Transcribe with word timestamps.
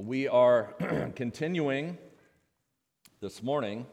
We 0.00 0.28
are 0.28 0.74
continuing 1.16 1.98
this 3.20 3.42
morning 3.42 3.84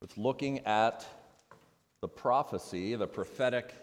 with 0.00 0.16
looking 0.16 0.60
at 0.60 1.04
the 2.00 2.08
prophecy, 2.08 2.94
the 2.94 3.06
prophetic 3.06 3.74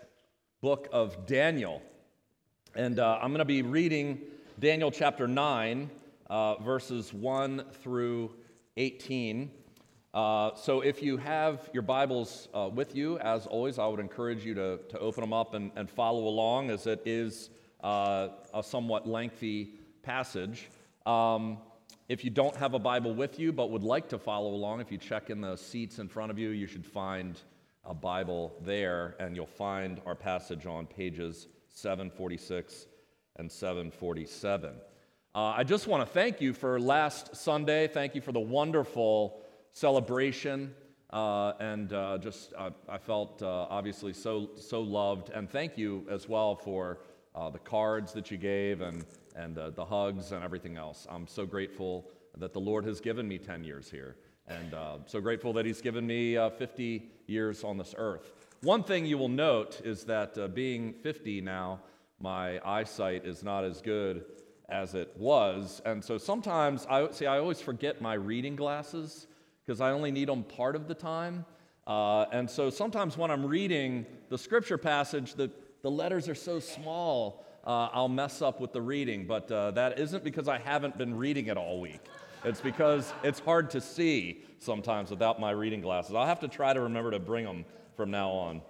book 0.64 0.88
of 0.92 1.28
Daniel. 1.28 1.80
And 2.74 2.98
uh, 2.98 3.20
I'm 3.22 3.30
going 3.30 3.38
to 3.38 3.46
be 3.46 3.62
reading 3.62 4.20
Daniel 4.60 4.90
chapter 4.90 5.28
9, 5.28 5.92
uh, 6.28 6.55
verses 6.55 7.14
1 7.14 7.64
through 7.84 8.32
18. 8.78 9.52
Uh, 10.12 10.55
so 10.55 10.82
if 10.82 11.04
you 11.04 11.18
have 11.18 11.70
your 11.71 11.84
Bibles 11.84 12.48
uh, 12.52 12.68
with 12.73 12.96
you, 12.96 13.20
as 13.20 13.46
always, 13.46 13.78
I 13.78 13.86
would 13.86 14.00
encourage 14.00 14.44
you 14.44 14.55
to, 14.55 14.80
to 14.89 14.98
open 14.98 15.21
them 15.21 15.34
up 15.34 15.54
and, 15.54 15.71
and 15.76 15.88
follow 15.88 16.28
along, 16.28 16.71
as 16.71 16.88
it 16.88 17.04
is 17.05 17.52
uh, 17.84 18.30
a 18.55 18.64
somewhat 18.64 19.07
lengthy 19.07 19.76
passage. 20.06 20.70
Um, 21.06 21.58
if 22.08 22.23
you 22.23 22.30
don't 22.30 22.55
have 22.55 22.76
a 22.76 22.80
Bible 22.80 23.13
with 23.16 23.40
you 23.40 23.52
but 23.52 23.72
would 23.72 23.84
like 23.84 24.08
to 24.09 24.20
follow 24.20 24.54
along, 24.54 24.80
if 24.80 24.91
you 24.91 25.00
check 25.00 25.32
in 25.32 25.41
the 25.41 25.55
seats 25.55 25.98
in 25.98 26.08
front 26.08 26.30
of 26.30 26.38
you, 26.38 26.50
you 26.50 26.68
should 26.68 26.86
find 26.86 27.40
a 27.84 27.94
Bible 27.94 28.55
there, 28.62 29.16
and 29.20 29.36
you'll 29.36 29.46
find 29.46 30.02
our 30.05 30.16
passage 30.16 30.66
on 30.66 30.86
pages 30.86 31.48
746 31.70 32.88
and 33.38 33.52
747. 33.52 34.76
Uh, 35.34 35.38
I 35.38 35.63
just 35.63 35.88
want 35.88 36.05
to 36.05 36.13
thank 36.13 36.40
you 36.40 36.54
for 36.54 36.80
last 36.80 37.35
Sunday. 37.35 37.88
Thank 37.88 38.16
you 38.16 38.22
for 38.22 38.32
the 38.32 38.40
wonderful 38.40 39.41
celebration. 39.72 40.74
Uh, 41.12 41.54
and 41.60 41.94
uh, 41.94 42.18
just, 42.18 42.54
I 42.90 42.98
felt 42.98 43.41
uh, 43.41 43.68
obviously 43.70 44.13
so, 44.13 44.52
so 44.55 44.82
loved. 44.82 45.30
And 45.30 45.49
thank 45.49 45.77
you 45.77 46.05
as 46.10 46.30
well 46.30 46.55
for 46.55 46.99
uh, 47.35 47.49
the 47.49 47.60
cards 47.60 48.13
that 48.13 48.32
you 48.32 48.38
gave 48.38 48.82
and 48.82 49.05
and 49.35 49.57
uh, 49.57 49.70
the 49.70 49.85
hugs 49.85 50.31
and 50.31 50.44
everything 50.44 50.77
else. 50.77 51.05
I'm 51.09 51.27
so 51.27 51.45
grateful 51.45 52.09
that 52.38 52.53
the 52.53 52.59
Lord 52.59 52.85
has 52.85 52.99
given 52.99 53.27
me 53.27 53.38
10 53.38 53.63
years 53.63 53.89
here, 53.89 54.15
and 54.48 54.73
uh, 54.73 54.98
so 55.05 55.20
grateful 55.21 55.54
that 55.54 55.65
He's 55.65 55.82
given 55.82 56.05
me 56.05 56.37
uh, 56.37 56.49
50 56.49 57.10
years 57.27 57.63
on 57.63 57.77
this 57.77 57.93
earth. 57.98 58.34
One 58.62 58.84
thing 58.84 59.05
you 59.05 59.18
will 59.18 59.29
note 59.29 59.82
is 59.84 60.04
that 60.05 60.37
uh, 60.37 60.48
being 60.48 60.93
50 60.93 61.41
now, 61.41 61.82
my 62.20 62.60
eyesight 62.65 63.26
is 63.26 63.43
not 63.43 63.63
as 63.63 63.82
good 63.82 64.25
as 64.69 64.95
it 64.95 65.12
was, 65.18 65.81
and 65.85 66.03
so 66.03 66.17
sometimes 66.17 66.88
I 66.90 67.12
see 67.12 67.28
I 67.28 67.38
always 67.38 67.62
forget 67.62 68.01
my 68.01 68.13
reading 68.13 68.56
glasses 68.56 69.28
because 69.63 69.81
I 69.81 69.91
only 69.91 70.12
need 70.12 70.28
them 70.28 70.44
part 70.44 70.75
of 70.75 70.88
the 70.88 70.94
time. 70.94 71.45
Uh, 71.88 72.25
and 72.31 72.50
so 72.50 72.69
sometimes 72.69 73.17
when 73.17 73.29
I'm 73.29 73.45
reading 73.45 74.06
the 74.29 74.38
scripture 74.38 74.78
passage, 74.78 75.35
the, 75.35 75.51
the 75.81 75.91
letters 75.91 76.28
are 76.28 76.35
so 76.35 76.59
small 76.59 77.44
uh, 77.66 77.90
I'll 77.91 78.09
mess 78.09 78.41
up 78.41 78.62
with 78.62 78.74
the 78.74 78.81
reading, 78.81 79.25
but 79.25 79.52
uh, 79.52 79.72
that 79.72 80.00
isn't 80.00 80.24
because 80.24 80.47
I 80.47 80.59
haven't 80.59 80.97
been 80.97 81.16
reading 81.16 81.47
it 81.47 81.58
all 81.58 81.81
week. 81.81 82.02
It's 82.44 82.62
because 82.62 83.12
it's 83.24 83.40
hard 83.40 83.72
to 83.72 83.81
see 83.81 84.44
sometimes 84.59 85.09
without 85.09 85.40
my 85.40 85.50
reading 85.50 85.81
glasses. 85.81 86.13
I'll 86.13 86.28
have 86.28 86.41
to 86.41 86.47
try 86.47 86.74
to 86.74 86.81
remember 86.81 87.09
to 87.12 87.19
bring 87.19 87.44
them 87.44 87.66
from 87.96 88.12
now 88.12 88.30
on. 88.30 88.62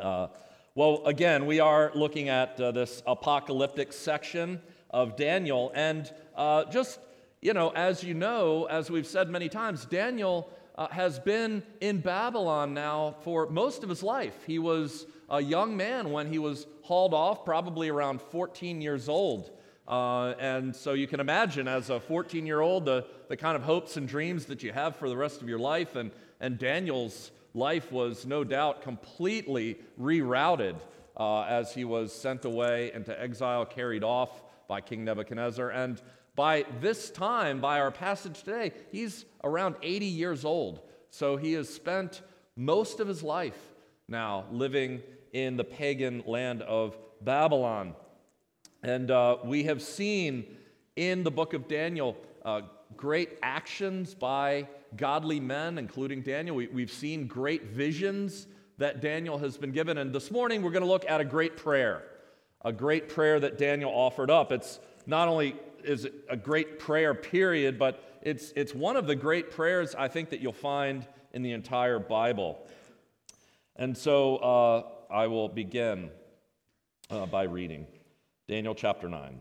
Uh, 0.00 0.26
well, 0.74 1.02
again, 1.06 1.46
we 1.46 1.60
are 1.60 1.92
looking 1.94 2.28
at 2.28 2.60
uh, 2.60 2.72
this 2.72 3.02
apocalyptic 3.06 3.92
section 3.92 4.60
of 4.90 5.16
Daniel, 5.16 5.70
and 5.74 6.12
uh, 6.34 6.64
just, 6.64 6.98
you 7.40 7.54
know, 7.54 7.70
as 7.70 8.02
you 8.02 8.14
know, 8.14 8.64
as 8.64 8.90
we've 8.90 9.06
said 9.06 9.30
many 9.30 9.48
times, 9.48 9.84
Daniel 9.84 10.50
uh, 10.76 10.88
has 10.88 11.20
been 11.20 11.62
in 11.80 12.00
Babylon 12.00 12.74
now 12.74 13.14
for 13.22 13.48
most 13.50 13.84
of 13.84 13.88
his 13.88 14.02
life. 14.02 14.34
He 14.46 14.58
was 14.58 15.06
a 15.30 15.40
young 15.40 15.76
man 15.76 16.10
when 16.10 16.26
he 16.26 16.38
was 16.38 16.66
hauled 16.82 17.14
off, 17.14 17.44
probably 17.44 17.88
around 17.88 18.20
14 18.20 18.80
years 18.80 19.08
old. 19.08 19.50
Uh, 19.86 20.34
and 20.38 20.74
so 20.74 20.92
you 20.92 21.06
can 21.06 21.20
imagine, 21.20 21.66
as 21.68 21.90
a 21.90 22.00
14 22.00 22.46
year 22.46 22.60
old, 22.60 22.84
the, 22.84 23.06
the 23.28 23.36
kind 23.36 23.56
of 23.56 23.62
hopes 23.62 23.96
and 23.96 24.06
dreams 24.06 24.46
that 24.46 24.62
you 24.62 24.72
have 24.72 24.96
for 24.96 25.08
the 25.08 25.16
rest 25.16 25.40
of 25.40 25.48
your 25.48 25.58
life. 25.58 25.96
And, 25.96 26.10
and 26.40 26.58
Daniel's 26.58 27.30
life 27.54 27.90
was 27.90 28.26
no 28.26 28.44
doubt 28.44 28.82
completely 28.82 29.78
rerouted 30.00 30.76
uh, 31.16 31.42
as 31.42 31.74
he 31.74 31.84
was 31.84 32.12
sent 32.12 32.44
away 32.44 32.92
into 32.92 33.20
exile, 33.20 33.64
carried 33.64 34.04
off 34.04 34.42
by 34.68 34.80
King 34.80 35.04
Nebuchadnezzar. 35.04 35.70
And 35.70 36.00
by 36.36 36.64
this 36.80 37.10
time, 37.10 37.60
by 37.60 37.80
our 37.80 37.90
passage 37.90 38.42
today, 38.42 38.72
he's 38.92 39.24
around 39.42 39.74
80 39.82 40.06
years 40.06 40.44
old. 40.44 40.80
So 41.10 41.36
he 41.36 41.52
has 41.54 41.68
spent 41.68 42.22
most 42.56 43.00
of 43.00 43.08
his 43.08 43.22
life 43.22 43.58
now 44.08 44.44
living 44.50 45.02
in 45.32 45.56
the 45.56 45.64
pagan 45.64 46.22
land 46.26 46.62
of 46.62 46.96
Babylon. 47.20 47.94
And 48.82 49.10
uh, 49.10 49.36
we 49.44 49.64
have 49.64 49.82
seen 49.82 50.56
in 50.96 51.22
the 51.22 51.30
book 51.30 51.54
of 51.54 51.68
Daniel 51.68 52.16
uh, 52.44 52.62
great 52.96 53.38
actions 53.42 54.14
by 54.14 54.68
godly 54.96 55.40
men, 55.40 55.78
including 55.78 56.22
Daniel. 56.22 56.56
We, 56.56 56.68
we've 56.68 56.92
seen 56.92 57.26
great 57.26 57.66
visions 57.66 58.46
that 58.78 59.00
Daniel 59.00 59.38
has 59.38 59.56
been 59.56 59.72
given. 59.72 59.98
And 59.98 60.14
this 60.14 60.30
morning 60.30 60.62
we're 60.62 60.70
going 60.70 60.84
to 60.84 60.88
look 60.88 61.08
at 61.08 61.20
a 61.20 61.24
great 61.24 61.56
prayer, 61.56 62.02
a 62.64 62.72
great 62.72 63.08
prayer 63.08 63.38
that 63.38 63.58
Daniel 63.58 63.90
offered 63.90 64.30
up. 64.30 64.52
It's 64.52 64.80
not 65.06 65.28
only 65.28 65.56
is 65.84 66.06
it 66.06 66.14
a 66.28 66.36
great 66.36 66.78
prayer, 66.78 67.14
period, 67.14 67.78
but 67.78 68.02
it's, 68.22 68.52
it's 68.56 68.74
one 68.74 68.96
of 68.96 69.06
the 69.06 69.14
great 69.14 69.50
prayers 69.50 69.94
I 69.94 70.08
think 70.08 70.30
that 70.30 70.40
you'll 70.40 70.52
find 70.52 71.06
in 71.32 71.42
the 71.42 71.52
entire 71.52 71.98
Bible. 71.98 72.66
And 73.76 73.96
so 73.96 74.36
uh, 74.36 74.82
I 75.12 75.26
will 75.26 75.48
begin 75.48 76.10
uh, 77.10 77.26
by 77.26 77.42
reading 77.42 77.86
Daniel 78.46 78.76
chapter 78.76 79.08
9. 79.08 79.40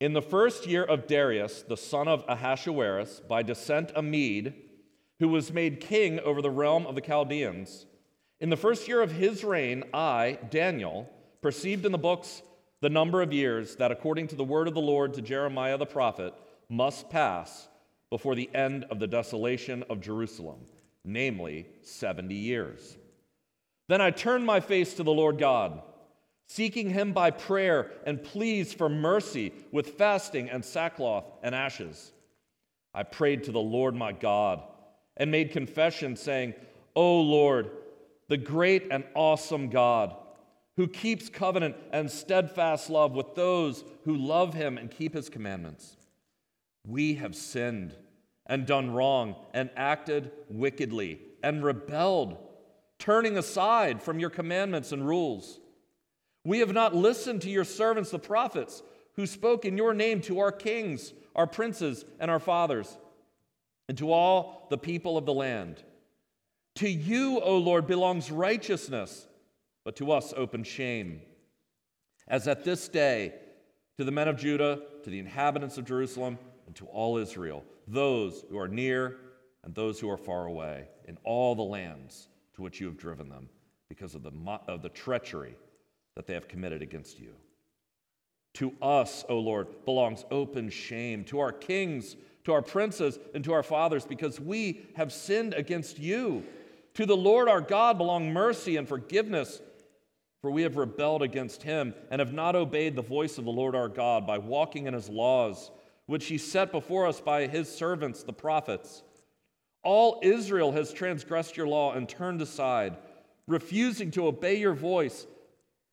In 0.00 0.12
the 0.12 0.20
first 0.20 0.66
year 0.66 0.84
of 0.84 1.06
Darius, 1.06 1.62
the 1.62 1.78
son 1.78 2.08
of 2.08 2.24
Ahasuerus, 2.28 3.22
by 3.26 3.42
descent 3.42 3.90
a 3.96 4.02
Mede, 4.02 4.52
who 5.18 5.28
was 5.28 5.50
made 5.50 5.80
king 5.80 6.20
over 6.20 6.42
the 6.42 6.50
realm 6.50 6.86
of 6.86 6.94
the 6.94 7.00
Chaldeans, 7.00 7.86
in 8.38 8.50
the 8.50 8.56
first 8.56 8.86
year 8.86 9.00
of 9.00 9.12
his 9.12 9.42
reign, 9.42 9.82
I, 9.94 10.38
Daniel, 10.50 11.08
perceived 11.40 11.86
in 11.86 11.92
the 11.92 11.96
books 11.96 12.42
the 12.82 12.90
number 12.90 13.22
of 13.22 13.32
years 13.32 13.76
that, 13.76 13.90
according 13.90 14.28
to 14.28 14.36
the 14.36 14.44
word 14.44 14.68
of 14.68 14.74
the 14.74 14.80
Lord 14.80 15.14
to 15.14 15.22
Jeremiah 15.22 15.78
the 15.78 15.86
prophet, 15.86 16.34
must 16.68 17.08
pass 17.08 17.68
before 18.10 18.34
the 18.34 18.50
end 18.54 18.84
of 18.90 18.98
the 18.98 19.06
desolation 19.06 19.84
of 19.88 20.02
Jerusalem, 20.02 20.58
namely 21.02 21.66
70 21.80 22.34
years. 22.34 22.98
Then 23.88 24.00
I 24.00 24.10
turned 24.10 24.44
my 24.44 24.60
face 24.60 24.94
to 24.94 25.02
the 25.02 25.12
Lord 25.12 25.38
God, 25.38 25.80
seeking 26.48 26.90
him 26.90 27.12
by 27.12 27.30
prayer 27.30 27.90
and 28.04 28.22
pleas 28.22 28.72
for 28.72 28.88
mercy 28.88 29.52
with 29.72 29.98
fasting 29.98 30.48
and 30.48 30.64
sackcloth 30.64 31.24
and 31.42 31.54
ashes. 31.54 32.12
I 32.94 33.02
prayed 33.02 33.44
to 33.44 33.52
the 33.52 33.60
Lord 33.60 33.94
my 33.94 34.12
God 34.12 34.62
and 35.16 35.30
made 35.30 35.50
confession, 35.50 36.16
saying, 36.16 36.54
O 36.94 37.20
Lord, 37.20 37.70
the 38.28 38.36
great 38.36 38.88
and 38.90 39.04
awesome 39.14 39.68
God, 39.68 40.16
who 40.76 40.88
keeps 40.88 41.28
covenant 41.28 41.76
and 41.92 42.10
steadfast 42.10 42.90
love 42.90 43.12
with 43.12 43.34
those 43.34 43.84
who 44.04 44.16
love 44.16 44.54
him 44.54 44.78
and 44.78 44.90
keep 44.90 45.14
his 45.14 45.28
commandments. 45.28 45.96
We 46.86 47.14
have 47.14 47.34
sinned 47.34 47.94
and 48.46 48.66
done 48.66 48.90
wrong 48.90 49.36
and 49.54 49.70
acted 49.76 50.30
wickedly 50.48 51.20
and 51.42 51.64
rebelled 51.64 52.38
turning 52.98 53.36
aside 53.36 54.02
from 54.02 54.18
your 54.18 54.30
commandments 54.30 54.92
and 54.92 55.06
rules. 55.06 55.60
We 56.44 56.60
have 56.60 56.72
not 56.72 56.94
listened 56.94 57.42
to 57.42 57.50
your 57.50 57.64
servants, 57.64 58.10
the 58.10 58.18
prophets, 58.18 58.82
who 59.14 59.26
spoke 59.26 59.64
in 59.64 59.76
your 59.76 59.94
name 59.94 60.20
to 60.22 60.40
our 60.40 60.52
kings, 60.52 61.12
our 61.34 61.46
princes, 61.46 62.04
and 62.20 62.30
our 62.30 62.38
fathers, 62.38 62.96
and 63.88 63.98
to 63.98 64.12
all 64.12 64.66
the 64.70 64.78
people 64.78 65.16
of 65.16 65.26
the 65.26 65.34
land. 65.34 65.82
To 66.76 66.88
you, 66.88 67.40
O 67.40 67.58
Lord, 67.58 67.86
belongs 67.86 68.30
righteousness, 68.30 69.26
but 69.84 69.96
to 69.96 70.12
us 70.12 70.34
open 70.36 70.62
shame. 70.62 71.22
As 72.28 72.46
at 72.48 72.64
this 72.64 72.88
day, 72.88 73.34
to 73.98 74.04
the 74.04 74.10
men 74.10 74.28
of 74.28 74.36
Judah, 74.36 74.82
to 75.04 75.10
the 75.10 75.18
inhabitants 75.18 75.78
of 75.78 75.86
Jerusalem, 75.86 76.38
and 76.66 76.74
to 76.76 76.86
all 76.86 77.16
Israel, 77.16 77.64
those 77.86 78.44
who 78.50 78.58
are 78.58 78.68
near 78.68 79.16
and 79.64 79.74
those 79.74 79.98
who 79.98 80.10
are 80.10 80.16
far 80.16 80.46
away, 80.46 80.88
in 81.06 81.16
all 81.24 81.54
the 81.54 81.62
lands 81.62 82.28
to 82.56 82.62
which 82.62 82.80
you 82.80 82.86
have 82.86 82.96
driven 82.96 83.28
them 83.28 83.48
because 83.88 84.14
of 84.14 84.22
the, 84.22 84.32
of 84.66 84.82
the 84.82 84.88
treachery 84.88 85.54
that 86.16 86.26
they 86.26 86.34
have 86.34 86.48
committed 86.48 86.82
against 86.82 87.20
you. 87.20 87.34
To 88.54 88.72
us, 88.80 89.24
O 89.28 89.38
Lord, 89.38 89.84
belongs 89.84 90.24
open 90.30 90.70
shame, 90.70 91.24
to 91.24 91.40
our 91.40 91.52
kings, 91.52 92.16
to 92.44 92.52
our 92.52 92.62
princes, 92.62 93.18
and 93.34 93.44
to 93.44 93.52
our 93.52 93.62
fathers, 93.62 94.06
because 94.06 94.40
we 94.40 94.86
have 94.96 95.12
sinned 95.12 95.52
against 95.52 95.98
you. 95.98 96.42
To 96.94 97.04
the 97.04 97.16
Lord 97.16 97.48
our 97.48 97.60
God 97.60 97.98
belong 97.98 98.32
mercy 98.32 98.78
and 98.78 98.88
forgiveness, 98.88 99.60
for 100.40 100.50
we 100.50 100.62
have 100.62 100.78
rebelled 100.78 101.22
against 101.22 101.62
him 101.62 101.94
and 102.10 102.18
have 102.18 102.32
not 102.32 102.56
obeyed 102.56 102.96
the 102.96 103.02
voice 103.02 103.36
of 103.36 103.44
the 103.44 103.50
Lord 103.50 103.74
our 103.74 103.88
God 103.88 104.26
by 104.26 104.38
walking 104.38 104.86
in 104.86 104.94
his 104.94 105.10
laws, 105.10 105.70
which 106.06 106.26
he 106.26 106.38
set 106.38 106.72
before 106.72 107.06
us 107.06 107.20
by 107.20 107.46
his 107.46 107.68
servants, 107.68 108.22
the 108.22 108.32
prophets. 108.32 109.02
All 109.86 110.18
Israel 110.20 110.72
has 110.72 110.92
transgressed 110.92 111.56
your 111.56 111.68
law 111.68 111.92
and 111.92 112.08
turned 112.08 112.42
aside, 112.42 112.96
refusing 113.46 114.10
to 114.10 114.26
obey 114.26 114.56
your 114.56 114.74
voice. 114.74 115.28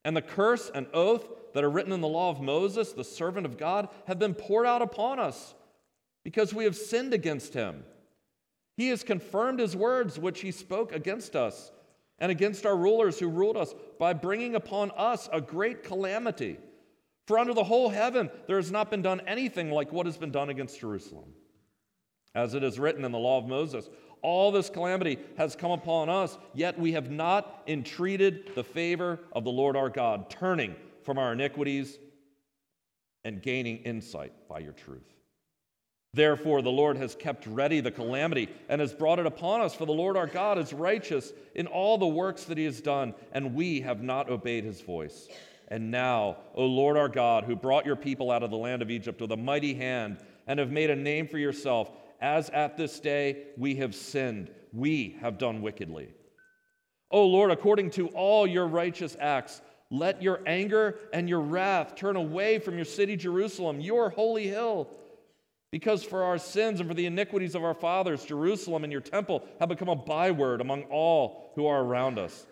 And 0.04 0.16
the 0.16 0.20
curse 0.20 0.68
and 0.74 0.88
oath 0.92 1.24
that 1.52 1.62
are 1.62 1.70
written 1.70 1.92
in 1.92 2.00
the 2.00 2.08
law 2.08 2.28
of 2.28 2.40
Moses, 2.40 2.90
the 2.90 3.04
servant 3.04 3.46
of 3.46 3.56
God, 3.56 3.88
have 4.08 4.18
been 4.18 4.34
poured 4.34 4.66
out 4.66 4.82
upon 4.82 5.20
us 5.20 5.54
because 6.24 6.52
we 6.52 6.64
have 6.64 6.74
sinned 6.74 7.14
against 7.14 7.54
him. 7.54 7.84
He 8.76 8.88
has 8.88 9.04
confirmed 9.04 9.60
his 9.60 9.76
words 9.76 10.18
which 10.18 10.40
he 10.40 10.50
spoke 10.50 10.90
against 10.90 11.36
us 11.36 11.70
and 12.18 12.32
against 12.32 12.66
our 12.66 12.76
rulers 12.76 13.20
who 13.20 13.28
ruled 13.28 13.56
us 13.56 13.76
by 14.00 14.12
bringing 14.12 14.56
upon 14.56 14.90
us 14.96 15.28
a 15.32 15.40
great 15.40 15.84
calamity. 15.84 16.58
For 17.28 17.38
under 17.38 17.54
the 17.54 17.62
whole 17.62 17.90
heaven 17.90 18.28
there 18.48 18.56
has 18.56 18.72
not 18.72 18.90
been 18.90 19.02
done 19.02 19.20
anything 19.28 19.70
like 19.70 19.92
what 19.92 20.06
has 20.06 20.16
been 20.16 20.32
done 20.32 20.50
against 20.50 20.80
Jerusalem. 20.80 21.32
As 22.34 22.54
it 22.54 22.64
is 22.64 22.78
written 22.78 23.04
in 23.04 23.12
the 23.12 23.18
law 23.18 23.38
of 23.38 23.46
Moses, 23.46 23.88
all 24.22 24.50
this 24.50 24.70
calamity 24.70 25.18
has 25.36 25.54
come 25.54 25.70
upon 25.70 26.08
us, 26.08 26.38
yet 26.54 26.78
we 26.78 26.92
have 26.92 27.10
not 27.10 27.62
entreated 27.66 28.50
the 28.54 28.64
favor 28.64 29.20
of 29.32 29.44
the 29.44 29.50
Lord 29.50 29.76
our 29.76 29.90
God, 29.90 30.30
turning 30.30 30.74
from 31.02 31.18
our 31.18 31.34
iniquities 31.34 31.98
and 33.24 33.42
gaining 33.42 33.78
insight 33.78 34.32
by 34.48 34.60
your 34.60 34.72
truth. 34.72 35.14
Therefore, 36.14 36.62
the 36.62 36.70
Lord 36.70 36.96
has 36.96 37.14
kept 37.16 37.46
ready 37.46 37.80
the 37.80 37.90
calamity 37.90 38.48
and 38.68 38.80
has 38.80 38.94
brought 38.94 39.18
it 39.18 39.26
upon 39.26 39.60
us, 39.60 39.74
for 39.74 39.84
the 39.84 39.92
Lord 39.92 40.16
our 40.16 40.28
God 40.28 40.58
is 40.58 40.72
righteous 40.72 41.32
in 41.54 41.66
all 41.66 41.98
the 41.98 42.06
works 42.06 42.44
that 42.44 42.56
he 42.56 42.64
has 42.64 42.80
done, 42.80 43.14
and 43.32 43.54
we 43.54 43.80
have 43.80 44.00
not 44.00 44.30
obeyed 44.30 44.64
his 44.64 44.80
voice. 44.80 45.28
And 45.68 45.90
now, 45.90 46.36
O 46.54 46.66
Lord 46.66 46.96
our 46.96 47.08
God, 47.08 47.44
who 47.44 47.56
brought 47.56 47.84
your 47.84 47.96
people 47.96 48.30
out 48.30 48.42
of 48.42 48.50
the 48.50 48.56
land 48.56 48.80
of 48.80 48.90
Egypt 48.90 49.20
with 49.20 49.32
a 49.32 49.36
mighty 49.36 49.74
hand 49.74 50.18
and 50.46 50.60
have 50.60 50.70
made 50.70 50.90
a 50.90 50.96
name 50.96 51.26
for 51.26 51.38
yourself, 51.38 51.90
as 52.24 52.48
at 52.50 52.78
this 52.78 52.98
day 53.00 53.42
we 53.58 53.76
have 53.76 53.94
sinned, 53.94 54.50
we 54.72 55.14
have 55.20 55.36
done 55.36 55.60
wickedly. 55.60 56.08
O 57.10 57.26
Lord, 57.26 57.50
according 57.50 57.90
to 57.90 58.08
all 58.08 58.46
your 58.46 58.66
righteous 58.66 59.14
acts, 59.20 59.60
let 59.90 60.22
your 60.22 60.40
anger 60.46 60.98
and 61.12 61.28
your 61.28 61.42
wrath 61.42 61.94
turn 61.96 62.16
away 62.16 62.58
from 62.58 62.76
your 62.76 62.86
city, 62.86 63.14
Jerusalem, 63.14 63.78
your 63.78 64.08
holy 64.08 64.48
hill. 64.48 64.88
Because 65.70 66.02
for 66.02 66.22
our 66.22 66.38
sins 66.38 66.80
and 66.80 66.88
for 66.88 66.94
the 66.94 67.04
iniquities 67.04 67.54
of 67.54 67.62
our 67.62 67.74
fathers, 67.74 68.24
Jerusalem 68.24 68.84
and 68.84 68.92
your 68.92 69.02
temple 69.02 69.44
have 69.60 69.68
become 69.68 69.90
a 69.90 69.94
byword 69.94 70.62
among 70.62 70.84
all 70.84 71.52
who 71.56 71.66
are 71.66 71.82
around 71.82 72.18
us. 72.18 72.46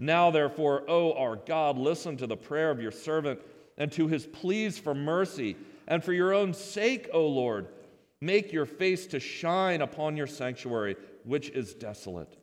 Now, 0.00 0.32
therefore, 0.32 0.82
O 0.90 1.12
our 1.12 1.36
God, 1.36 1.78
listen 1.78 2.16
to 2.16 2.26
the 2.26 2.36
prayer 2.36 2.72
of 2.72 2.80
your 2.80 2.90
servant 2.90 3.40
and 3.78 3.92
to 3.92 4.08
his 4.08 4.26
pleas 4.26 4.76
for 4.76 4.92
mercy. 4.92 5.56
And 5.86 6.02
for 6.02 6.12
your 6.12 6.34
own 6.34 6.52
sake, 6.52 7.08
O 7.12 7.28
Lord, 7.28 7.68
make 8.24 8.52
your 8.52 8.66
face 8.66 9.06
to 9.08 9.20
shine 9.20 9.82
upon 9.82 10.16
your 10.16 10.26
sanctuary, 10.26 10.96
which 11.24 11.50
is 11.50 11.74
desolate. 11.74 12.38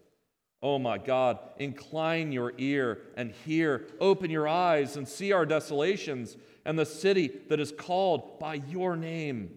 Oh 0.63 0.77
my 0.77 0.97
God, 0.99 1.39
incline 1.57 2.31
your 2.31 2.53
ear 2.57 2.99
and 3.17 3.31
hear. 3.31 3.87
Open 3.99 4.29
your 4.29 4.47
eyes 4.47 4.95
and 4.95 5.07
see 5.07 5.31
our 5.31 5.45
desolations 5.45 6.37
and 6.65 6.77
the 6.77 6.85
city 6.85 7.31
that 7.49 7.59
is 7.59 7.71
called 7.71 8.39
by 8.39 8.55
your 8.69 8.95
name. 8.95 9.49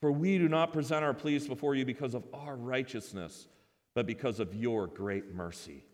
For 0.00 0.10
we 0.10 0.36
do 0.38 0.48
not 0.48 0.72
present 0.72 1.04
our 1.04 1.14
pleas 1.14 1.46
before 1.46 1.74
you 1.74 1.84
because 1.84 2.14
of 2.14 2.24
our 2.34 2.56
righteousness, 2.56 3.46
but 3.94 4.06
because 4.06 4.40
of 4.40 4.54
your 4.54 4.88
great 4.88 5.32
mercy. 5.32 5.84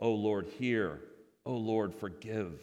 O 0.00 0.12
Lord, 0.12 0.46
hear. 0.58 1.00
O 1.46 1.54
Lord, 1.54 1.94
forgive. 1.94 2.60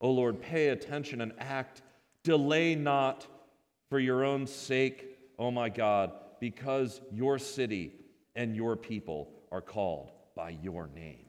O 0.00 0.10
Lord, 0.10 0.40
pay 0.40 0.68
attention 0.68 1.20
and 1.20 1.32
act. 1.38 1.82
Delay 2.22 2.74
not 2.74 3.26
for 3.90 3.98
your 4.00 4.24
own 4.24 4.46
sake, 4.46 5.13
O 5.38 5.50
my 5.50 5.68
God, 5.68 6.12
because 6.40 7.00
your 7.12 7.38
city 7.38 7.92
and 8.36 8.54
your 8.54 8.76
people 8.76 9.30
are 9.50 9.60
called 9.60 10.10
by 10.34 10.50
your 10.50 10.88
name. 10.88 11.26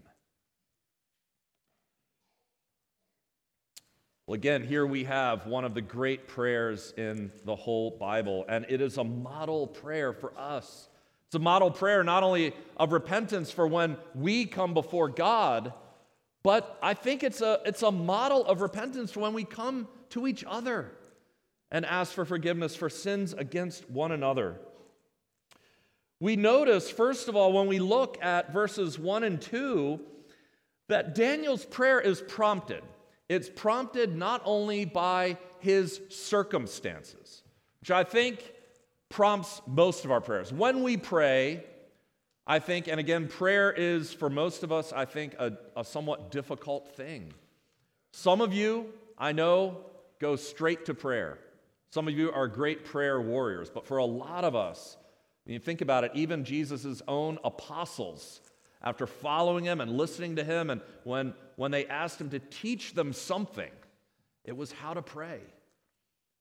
Well, 4.27 4.33
again, 4.33 4.63
here 4.63 4.87
we 4.87 5.03
have 5.03 5.45
one 5.45 5.65
of 5.65 5.75
the 5.75 5.81
great 5.81 6.27
prayers 6.27 6.93
in 6.97 7.31
the 7.43 7.55
whole 7.55 7.91
Bible, 7.91 8.43
and 8.49 8.65
it 8.69 8.81
is 8.81 8.97
a 8.97 9.03
model 9.03 9.67
prayer 9.67 10.13
for 10.13 10.33
us. 10.35 10.89
It's 11.27 11.35
a 11.35 11.39
model 11.39 11.69
prayer 11.69 12.03
not 12.03 12.23
only 12.23 12.55
of 12.77 12.91
repentance 12.91 13.51
for 13.51 13.67
when 13.67 13.97
we 14.15 14.45
come 14.45 14.73
before 14.73 15.09
God, 15.09 15.73
but 16.41 16.77
I 16.81 16.95
think 16.95 17.23
it's 17.23 17.41
a, 17.41 17.59
it's 17.65 17.83
a 17.83 17.91
model 17.91 18.45
of 18.45 18.61
repentance 18.61 19.11
for 19.11 19.19
when 19.19 19.33
we 19.33 19.43
come 19.43 19.87
to 20.09 20.25
each 20.25 20.43
other 20.47 20.91
and 21.75 21.85
ask 21.85 22.13
for 22.13 22.23
forgiveness 22.23 22.73
for 22.73 22.89
sins 22.89 23.33
against 23.33 23.89
one 23.89 24.13
another. 24.13 24.55
We 26.21 26.37
notice, 26.37 26.89
first 26.89 27.27
of 27.27 27.35
all, 27.35 27.51
when 27.51 27.67
we 27.67 27.79
look 27.79 28.17
at 28.23 28.53
verses 28.53 28.97
1 28.97 29.25
and 29.25 29.41
2, 29.41 29.99
that 30.87 31.15
Daniel's 31.15 31.65
prayer 31.65 31.99
is 31.99 32.21
prompted. 32.21 32.81
It's 33.27 33.49
prompted 33.49 34.15
not 34.15 34.41
only 34.45 34.85
by 34.85 35.37
his 35.59 35.99
circumstances, 36.07 37.43
which 37.81 37.91
I 37.91 38.05
think 38.05 38.53
prompts 39.09 39.61
most 39.67 40.05
of 40.05 40.11
our 40.11 40.21
prayers. 40.21 40.53
When 40.53 40.81
we 40.81 40.95
pray, 40.95 41.61
I 42.47 42.59
think, 42.59 42.87
and 42.87 43.01
again, 43.01 43.27
prayer 43.27 43.69
is 43.69 44.13
for 44.13 44.29
most 44.29 44.63
of 44.63 44.71
us, 44.71 44.93
I 44.93 45.03
think, 45.03 45.33
a, 45.33 45.57
a 45.75 45.83
somewhat 45.83 46.31
difficult 46.31 46.95
thing. 46.95 47.33
Some 48.13 48.39
of 48.39 48.53
you, 48.53 48.93
I 49.17 49.33
know, 49.33 49.81
go 50.21 50.37
straight 50.37 50.85
to 50.85 50.93
prayer. 50.93 51.37
Some 51.95 52.09
of 52.09 52.13
you 52.13 52.29
are 52.33 52.49
great 52.49 52.83
prayer 52.83 53.21
warriors, 53.21 53.69
but 53.69 53.87
for 53.87 53.99
a 53.99 54.05
lot 54.05 54.43
of 54.43 54.53
us, 54.53 54.97
when 55.45 55.53
you 55.53 55.59
think 55.61 55.79
about 55.79 56.03
it, 56.03 56.11
even 56.13 56.43
Jesus' 56.43 57.01
own 57.07 57.39
apostles, 57.41 58.41
after 58.83 59.07
following 59.07 59.63
him 59.63 59.79
and 59.79 59.95
listening 59.95 60.35
to 60.35 60.43
him, 60.43 60.71
and 60.71 60.81
when, 61.05 61.33
when 61.55 61.71
they 61.71 61.85
asked 61.87 62.19
him 62.19 62.29
to 62.31 62.39
teach 62.39 62.95
them 62.95 63.13
something, 63.13 63.71
it 64.43 64.57
was 64.57 64.73
how 64.73 64.93
to 64.93 65.01
pray. 65.01 65.39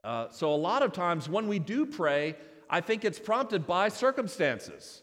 Uh, 0.03 0.27
so, 0.33 0.53
a 0.53 0.57
lot 0.57 0.83
of 0.83 0.93
times 0.93 1.29
when 1.29 1.47
we 1.47 1.61
do 1.61 1.87
pray, 1.87 2.35
I 2.69 2.81
think 2.81 3.05
it's 3.05 3.21
prompted 3.21 3.65
by 3.65 3.91
circumstances, 3.91 5.03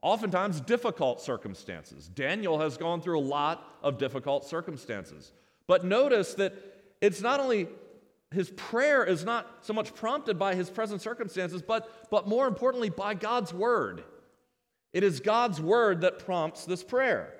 oftentimes 0.00 0.62
difficult 0.62 1.20
circumstances. 1.20 2.08
Daniel 2.08 2.58
has 2.58 2.78
gone 2.78 3.02
through 3.02 3.18
a 3.18 3.20
lot 3.20 3.68
of 3.82 3.98
difficult 3.98 4.46
circumstances. 4.46 5.30
But 5.66 5.84
notice 5.84 6.32
that 6.36 6.54
it's 7.02 7.20
not 7.20 7.38
only 7.38 7.68
his 8.32 8.50
prayer 8.50 9.04
is 9.04 9.24
not 9.24 9.46
so 9.62 9.72
much 9.72 9.94
prompted 9.94 10.38
by 10.38 10.54
his 10.54 10.70
present 10.70 11.02
circumstances, 11.02 11.62
but, 11.62 12.10
but 12.10 12.28
more 12.28 12.46
importantly, 12.46 12.88
by 12.88 13.14
God's 13.14 13.52
word. 13.52 14.04
It 14.92 15.02
is 15.02 15.20
God's 15.20 15.60
word 15.60 16.02
that 16.02 16.20
prompts 16.20 16.64
this 16.64 16.84
prayer. 16.84 17.34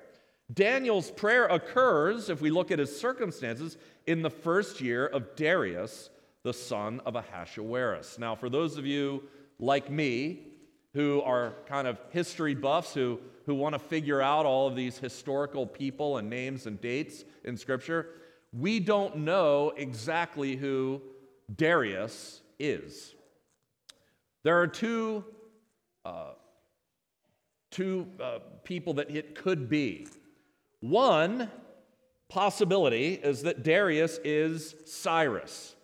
Daniel's 0.53 1.11
prayer 1.11 1.47
occurs, 1.47 2.29
if 2.29 2.41
we 2.41 2.51
look 2.51 2.73
at 2.73 2.81
his 2.81 2.99
circumstances, 2.99 3.77
in 4.07 4.23
the 4.23 4.31
first 4.31 4.81
year 4.81 5.07
of 5.07 5.37
Darius, 5.37 6.11
the 6.43 6.53
son 6.53 7.01
of 7.07 7.15
Ahasuerus. 7.15 8.19
Now, 8.19 8.35
for 8.35 8.49
those 8.49 8.77
of 8.77 8.85
you 8.85 9.23
like 9.61 9.91
me 9.91 10.41
who 10.95 11.23
are 11.23 11.55
kind 11.67 11.87
of 11.87 12.01
history 12.11 12.55
buffs 12.55 12.93
who, 12.95 13.21
who 13.47 13.55
want 13.55 13.75
to 13.75 13.79
figure 13.79 14.21
out 14.21 14.45
all 14.45 14.67
of 14.67 14.75
these 14.75 14.99
historical 14.99 15.67
people 15.67 16.17
and 16.17 16.29
names 16.29 16.67
and 16.67 16.81
dates 16.81 17.25
in 17.45 17.57
Scripture, 17.57 18.09
we 18.53 18.81
don't 18.81 19.19
know 19.19 19.73
exactly 19.77 20.57
who 20.57 21.01
Darius 21.55 22.43
is. 22.59 23.15
There 24.43 24.61
are 24.61 24.67
two, 24.67 25.25
uh, 26.05 26.33
two 27.71 28.07
uh, 28.21 28.39
people 28.65 28.95
that 28.95 29.11
it 29.11 29.35
could 29.35 29.69
be. 29.69 30.09
One 30.81 31.51
possibility 32.29 33.15
is 33.15 33.43
that 33.43 33.63
Darius 33.63 34.19
is 34.25 34.75
Cyrus. 34.87 35.75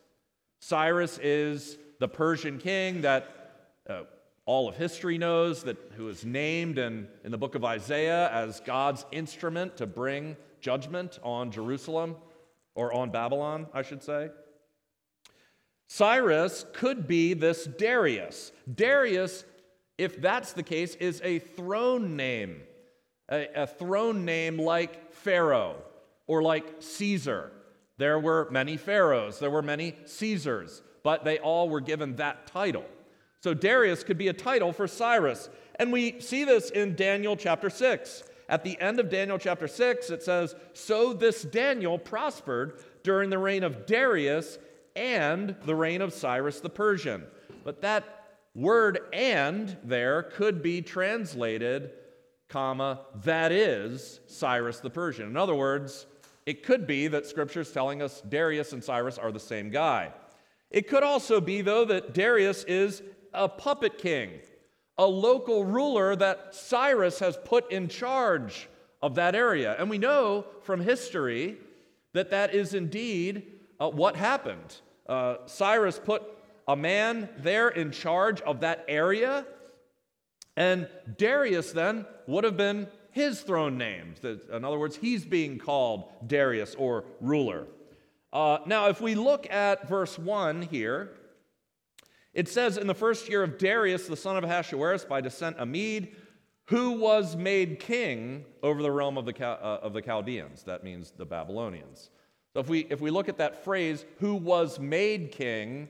Cyrus 0.60 1.18
is 1.22 1.76
the 2.00 2.08
Persian 2.08 2.58
king 2.58 3.02
that 3.02 3.28
uh, 3.88 4.02
all 4.46 4.68
of 4.68 4.76
history 4.76 5.18
knows, 5.18 5.64
that 5.64 5.76
who 5.96 6.08
is 6.08 6.24
named 6.24 6.78
in, 6.78 7.08
in 7.24 7.30
the 7.30 7.38
book 7.38 7.54
of 7.54 7.64
Isaiah 7.64 8.30
as 8.30 8.60
God's 8.60 9.04
instrument 9.12 9.76
to 9.76 9.86
bring 9.86 10.36
judgment 10.60 11.18
on 11.22 11.50
Jerusalem 11.50 12.16
or 12.76 12.92
on 12.92 13.10
Babylon, 13.10 13.66
I 13.74 13.82
should 13.82 14.02
say. 14.02 14.28
Cyrus 15.88 16.64
could 16.72 17.08
be 17.08 17.34
this 17.34 17.64
Darius. 17.64 18.52
Darius, 18.72 19.44
if 19.98 20.20
that's 20.20 20.52
the 20.52 20.62
case, 20.62 20.94
is 20.96 21.20
a 21.24 21.38
throne 21.38 22.16
name, 22.16 22.60
a, 23.28 23.48
a, 23.54 23.66
throne 23.66 24.24
name 24.24 24.58
like 24.58 25.12
Pharaoh 25.12 25.76
or 26.26 26.42
like 26.42 26.76
Caesar. 26.80 27.50
There 27.98 28.18
were 28.18 28.48
many 28.50 28.76
pharaohs, 28.76 29.38
there 29.38 29.50
were 29.50 29.62
many 29.62 29.94
Caesars, 30.04 30.82
but 31.02 31.24
they 31.24 31.38
all 31.38 31.68
were 31.68 31.80
given 31.80 32.16
that 32.16 32.46
title. 32.46 32.84
So 33.42 33.54
Darius 33.54 34.02
could 34.02 34.18
be 34.18 34.28
a 34.28 34.32
title 34.32 34.72
for 34.72 34.86
Cyrus. 34.86 35.48
And 35.76 35.92
we 35.92 36.20
see 36.20 36.44
this 36.44 36.70
in 36.70 36.96
Daniel 36.96 37.36
chapter 37.36 37.70
6. 37.70 38.22
At 38.48 38.62
the 38.62 38.80
end 38.80 39.00
of 39.00 39.10
Daniel 39.10 39.38
chapter 39.38 39.68
6, 39.68 40.10
it 40.10 40.22
says, 40.22 40.54
So 40.72 41.12
this 41.12 41.42
Daniel 41.42 41.98
prospered 41.98 42.80
during 43.02 43.30
the 43.30 43.38
reign 43.38 43.64
of 43.64 43.86
Darius 43.86 44.58
and 44.94 45.56
the 45.64 45.74
reign 45.74 46.00
of 46.00 46.12
Cyrus 46.12 46.60
the 46.60 46.70
Persian. 46.70 47.24
But 47.64 47.82
that 47.82 48.04
word 48.54 49.00
and 49.12 49.76
there 49.84 50.22
could 50.22 50.62
be 50.62 50.80
translated, 50.80 51.90
comma, 52.48 53.00
that 53.24 53.52
is 53.52 54.20
Cyrus 54.26 54.80
the 54.80 54.90
Persian. 54.90 55.26
In 55.26 55.36
other 55.36 55.54
words, 55.54 56.06
It 56.46 56.62
could 56.62 56.86
be 56.86 57.08
that 57.08 57.26
Scripture 57.26 57.62
is 57.62 57.72
telling 57.72 58.00
us 58.00 58.22
Darius 58.28 58.72
and 58.72 58.82
Cyrus 58.82 59.18
are 59.18 59.32
the 59.32 59.40
same 59.40 59.68
guy. 59.68 60.12
It 60.70 60.88
could 60.88 61.02
also 61.02 61.40
be, 61.40 61.60
though, 61.60 61.84
that 61.86 62.14
Darius 62.14 62.62
is 62.64 63.02
a 63.34 63.48
puppet 63.48 63.98
king, 63.98 64.30
a 64.98 65.06
local 65.06 65.64
ruler 65.64 66.16
that 66.16 66.54
Cyrus 66.54 67.18
has 67.18 67.36
put 67.44 67.70
in 67.70 67.88
charge 67.88 68.68
of 69.02 69.14
that 69.16 69.34
area. 69.34 69.76
And 69.78 69.90
we 69.90 69.98
know 69.98 70.46
from 70.62 70.80
history 70.80 71.58
that 72.12 72.30
that 72.30 72.54
is 72.54 72.74
indeed 72.74 73.42
uh, 73.78 73.90
what 73.90 74.16
happened. 74.16 74.76
Uh, 75.06 75.36
Cyrus 75.46 76.00
put 76.02 76.22
a 76.66 76.74
man 76.74 77.28
there 77.38 77.68
in 77.68 77.90
charge 77.90 78.40
of 78.40 78.60
that 78.60 78.84
area, 78.88 79.46
and 80.56 80.88
Darius 81.16 81.72
then 81.72 82.06
would 82.26 82.44
have 82.44 82.56
been 82.56 82.88
his 83.12 83.40
throne 83.40 83.78
name. 83.78 84.14
In 84.22 84.64
other 84.64 84.78
words, 84.78 84.96
he's 84.96 85.24
being 85.24 85.58
called 85.58 86.10
Darius 86.26 86.74
or 86.74 87.04
ruler. 87.20 87.66
Uh, 88.32 88.58
now, 88.66 88.88
if 88.88 89.00
we 89.00 89.14
look 89.14 89.50
at 89.50 89.88
verse 89.88 90.18
1 90.18 90.62
here, 90.62 91.12
it 92.36 92.48
says, 92.48 92.76
In 92.76 92.86
the 92.86 92.94
first 92.94 93.30
year 93.30 93.42
of 93.42 93.56
Darius, 93.56 94.06
the 94.06 94.16
son 94.16 94.36
of 94.36 94.44
Ahasuerus, 94.44 95.06
by 95.06 95.22
descent 95.22 95.56
a 95.58 95.64
Mede, 95.64 96.14
who 96.66 96.92
was 96.92 97.34
made 97.34 97.80
king 97.80 98.44
over 98.62 98.82
the 98.82 98.90
realm 98.90 99.16
of 99.16 99.24
the, 99.24 99.34
uh, 99.42 99.80
of 99.82 99.94
the 99.94 100.02
Chaldeans. 100.02 100.62
That 100.64 100.84
means 100.84 101.12
the 101.16 101.24
Babylonians. 101.24 102.10
So 102.52 102.60
if 102.60 102.68
we, 102.68 102.80
if 102.90 103.00
we 103.00 103.10
look 103.10 103.30
at 103.30 103.38
that 103.38 103.64
phrase, 103.64 104.04
who 104.20 104.34
was 104.34 104.78
made 104.78 105.32
king, 105.32 105.88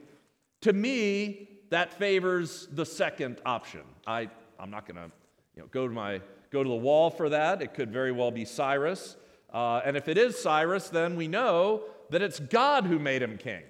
to 0.61 0.71
me, 0.71 1.49
that 1.69 1.93
favors 1.93 2.69
the 2.71 2.85
second 2.85 3.41
option. 3.45 3.81
I, 4.05 4.29
I'm 4.57 4.71
not 4.71 4.87
going 4.87 4.95
to 4.95 5.11
you 5.53 5.63
know, 5.63 5.67
go, 5.71 5.85
to 5.85 5.93
my, 5.93 6.21
go 6.49 6.63
to 6.63 6.69
the 6.69 6.75
wall 6.75 7.09
for 7.09 7.27
that. 7.27 7.61
It 7.61 7.73
could 7.73 7.91
very 7.91 8.13
well 8.13 8.31
be 8.31 8.45
Cyrus. 8.45 9.17
Uh, 9.51 9.81
and 9.83 9.97
if 9.97 10.07
it 10.07 10.17
is 10.17 10.39
Cyrus, 10.41 10.87
then 10.87 11.17
we 11.17 11.27
know 11.27 11.83
that 12.09 12.21
it's 12.21 12.39
God 12.39 12.85
who 12.85 12.99
made 12.99 13.21
him 13.21 13.37
king. 13.37 13.63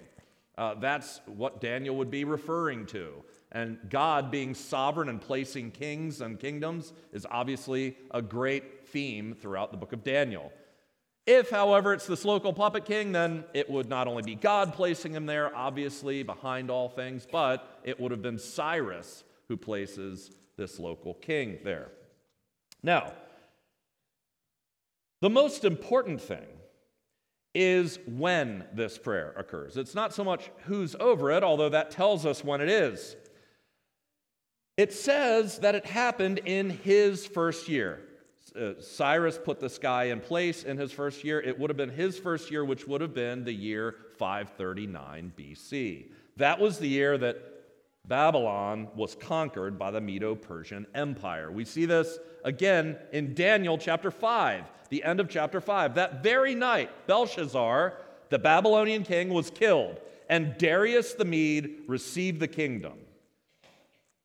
Uh, 0.58 0.74
that's 0.74 1.20
what 1.26 1.60
Daniel 1.60 1.94
would 1.96 2.10
be 2.10 2.24
referring 2.24 2.84
to. 2.86 3.22
And 3.52 3.78
God 3.88 4.32
being 4.32 4.54
sovereign 4.54 5.08
and 5.08 5.20
placing 5.20 5.70
kings 5.70 6.20
and 6.20 6.38
kingdoms 6.38 6.92
is 7.12 7.24
obviously 7.30 7.96
a 8.10 8.20
great 8.20 8.88
theme 8.88 9.34
throughout 9.40 9.70
the 9.70 9.78
book 9.78 9.92
of 9.92 10.02
Daniel. 10.02 10.52
If, 11.26 11.50
however, 11.50 11.94
it's 11.94 12.06
this 12.06 12.24
local 12.24 12.52
puppet 12.52 12.84
king, 12.84 13.12
then 13.12 13.44
it 13.54 13.70
would 13.70 13.88
not 13.88 14.08
only 14.08 14.24
be 14.24 14.34
God 14.34 14.74
placing 14.74 15.12
him 15.12 15.26
there, 15.26 15.54
obviously, 15.54 16.24
behind 16.24 16.70
all 16.70 16.88
things, 16.88 17.26
but 17.30 17.80
it 17.84 18.00
would 18.00 18.10
have 18.10 18.22
been 18.22 18.38
Cyrus 18.38 19.22
who 19.46 19.56
places 19.56 20.32
this 20.56 20.80
local 20.80 21.14
king 21.14 21.58
there. 21.62 21.92
Now, 22.82 23.12
the 25.20 25.30
most 25.30 25.64
important 25.64 26.20
thing 26.20 26.46
is 27.54 27.98
when 28.06 28.64
this 28.74 28.98
prayer 28.98 29.34
occurs. 29.36 29.76
It's 29.76 29.94
not 29.94 30.12
so 30.12 30.22
much 30.24 30.50
who's 30.64 30.94
over 31.00 31.30
it, 31.30 31.42
although 31.42 31.70
that 31.70 31.90
tells 31.90 32.26
us 32.26 32.44
when 32.44 32.60
it 32.60 32.68
is. 32.68 33.16
It 34.76 34.92
says 34.92 35.58
that 35.58 35.74
it 35.74 35.86
happened 35.86 36.38
in 36.44 36.70
his 36.70 37.26
first 37.26 37.68
year. 37.68 38.00
Uh, 38.58 38.74
Cyrus 38.80 39.38
put 39.42 39.60
this 39.60 39.78
guy 39.78 40.04
in 40.04 40.20
place 40.20 40.62
in 40.62 40.76
his 40.76 40.92
first 40.92 41.24
year. 41.24 41.40
It 41.40 41.58
would 41.58 41.68
have 41.70 41.76
been 41.76 41.90
his 41.90 42.18
first 42.18 42.50
year, 42.50 42.64
which 42.64 42.86
would 42.86 43.00
have 43.00 43.14
been 43.14 43.44
the 43.44 43.52
year 43.52 43.96
539 44.18 45.32
BC. 45.36 46.10
That 46.36 46.60
was 46.60 46.78
the 46.78 46.88
year 46.88 47.18
that 47.18 47.36
Babylon 48.06 48.88
was 48.94 49.14
conquered 49.14 49.78
by 49.78 49.90
the 49.90 50.00
Medo 50.00 50.34
Persian 50.34 50.86
Empire. 50.94 51.50
We 51.50 51.64
see 51.64 51.84
this 51.84 52.18
again 52.44 52.96
in 53.12 53.34
Daniel 53.34 53.78
chapter 53.78 54.10
5, 54.10 54.64
the 54.90 55.04
end 55.04 55.20
of 55.20 55.28
chapter 55.28 55.60
5. 55.60 55.94
That 55.94 56.22
very 56.22 56.54
night, 56.54 56.90
Belshazzar, 57.06 57.94
the 58.28 58.38
Babylonian 58.38 59.02
king, 59.04 59.28
was 59.30 59.50
killed, 59.50 60.00
and 60.28 60.56
Darius 60.58 61.14
the 61.14 61.24
Mede 61.24 61.82
received 61.86 62.40
the 62.40 62.48
kingdom. 62.48 62.94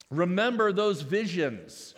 Remember 0.09 0.71
those 0.71 1.01
visions 1.01 1.95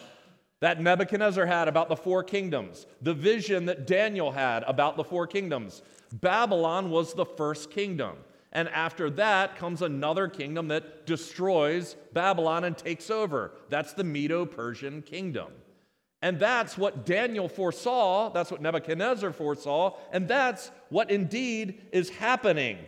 that 0.61 0.81
Nebuchadnezzar 0.81 1.45
had 1.45 1.67
about 1.67 1.89
the 1.89 1.95
four 1.95 2.23
kingdoms, 2.23 2.85
the 3.01 3.13
vision 3.13 3.65
that 3.65 3.85
Daniel 3.85 4.31
had 4.31 4.63
about 4.63 4.95
the 4.95 5.03
four 5.03 5.27
kingdoms. 5.27 5.81
Babylon 6.13 6.89
was 6.89 7.13
the 7.13 7.25
first 7.25 7.71
kingdom. 7.71 8.17
And 8.55 8.69
after 8.69 9.09
that 9.11 9.57
comes 9.57 9.81
another 9.81 10.29
kingdom 10.29 10.69
that 10.69 11.05
destroys 11.05 11.97
Babylon 12.13 12.63
and 12.63 12.77
takes 12.77 13.09
over. 13.09 13.51
That's 13.69 13.91
the 13.91 14.05
Medo 14.05 14.45
Persian 14.45 15.01
kingdom. 15.01 15.49
And 16.25 16.39
that's 16.39 16.75
what 16.75 17.05
Daniel 17.05 17.47
foresaw, 17.47 18.31
that's 18.31 18.49
what 18.49 18.59
Nebuchadnezzar 18.59 19.31
foresaw, 19.31 19.95
and 20.11 20.27
that's 20.27 20.71
what 20.89 21.11
indeed 21.11 21.79
is 21.91 22.09
happening 22.09 22.79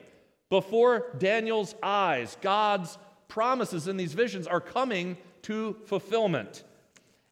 before 0.50 1.14
Daniel's 1.20 1.76
eyes. 1.84 2.36
God's 2.42 2.98
promises 3.28 3.88
in 3.88 3.96
these 3.96 4.14
visions 4.14 4.48
are 4.48 4.60
coming 4.60 5.18
to 5.44 5.76
fulfillment. 5.86 6.64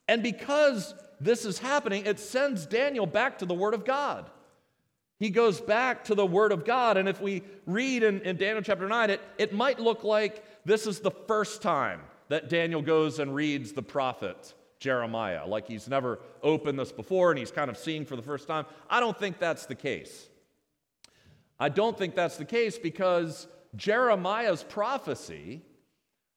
And 0.07 0.21
because 0.21 0.93
this 1.19 1.43
is 1.43 1.57
happening, 1.57 2.05
it 2.05 2.19
sends 2.19 2.67
Daniel 2.67 3.07
back 3.07 3.39
to 3.39 3.47
the 3.47 3.55
Word 3.55 3.73
of 3.73 3.83
God. 3.83 4.29
He 5.17 5.31
goes 5.31 5.59
back 5.59 6.03
to 6.03 6.13
the 6.13 6.23
Word 6.23 6.51
of 6.51 6.65
God. 6.65 6.97
And 6.97 7.09
if 7.09 7.19
we 7.19 7.41
read 7.65 8.03
in, 8.03 8.21
in, 8.21 8.37
Daniel 8.37 8.61
chapter 8.61 8.87
9, 8.87 9.09
it, 9.09 9.21
it 9.39 9.55
might 9.55 9.79
look 9.79 10.03
like 10.03 10.45
this 10.65 10.85
is 10.85 10.99
the 10.99 11.09
first 11.09 11.63
time 11.63 12.01
that 12.27 12.47
Daniel 12.47 12.83
goes 12.83 13.17
and 13.17 13.33
reads 13.33 13.71
the 13.71 13.81
prophet 13.81 14.53
Jeremiah, 14.85 15.47
like 15.47 15.67
he's 15.67 15.87
never 15.87 16.19
opened 16.43 16.77
this 16.77 16.91
before 16.91 17.31
and 17.31 17.39
he's 17.39 17.49
kind 17.49 17.71
of 17.71 17.77
seeing 17.77 18.05
for 18.05 18.15
the 18.15 18.21
first 18.21 18.47
time. 18.47 18.67
I 18.87 18.99
don't 18.99 19.17
think 19.17 19.39
that's 19.39 19.65
the 19.65 19.73
case. 19.73 20.29
I 21.59 21.69
don't 21.69 21.97
think 21.97 22.13
that's 22.13 22.37
the 22.37 22.45
case 22.45 22.77
because 22.77 23.47
Jeremiah's 23.75 24.61
prophecy, 24.61 25.63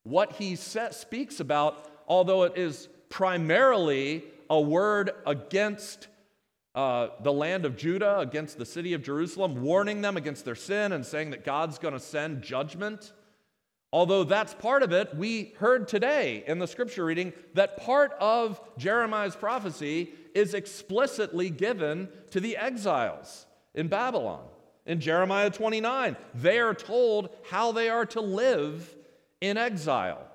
what 0.04 0.32
he 0.32 0.56
speaks 0.56 1.40
about, 1.40 1.90
although 2.06 2.44
it 2.44 2.56
is 2.56 2.88
primarily 3.10 4.24
a 4.48 4.58
word 4.58 5.10
against 5.26 6.08
uh, 6.74 7.08
the 7.22 7.32
land 7.32 7.66
of 7.66 7.76
Judah, 7.76 8.18
against 8.18 8.56
the 8.56 8.64
city 8.64 8.94
of 8.94 9.02
Jerusalem, 9.02 9.60
warning 9.60 10.00
them 10.00 10.16
against 10.16 10.46
their 10.46 10.54
sin 10.54 10.92
and 10.92 11.04
saying 11.04 11.32
that 11.32 11.44
God's 11.44 11.78
going 11.78 11.92
to 11.92 12.00
send 12.00 12.40
judgment. 12.40 13.12
Although 13.92 14.24
that's 14.24 14.52
part 14.54 14.82
of 14.82 14.92
it, 14.92 15.14
we 15.16 15.54
heard 15.58 15.88
today 15.88 16.44
in 16.46 16.58
the 16.58 16.66
scripture 16.66 17.06
reading 17.06 17.32
that 17.54 17.78
part 17.78 18.12
of 18.20 18.60
Jeremiah's 18.76 19.34
prophecy 19.34 20.12
is 20.34 20.52
explicitly 20.52 21.48
given 21.48 22.08
to 22.30 22.40
the 22.40 22.56
exiles 22.56 23.46
in 23.74 23.88
Babylon. 23.88 24.44
In 24.84 25.00
Jeremiah 25.00 25.50
29, 25.50 26.16
they 26.34 26.58
are 26.58 26.74
told 26.74 27.30
how 27.50 27.72
they 27.72 27.88
are 27.88 28.06
to 28.06 28.20
live 28.20 28.94
in 29.40 29.56
exile. 29.56 30.26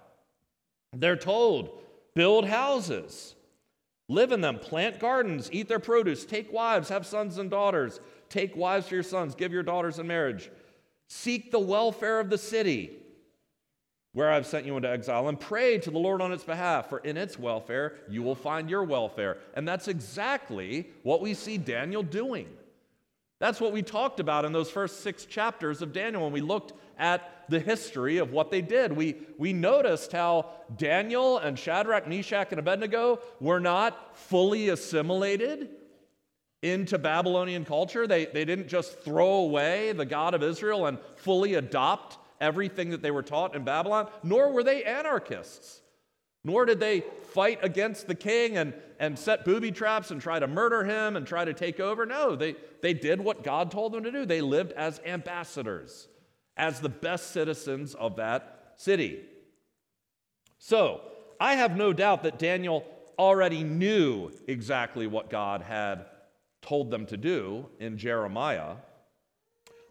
They're 0.91 1.15
told 1.15 1.79
build 2.15 2.45
houses, 2.45 3.36
live 4.07 4.31
in 4.31 4.41
them, 4.41 4.57
plant 4.60 5.00
gardens, 5.00 5.50
eat 5.51 5.67
their 5.67 5.79
produce, 5.79 6.25
take 6.25 6.51
wives, 6.51 6.89
have 6.89 7.05
sons 7.05 7.38
and 7.38 7.50
daughters, 7.50 8.00
take 8.29 8.55
wives 8.55 8.88
for 8.88 8.95
your 8.95 9.03
sons, 9.03 9.36
give 9.36 9.51
your 9.51 9.63
daughters 9.63 10.00
in 10.00 10.07
marriage, 10.07 10.51
seek 11.07 11.51
the 11.51 11.60
welfare 11.60 12.19
of 12.19 12.29
the 12.29 12.38
city 12.38 12.91
where 14.13 14.32
I've 14.32 14.46
sent 14.46 14.65
you 14.65 14.75
into 14.77 14.89
exile, 14.89 15.27
and 15.27 15.39
pray 15.39 15.79
to 15.79 15.91
the 15.91 15.98
Lord 15.98 16.22
on 16.22 16.32
its 16.32 16.43
behalf, 16.43 16.88
for 16.89 17.00
in 17.00 17.17
its 17.17 17.38
welfare 17.38 17.96
you 18.08 18.22
will 18.22 18.36
find 18.36 18.70
your 18.70 18.84
welfare. 18.84 19.38
And 19.55 19.67
that's 19.67 19.88
exactly 19.88 20.88
what 21.01 21.22
we 21.22 21.34
see 21.34 21.58
Daniel 21.58 22.03
doing. 22.03 22.48
That's 23.39 23.60
what 23.60 23.74
we 23.74 23.82
talked 23.82 24.20
about 24.20 24.46
in 24.46 24.53
those 24.53 24.70
first 24.70 25.01
six 25.01 25.25
chapters 25.25 25.82
of 25.82 25.91
Daniel 25.91 26.24
when 26.24 26.32
we 26.32 26.41
looked 26.41 26.74
at 26.98 27.43
the 27.50 27.60
history 27.60 28.20
of 28.20 28.32
what 28.32 28.51
they 28.51 28.62
did. 28.62 28.93
We, 28.93 29.15
we 29.38 29.51
noticed 29.51 30.12
how 30.13 30.51
Daniel 30.77 31.39
and 31.39 31.60
Shadrach, 31.60 32.08
Meshach, 32.08 32.51
and 32.51 32.60
Abednego 32.60 33.20
were 33.41 33.60
not 33.60 34.15
fully 34.17 34.70
assimilated 34.70 35.70
into 36.62 36.98
Babylonian 36.98 37.65
culture. 37.65 38.08
They, 38.08 38.25
they 38.25 38.46
didn't 38.46 38.70
just 38.70 39.00
throw 39.01 39.34
away 39.39 39.91
the 39.91 40.05
God 40.05 40.34
of 40.34 40.41
Israel 40.41 40.86
and 40.86 40.98
fully 41.15 41.55
adopt 41.55 42.17
everything 42.39 42.89
that 42.89 43.01
they 43.01 43.11
were 43.11 43.23
taught 43.23 43.55
in 43.55 43.63
Babylon, 43.63 44.09
nor 44.23 44.51
were 44.51 44.63
they 44.63 44.83
anarchists. 44.83 45.81
Nor 46.45 46.65
did 46.65 46.79
they 46.79 47.01
fight 47.31 47.59
against 47.61 48.07
the 48.07 48.15
king 48.15 48.57
and, 48.57 48.73
and 48.99 49.17
set 49.17 49.45
booby 49.45 49.71
traps 49.71 50.11
and 50.11 50.21
try 50.21 50.39
to 50.39 50.47
murder 50.47 50.83
him 50.83 51.15
and 51.15 51.25
try 51.25 51.45
to 51.45 51.53
take 51.53 51.79
over. 51.79 52.05
No, 52.05 52.35
they, 52.35 52.55
they 52.81 52.93
did 52.93 53.21
what 53.21 53.43
God 53.43 53.71
told 53.71 53.93
them 53.93 54.03
to 54.03 54.11
do. 54.11 54.25
They 54.25 54.41
lived 54.41 54.73
as 54.73 54.99
ambassadors 55.05 56.09
as 56.57 56.81
the 56.81 56.89
best 56.89 57.31
citizens 57.31 57.95
of 57.95 58.17
that 58.17 58.73
city. 58.75 59.21
So, 60.57 61.01
I 61.39 61.55
have 61.55 61.75
no 61.75 61.93
doubt 61.93 62.23
that 62.23 62.39
Daniel 62.39 62.85
already 63.17 63.63
knew 63.63 64.31
exactly 64.47 65.07
what 65.07 65.29
God 65.29 65.61
had 65.61 66.05
told 66.61 66.91
them 66.91 67.05
to 67.07 67.17
do 67.17 67.67
in 67.79 67.97
Jeremiah. 67.97 68.75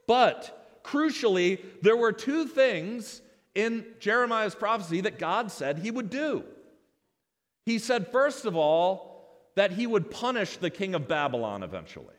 But 0.07 0.62
crucially, 0.85 1.61
there 1.83 1.97
were 1.97 2.13
two 2.13 2.47
things 2.47 3.23
in 3.55 3.85
Jeremiah's 4.01 4.55
prophecy 4.55 5.03
that 5.03 5.19
God 5.19 5.51
said 5.51 5.79
he 5.79 5.91
would 5.91 6.11
do. 6.11 6.45
He 7.67 7.79
said, 7.79 8.11
first 8.11 8.45
of 8.45 8.57
all, 8.57 9.51
that 9.55 9.73
he 9.73 9.87
would 9.87 10.11
punish 10.11 10.57
the 10.57 10.71
king 10.71 10.95
of 10.95 11.07
Babylon 11.07 11.63
eventually. 11.63 12.15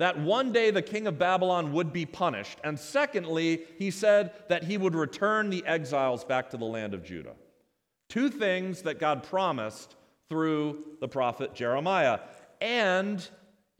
that 0.00 0.18
one 0.18 0.50
day 0.50 0.70
the 0.70 0.80
king 0.80 1.06
of 1.06 1.18
Babylon 1.18 1.74
would 1.74 1.92
be 1.92 2.06
punished. 2.06 2.58
And 2.64 2.78
secondly, 2.78 3.64
he 3.78 3.90
said 3.90 4.32
that 4.48 4.64
he 4.64 4.78
would 4.78 4.94
return 4.94 5.50
the 5.50 5.62
exiles 5.66 6.24
back 6.24 6.48
to 6.50 6.56
the 6.56 6.64
land 6.64 6.94
of 6.94 7.04
Judah. 7.04 7.34
Two 8.08 8.30
things 8.30 8.80
that 8.82 8.98
God 8.98 9.22
promised 9.22 9.96
through 10.30 10.84
the 11.00 11.06
prophet 11.08 11.54
Jeremiah. 11.54 12.20
And 12.62 13.28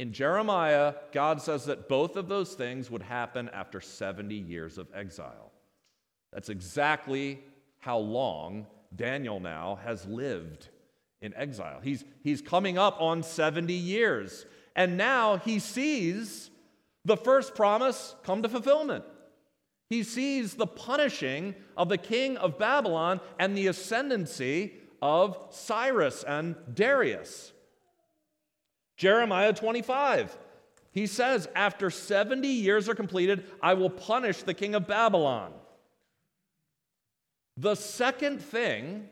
in 0.00 0.14
Jeremiah, 0.14 0.94
God 1.12 1.42
says 1.42 1.66
that 1.66 1.86
both 1.86 2.16
of 2.16 2.26
those 2.26 2.54
things 2.54 2.90
would 2.90 3.02
happen 3.02 3.50
after 3.50 3.82
70 3.82 4.34
years 4.34 4.78
of 4.78 4.88
exile. 4.94 5.52
That's 6.32 6.48
exactly 6.48 7.40
how 7.80 7.98
long 7.98 8.66
Daniel 8.96 9.40
now 9.40 9.78
has 9.84 10.06
lived 10.06 10.70
in 11.20 11.34
exile. 11.34 11.80
He's, 11.82 12.02
he's 12.24 12.40
coming 12.40 12.78
up 12.78 12.98
on 12.98 13.22
70 13.22 13.74
years. 13.74 14.46
And 14.74 14.96
now 14.96 15.36
he 15.36 15.58
sees 15.58 16.48
the 17.04 17.18
first 17.18 17.54
promise 17.54 18.14
come 18.22 18.42
to 18.42 18.48
fulfillment. 18.48 19.04
He 19.90 20.02
sees 20.02 20.54
the 20.54 20.66
punishing 20.66 21.54
of 21.76 21.90
the 21.90 21.98
king 21.98 22.38
of 22.38 22.58
Babylon 22.58 23.20
and 23.38 23.54
the 23.54 23.66
ascendancy 23.66 24.72
of 25.02 25.36
Cyrus 25.50 26.24
and 26.24 26.56
Darius. 26.72 27.52
Jeremiah 29.00 29.54
25, 29.54 30.36
he 30.92 31.06
says, 31.06 31.48
After 31.54 31.88
70 31.88 32.46
years 32.46 32.86
are 32.86 32.94
completed, 32.94 33.46
I 33.62 33.72
will 33.72 33.88
punish 33.88 34.42
the 34.42 34.52
king 34.52 34.74
of 34.74 34.86
Babylon. 34.86 35.54
The 37.56 37.76
second 37.76 38.42
thing 38.42 39.08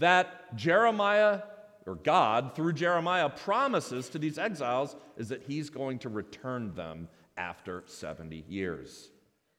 that 0.00 0.56
Jeremiah 0.56 1.42
or 1.86 1.94
God, 1.94 2.56
through 2.56 2.72
Jeremiah, 2.72 3.28
promises 3.28 4.08
to 4.08 4.18
these 4.18 4.36
exiles 4.36 4.96
is 5.16 5.28
that 5.28 5.44
he's 5.44 5.70
going 5.70 6.00
to 6.00 6.08
return 6.08 6.74
them 6.74 7.06
after 7.36 7.84
70 7.86 8.46
years. 8.48 9.12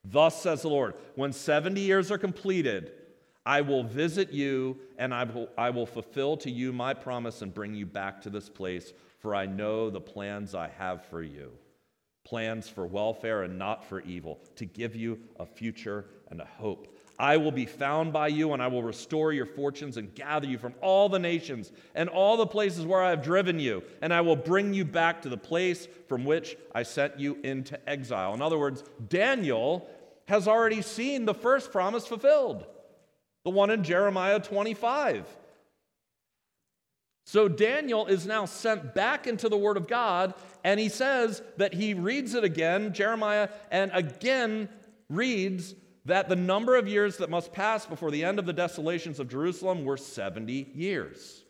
Thus 0.03 0.41
says 0.41 0.63
the 0.63 0.67
Lord, 0.67 0.95
when 1.15 1.31
70 1.31 1.79
years 1.79 2.11
are 2.11 2.17
completed, 2.17 2.91
I 3.45 3.61
will 3.61 3.85
visit 3.85 4.33
you 4.33 4.77
and 4.97 5.13
I 5.13 5.23
will, 5.23 5.47
I 5.57 5.69
will 5.69 5.85
fulfill 5.85 6.35
to 6.37 6.51
you 6.51 6.73
my 6.73 6.93
promise 6.93 7.41
and 7.41 7.53
bring 7.53 7.73
you 7.73 7.85
back 7.85 8.21
to 8.23 8.29
this 8.29 8.49
place, 8.49 8.91
for 9.19 9.35
I 9.35 9.45
know 9.45 9.89
the 9.89 10.01
plans 10.01 10.55
I 10.55 10.69
have 10.77 11.05
for 11.05 11.21
you 11.21 11.51
plans 12.29 12.69
for 12.69 12.85
welfare 12.85 13.41
and 13.41 13.57
not 13.57 13.83
for 13.83 14.01
evil, 14.01 14.39
to 14.55 14.63
give 14.63 14.95
you 14.95 15.19
a 15.39 15.45
future 15.45 16.05
and 16.29 16.39
a 16.39 16.45
hope. 16.45 16.95
I 17.17 17.37
will 17.37 17.51
be 17.51 17.65
found 17.65 18.13
by 18.13 18.27
you, 18.27 18.53
and 18.53 18.61
I 18.61 18.67
will 18.67 18.83
restore 18.83 19.33
your 19.33 19.47
fortunes 19.47 19.97
and 19.97 20.13
gather 20.13 20.47
you 20.47 20.59
from 20.59 20.75
all 20.79 21.09
the 21.09 21.17
nations 21.17 21.71
and 21.95 22.07
all 22.07 22.37
the 22.37 22.45
places 22.45 22.85
where 22.85 23.01
I 23.01 23.09
have 23.09 23.23
driven 23.23 23.59
you, 23.59 23.83
and 24.01 24.13
I 24.13 24.21
will 24.21 24.35
bring 24.35 24.75
you 24.75 24.85
back 24.85 25.23
to 25.23 25.29
the 25.29 25.37
place 25.37 25.87
from 26.07 26.23
which 26.23 26.55
I 26.73 26.83
sent 26.83 27.19
you 27.19 27.39
into 27.43 27.89
exile. 27.89 28.35
In 28.35 28.43
other 28.43 28.59
words, 28.59 28.83
Daniel 29.07 29.89
has 30.27 30.47
already 30.47 30.83
seen 30.83 31.25
the 31.25 31.33
first 31.33 31.71
promise 31.71 32.05
fulfilled, 32.05 32.63
the 33.43 33.49
one 33.49 33.71
in 33.71 33.83
Jeremiah 33.83 34.39
25. 34.39 35.25
So 37.29 37.47
Daniel 37.47 38.07
is 38.07 38.25
now 38.25 38.45
sent 38.45 38.95
back 38.95 39.27
into 39.27 39.49
the 39.49 39.55
Word 39.55 39.77
of 39.77 39.87
God, 39.87 40.33
and 40.63 40.79
he 40.79 40.89
says 40.89 41.43
that 41.57 41.75
he 41.75 41.93
reads 41.93 42.33
it 42.33 42.43
again, 42.43 42.91
Jeremiah, 42.91 43.49
and 43.69 43.91
again 43.93 44.67
reads 45.09 45.75
that 46.05 46.27
the 46.27 46.35
number 46.35 46.75
of 46.75 46.87
years 46.87 47.17
that 47.17 47.29
must 47.29 47.53
pass 47.53 47.85
before 47.85 48.09
the 48.09 48.23
end 48.23 48.39
of 48.39 48.47
the 48.47 48.51
desolations 48.51 49.19
of 49.19 49.29
Jerusalem 49.29 49.85
were 49.85 49.95
70 49.95 50.71
years. 50.73 51.43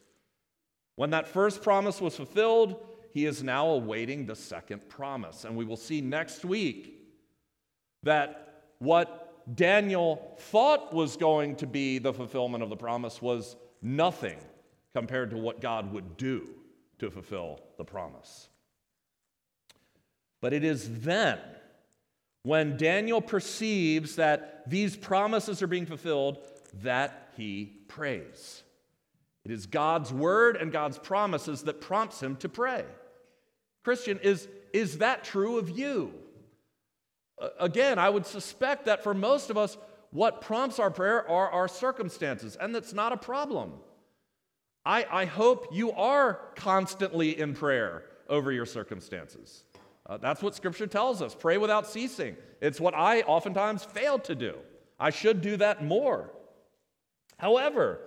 When 0.97 1.11
that 1.11 1.29
first 1.29 1.63
promise 1.63 2.01
was 2.01 2.17
fulfilled, 2.17 2.85
he 3.13 3.25
is 3.25 3.41
now 3.41 3.69
awaiting 3.69 4.25
the 4.25 4.35
second 4.35 4.89
promise. 4.89 5.45
And 5.45 5.55
we 5.55 5.63
will 5.63 5.77
see 5.77 6.01
next 6.01 6.43
week 6.43 7.07
that 8.03 8.65
what 8.79 9.55
Daniel 9.55 10.35
thought 10.39 10.93
was 10.93 11.15
going 11.15 11.55
to 11.55 11.67
be 11.67 11.99
the 11.99 12.11
fulfillment 12.11 12.63
of 12.63 12.69
the 12.69 12.75
promise 12.75 13.21
was 13.21 13.55
nothing 13.81 14.39
compared 14.93 15.31
to 15.31 15.37
what 15.37 15.61
God 15.61 15.93
would 15.93 16.17
do 16.17 16.49
to 16.99 17.09
fulfill 17.09 17.59
the 17.77 17.85
promise. 17.85 18.49
But 20.41 20.53
it 20.53 20.63
is 20.63 21.01
then 21.01 21.39
when 22.43 22.77
Daniel 22.77 23.21
perceives 23.21 24.15
that 24.15 24.69
these 24.69 24.95
promises 24.95 25.61
are 25.61 25.67
being 25.67 25.85
fulfilled, 25.85 26.39
that 26.81 27.31
he 27.35 27.73
prays. 27.87 28.63
It 29.45 29.51
is 29.51 29.65
God's 29.65 30.13
word 30.13 30.55
and 30.55 30.71
God's 30.71 30.97
promises 30.97 31.63
that 31.63 31.81
prompts 31.81 32.21
him 32.21 32.35
to 32.37 32.49
pray. 32.49 32.85
Christian, 33.83 34.19
is, 34.23 34.47
is 34.73 34.99
that 34.99 35.23
true 35.23 35.57
of 35.57 35.69
you? 35.69 36.13
Again, 37.59 37.97
I 37.97 38.09
would 38.09 38.25
suspect 38.25 38.85
that 38.85 39.03
for 39.03 39.13
most 39.13 39.49
of 39.49 39.57
us, 39.57 39.77
what 40.11 40.41
prompts 40.41 40.79
our 40.79 40.91
prayer 40.91 41.27
are 41.29 41.49
our 41.49 41.67
circumstances, 41.67 42.57
and 42.59 42.73
that's 42.73 42.93
not 42.93 43.13
a 43.13 43.17
problem. 43.17 43.73
I, 44.85 45.05
I 45.09 45.25
hope 45.25 45.67
you 45.71 45.91
are 45.91 46.39
constantly 46.55 47.39
in 47.39 47.53
prayer 47.53 48.03
over 48.29 48.51
your 48.51 48.65
circumstances. 48.65 49.63
Uh, 50.05 50.17
that's 50.17 50.41
what 50.41 50.55
Scripture 50.55 50.87
tells 50.87 51.21
us 51.21 51.35
pray 51.35 51.57
without 51.57 51.87
ceasing. 51.87 52.35
It's 52.61 52.79
what 52.79 52.95
I 52.95 53.21
oftentimes 53.21 53.83
fail 53.83 54.19
to 54.19 54.35
do. 54.35 54.55
I 54.99 55.11
should 55.11 55.41
do 55.41 55.57
that 55.57 55.83
more. 55.83 56.31
However, 57.37 58.01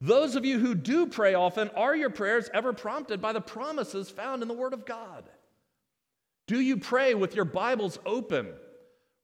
those 0.00 0.36
of 0.36 0.44
you 0.44 0.58
who 0.58 0.74
do 0.74 1.06
pray 1.06 1.34
often, 1.34 1.68
are 1.70 1.96
your 1.96 2.10
prayers 2.10 2.48
ever 2.54 2.72
prompted 2.72 3.20
by 3.20 3.32
the 3.32 3.40
promises 3.40 4.10
found 4.10 4.42
in 4.42 4.48
the 4.48 4.54
Word 4.54 4.72
of 4.72 4.86
God? 4.86 5.24
Do 6.46 6.60
you 6.60 6.76
pray 6.76 7.14
with 7.14 7.34
your 7.34 7.44
Bibles 7.44 7.98
open, 8.06 8.48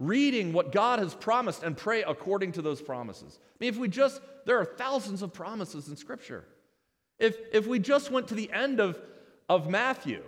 reading 0.00 0.52
what 0.52 0.72
God 0.72 0.98
has 0.98 1.14
promised 1.14 1.62
and 1.62 1.76
pray 1.76 2.02
according 2.02 2.52
to 2.52 2.62
those 2.62 2.82
promises? 2.82 3.38
I 3.42 3.56
mean, 3.60 3.70
if 3.70 3.78
we 3.78 3.88
just, 3.88 4.20
there 4.46 4.58
are 4.58 4.64
thousands 4.64 5.22
of 5.22 5.32
promises 5.32 5.88
in 5.88 5.96
Scripture. 5.96 6.44
If, 7.18 7.36
if 7.52 7.66
we 7.66 7.78
just 7.78 8.10
went 8.10 8.28
to 8.28 8.34
the 8.34 8.50
end 8.52 8.80
of, 8.80 9.00
of 9.48 9.68
Matthew 9.68 10.22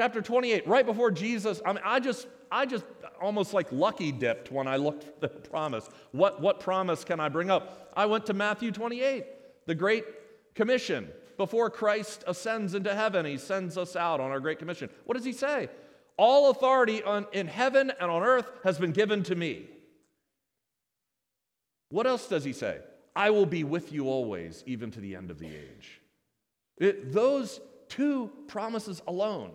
Chapter 0.00 0.22
28, 0.22 0.68
right 0.68 0.86
before 0.86 1.10
Jesus, 1.10 1.60
I 1.66 1.72
mean, 1.72 1.82
I 1.84 1.98
just, 1.98 2.28
I 2.52 2.66
just 2.66 2.84
almost 3.20 3.52
like 3.52 3.72
lucky 3.72 4.12
dipped 4.12 4.52
when 4.52 4.68
I 4.68 4.76
looked 4.76 5.02
for 5.02 5.12
the 5.20 5.28
promise. 5.28 5.88
What, 6.12 6.40
what 6.40 6.60
promise 6.60 7.02
can 7.02 7.18
I 7.18 7.28
bring 7.28 7.50
up? 7.50 7.90
I 7.96 8.06
went 8.06 8.24
to 8.26 8.32
Matthew 8.32 8.70
28, 8.70 9.24
the 9.66 9.74
Great 9.74 10.04
Commission. 10.54 11.08
Before 11.36 11.68
Christ 11.68 12.22
ascends 12.28 12.76
into 12.76 12.94
heaven, 12.94 13.26
he 13.26 13.38
sends 13.38 13.76
us 13.76 13.96
out 13.96 14.20
on 14.20 14.30
our 14.30 14.38
Great 14.38 14.60
Commission. 14.60 14.88
What 15.04 15.16
does 15.16 15.24
he 15.24 15.32
say? 15.32 15.68
All 16.16 16.50
authority 16.50 17.02
on, 17.02 17.26
in 17.32 17.48
heaven 17.48 17.90
and 18.00 18.08
on 18.08 18.22
earth 18.22 18.48
has 18.62 18.78
been 18.78 18.92
given 18.92 19.24
to 19.24 19.34
me. 19.34 19.66
What 21.88 22.06
else 22.06 22.28
does 22.28 22.44
he 22.44 22.52
say? 22.52 22.78
I 23.16 23.30
will 23.30 23.46
be 23.46 23.64
with 23.64 23.92
you 23.92 24.06
always, 24.06 24.62
even 24.64 24.92
to 24.92 25.00
the 25.00 25.16
end 25.16 25.32
of 25.32 25.40
the 25.40 25.48
age. 25.48 25.97
It, 26.78 27.12
those 27.12 27.60
two 27.88 28.30
promises 28.46 29.02
alone 29.06 29.50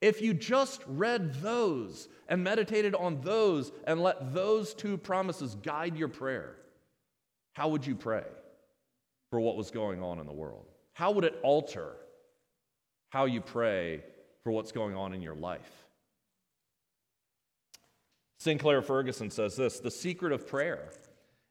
if 0.00 0.22
you 0.22 0.32
just 0.32 0.82
read 0.86 1.34
those 1.34 2.08
and 2.28 2.42
meditated 2.42 2.94
on 2.94 3.20
those 3.20 3.70
and 3.86 4.02
let 4.02 4.32
those 4.32 4.72
two 4.72 4.96
promises 4.96 5.56
guide 5.62 5.96
your 5.96 6.08
prayer, 6.08 6.56
how 7.52 7.68
would 7.68 7.86
you 7.86 7.94
pray 7.94 8.24
for 9.28 9.40
what 9.40 9.56
was 9.56 9.70
going 9.70 10.02
on 10.02 10.18
in 10.18 10.26
the 10.26 10.32
world? 10.32 10.66
How 10.94 11.10
would 11.12 11.24
it 11.24 11.38
alter 11.42 11.92
how 13.10 13.26
you 13.26 13.40
pray 13.40 14.02
for 14.42 14.52
what's 14.52 14.72
going 14.72 14.96
on 14.96 15.12
in 15.12 15.20
your 15.20 15.34
life? 15.34 15.70
Sinclair 18.38 18.80
Ferguson 18.80 19.30
says 19.30 19.56
this 19.56 19.80
The 19.80 19.90
secret 19.90 20.32
of 20.32 20.46
prayer 20.46 20.90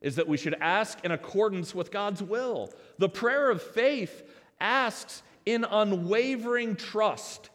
is 0.02 0.16
that 0.16 0.28
we 0.28 0.38
should 0.38 0.56
ask 0.60 1.04
in 1.04 1.12
accordance 1.12 1.76
with 1.76 1.92
God's 1.92 2.24
will. 2.24 2.74
The 2.98 3.10
prayer 3.10 3.52
of 3.52 3.62
faith 3.62 4.24
asks 4.60 5.24
in 5.46 5.64
unwavering 5.64 6.76
trust 6.76 7.50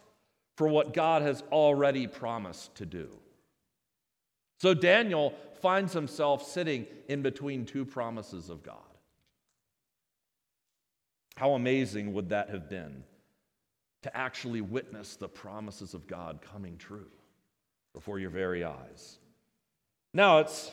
for 0.57 0.67
what 0.67 0.93
God 0.93 1.21
has 1.21 1.43
already 1.51 2.07
promised 2.07 2.75
to 2.75 2.85
do. 2.85 3.09
So 4.59 4.73
Daniel 4.73 5.33
finds 5.61 5.93
himself 5.93 6.47
sitting 6.47 6.85
in 7.07 7.21
between 7.21 7.65
two 7.65 7.85
promises 7.85 8.49
of 8.49 8.63
God. 8.63 8.77
How 11.37 11.53
amazing 11.53 12.13
would 12.13 12.29
that 12.29 12.49
have 12.49 12.69
been 12.69 13.03
to 14.03 14.15
actually 14.15 14.61
witness 14.61 15.15
the 15.15 15.27
promises 15.27 15.93
of 15.93 16.07
God 16.07 16.39
coming 16.41 16.77
true 16.77 17.11
before 17.93 18.19
your 18.19 18.29
very 18.29 18.63
eyes? 18.63 19.19
Now, 20.13 20.39
it's 20.39 20.71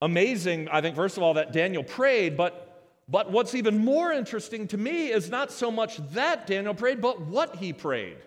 amazing, 0.00 0.68
I 0.70 0.80
think, 0.80 0.96
first 0.96 1.18
of 1.18 1.22
all, 1.22 1.34
that 1.34 1.52
Daniel 1.52 1.82
prayed, 1.82 2.36
but 2.36 2.67
but 3.08 3.30
what's 3.30 3.54
even 3.54 3.84
more 3.84 4.12
interesting 4.12 4.68
to 4.68 4.76
me 4.76 5.08
is 5.08 5.30
not 5.30 5.50
so 5.50 5.70
much 5.70 5.96
that 6.12 6.46
Daniel 6.46 6.74
prayed, 6.74 7.00
but 7.00 7.20
what 7.20 7.56
he 7.56 7.72
prayed. 7.72 8.18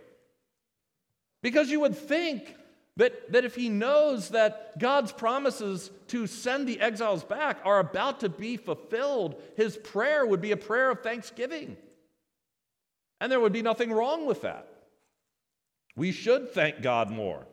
Because 1.44 1.70
you 1.70 1.80
would 1.82 1.96
think 1.96 2.56
that, 2.98 3.32
that 3.32 3.46
if 3.46 3.56
he 3.56 3.70
knows 3.70 4.30
that 4.30 4.78
God's 4.80 5.12
promises 5.12 5.91
to 6.08 6.28
send 6.28 6.67
the 6.67 6.80
exiles 6.80 7.24
back 7.24 7.60
are 7.63 7.80
about 7.80 8.20
to 8.22 8.30
be 8.30 8.58
fulfilled, 8.58 9.41
his 9.56 9.78
prayer 9.78 10.26
would 10.26 10.41
be 10.41 10.52
a 10.52 10.58
prayer 10.58 10.89
of 10.89 11.02
thanksgiving. 11.02 11.78
And 13.20 13.32
there 13.32 13.39
would 13.39 13.54
be 13.54 13.62
nothing 13.62 13.91
wrong 13.91 14.26
with 14.26 14.41
that. 14.41 14.67
We 15.96 16.12
should 16.12 16.52
thank 16.52 16.82
God 16.82 17.12
more. 17.12 17.46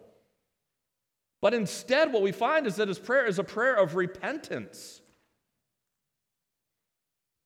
But 1.40 1.54
instead, 1.54 2.12
what 2.12 2.22
we 2.22 2.32
find 2.32 2.66
is 2.66 2.76
that 2.76 2.88
his 2.88 2.98
prayer 2.98 3.26
is 3.26 3.38
a 3.38 3.44
prayer 3.44 3.74
of 3.74 3.94
repentance. 3.94 5.02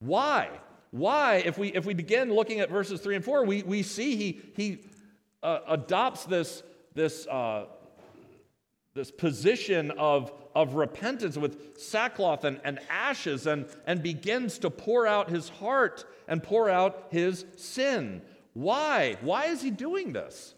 Why? 0.02 0.50
Why, 0.90 1.36
if 1.36 1.56
we, 1.56 1.68
if 1.68 1.86
we 1.86 1.94
begin 1.94 2.34
looking 2.34 2.60
at 2.60 2.68
verses 2.68 3.00
3 3.00 3.16
and 3.16 3.24
4, 3.24 3.44
we, 3.44 3.62
we 3.62 3.82
see 3.82 4.16
he, 4.16 4.40
he 4.56 4.78
uh, 5.42 5.60
adopts 5.68 6.24
this, 6.24 6.62
this, 6.94 7.26
uh, 7.28 7.66
this 8.94 9.10
position 9.10 9.92
of, 9.92 10.32
of 10.54 10.74
repentance 10.74 11.38
with 11.38 11.78
sackcloth 11.78 12.44
and, 12.44 12.60
and 12.64 12.78
ashes 12.90 13.46
and, 13.46 13.66
and 13.86 14.02
begins 14.02 14.58
to 14.58 14.70
pour 14.70 15.06
out 15.06 15.30
his 15.30 15.48
heart 15.48 16.04
and 16.26 16.42
pour 16.42 16.68
out 16.68 17.06
his 17.10 17.46
sin. 17.56 18.20
Why? 18.52 19.16
Why 19.22 19.46
is 19.46 19.62
he 19.62 19.70
doing 19.70 20.12
this? 20.12 20.54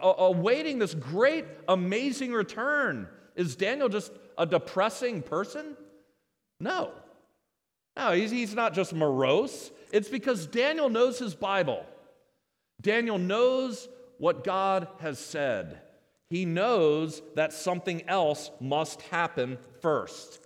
awaiting 0.00 0.78
this 0.78 0.94
great, 0.94 1.44
amazing 1.68 2.32
return. 2.32 3.08
Is 3.34 3.56
Daniel 3.56 3.88
just 3.88 4.12
a 4.38 4.46
depressing 4.46 5.22
person? 5.22 5.76
No. 6.60 6.92
No, 7.96 8.12
he's, 8.12 8.30
he's 8.30 8.54
not 8.54 8.74
just 8.74 8.92
morose. 8.94 9.70
It's 9.92 10.08
because 10.08 10.46
Daniel 10.46 10.90
knows 10.90 11.18
his 11.18 11.34
Bible. 11.34 11.84
Daniel 12.80 13.18
knows 13.18 13.88
what 14.18 14.44
God 14.44 14.88
has 15.00 15.18
said. 15.18 15.80
He 16.28 16.44
knows 16.44 17.22
that 17.36 17.52
something 17.52 18.08
else 18.08 18.50
must 18.60 19.00
happen 19.02 19.58
first. 19.80 20.44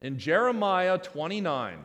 In 0.00 0.18
Jeremiah 0.18 0.98
29, 0.98 1.78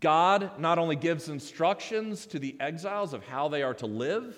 God 0.00 0.58
not 0.58 0.78
only 0.78 0.96
gives 0.96 1.28
instructions 1.28 2.26
to 2.26 2.38
the 2.38 2.56
exiles 2.58 3.12
of 3.12 3.24
how 3.24 3.48
they 3.48 3.62
are 3.62 3.74
to 3.74 3.86
live, 3.86 4.36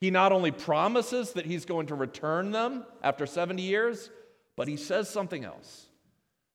he 0.00 0.10
not 0.10 0.32
only 0.32 0.50
promises 0.50 1.32
that 1.32 1.46
he's 1.46 1.64
going 1.64 1.86
to 1.88 1.94
return 1.94 2.50
them 2.50 2.84
after 3.02 3.26
70 3.26 3.62
years, 3.62 4.10
but 4.56 4.68
he 4.68 4.76
says 4.76 5.08
something 5.08 5.44
else. 5.44 5.86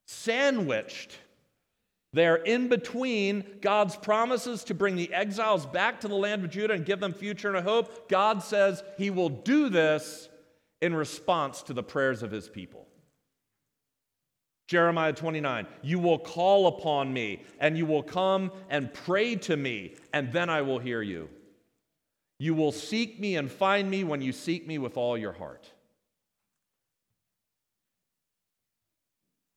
Sandwiched 0.06 1.17
there 2.13 2.37
in 2.37 2.69
between 2.69 3.43
God's 3.61 3.95
promises 3.95 4.63
to 4.65 4.73
bring 4.73 4.95
the 4.95 5.13
exiles 5.13 5.65
back 5.65 6.01
to 6.01 6.07
the 6.07 6.15
land 6.15 6.43
of 6.43 6.49
Judah 6.49 6.73
and 6.73 6.85
give 6.85 6.99
them 6.99 7.13
future 7.13 7.49
and 7.49 7.57
a 7.57 7.61
hope, 7.61 8.09
God 8.09 8.41
says 8.41 8.83
he 8.97 9.09
will 9.09 9.29
do 9.29 9.69
this 9.69 10.27
in 10.81 10.95
response 10.95 11.61
to 11.63 11.73
the 11.73 11.83
prayers 11.83 12.23
of 12.23 12.31
his 12.31 12.49
people. 12.49 12.87
Jeremiah 14.67 15.13
29, 15.13 15.65
you 15.81 15.97
will 15.97 16.19
call 16.19 16.67
upon 16.67 17.11
me, 17.11 17.41
and 17.59 17.75
you 17.75 17.87
will 17.87 18.03
come 18.03 18.51
and 18.69 18.93
pray 18.93 19.35
to 19.35 19.57
me, 19.57 19.95
and 20.13 20.31
then 20.31 20.47
I 20.47 20.61
will 20.61 20.77
hear 20.77 21.01
you. 21.01 21.27
You 22.37 22.53
will 22.53 22.71
seek 22.71 23.19
me 23.19 23.35
and 23.35 23.51
find 23.51 23.89
me 23.89 24.03
when 24.03 24.21
you 24.21 24.31
seek 24.31 24.67
me 24.67 24.77
with 24.77 24.95
all 24.95 25.17
your 25.17 25.33
heart. 25.33 25.71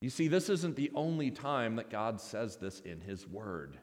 You 0.03 0.09
see, 0.09 0.27
this 0.27 0.49
isn't 0.49 0.75
the 0.75 0.91
only 0.95 1.31
time 1.31 1.77
that 1.77 1.89
God 1.89 2.19
says 2.19 2.57
this 2.57 2.81
in 2.81 2.99
His 2.99 3.25
Word. 3.25 3.77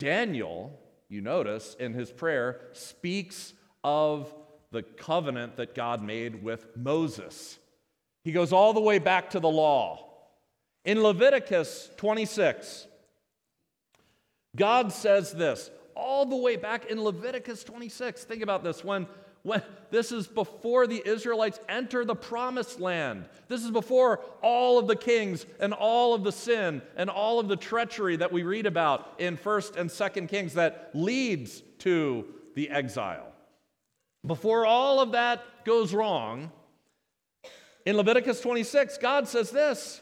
Daniel, 0.00 0.76
you 1.08 1.20
notice, 1.20 1.76
in 1.78 1.94
his 1.94 2.10
prayer, 2.10 2.62
speaks 2.72 3.52
of 3.84 4.34
the 4.72 4.82
covenant 4.82 5.56
that 5.58 5.72
God 5.72 6.02
made 6.02 6.42
with 6.42 6.66
Moses. 6.76 7.60
He 8.24 8.32
goes 8.32 8.52
all 8.52 8.72
the 8.72 8.80
way 8.80 8.98
back 8.98 9.30
to 9.30 9.38
the 9.38 9.48
law. 9.48 10.04
In 10.84 11.00
Leviticus 11.00 11.90
26, 11.96 12.88
God 14.56 14.92
says 14.92 15.32
this 15.32 15.70
all 15.94 16.26
the 16.26 16.34
way 16.34 16.56
back 16.56 16.86
in 16.86 17.00
Leviticus 17.00 17.62
26. 17.62 18.24
Think 18.24 18.42
about 18.42 18.64
this. 18.64 18.82
When, 18.82 19.06
when 19.44 19.62
this 19.90 20.10
is 20.10 20.26
before 20.26 20.86
the 20.86 21.02
Israelites 21.06 21.60
enter 21.68 22.04
the 22.04 22.16
promised 22.16 22.80
land. 22.80 23.26
This 23.46 23.62
is 23.62 23.70
before 23.70 24.20
all 24.42 24.78
of 24.78 24.88
the 24.88 24.96
kings 24.96 25.44
and 25.60 25.72
all 25.72 26.14
of 26.14 26.24
the 26.24 26.32
sin 26.32 26.82
and 26.96 27.10
all 27.10 27.38
of 27.38 27.46
the 27.46 27.56
treachery 27.56 28.16
that 28.16 28.32
we 28.32 28.42
read 28.42 28.64
about 28.66 29.14
in 29.18 29.36
1st 29.36 29.76
and 29.76 29.90
2nd 29.90 30.28
Kings 30.28 30.54
that 30.54 30.90
leads 30.94 31.62
to 31.80 32.24
the 32.54 32.70
exile. 32.70 33.32
Before 34.26 34.64
all 34.64 35.00
of 35.00 35.12
that 35.12 35.44
goes 35.66 35.92
wrong, 35.92 36.50
in 37.84 37.98
Leviticus 37.98 38.40
26, 38.40 38.96
God 38.96 39.28
says 39.28 39.50
this 39.50 40.00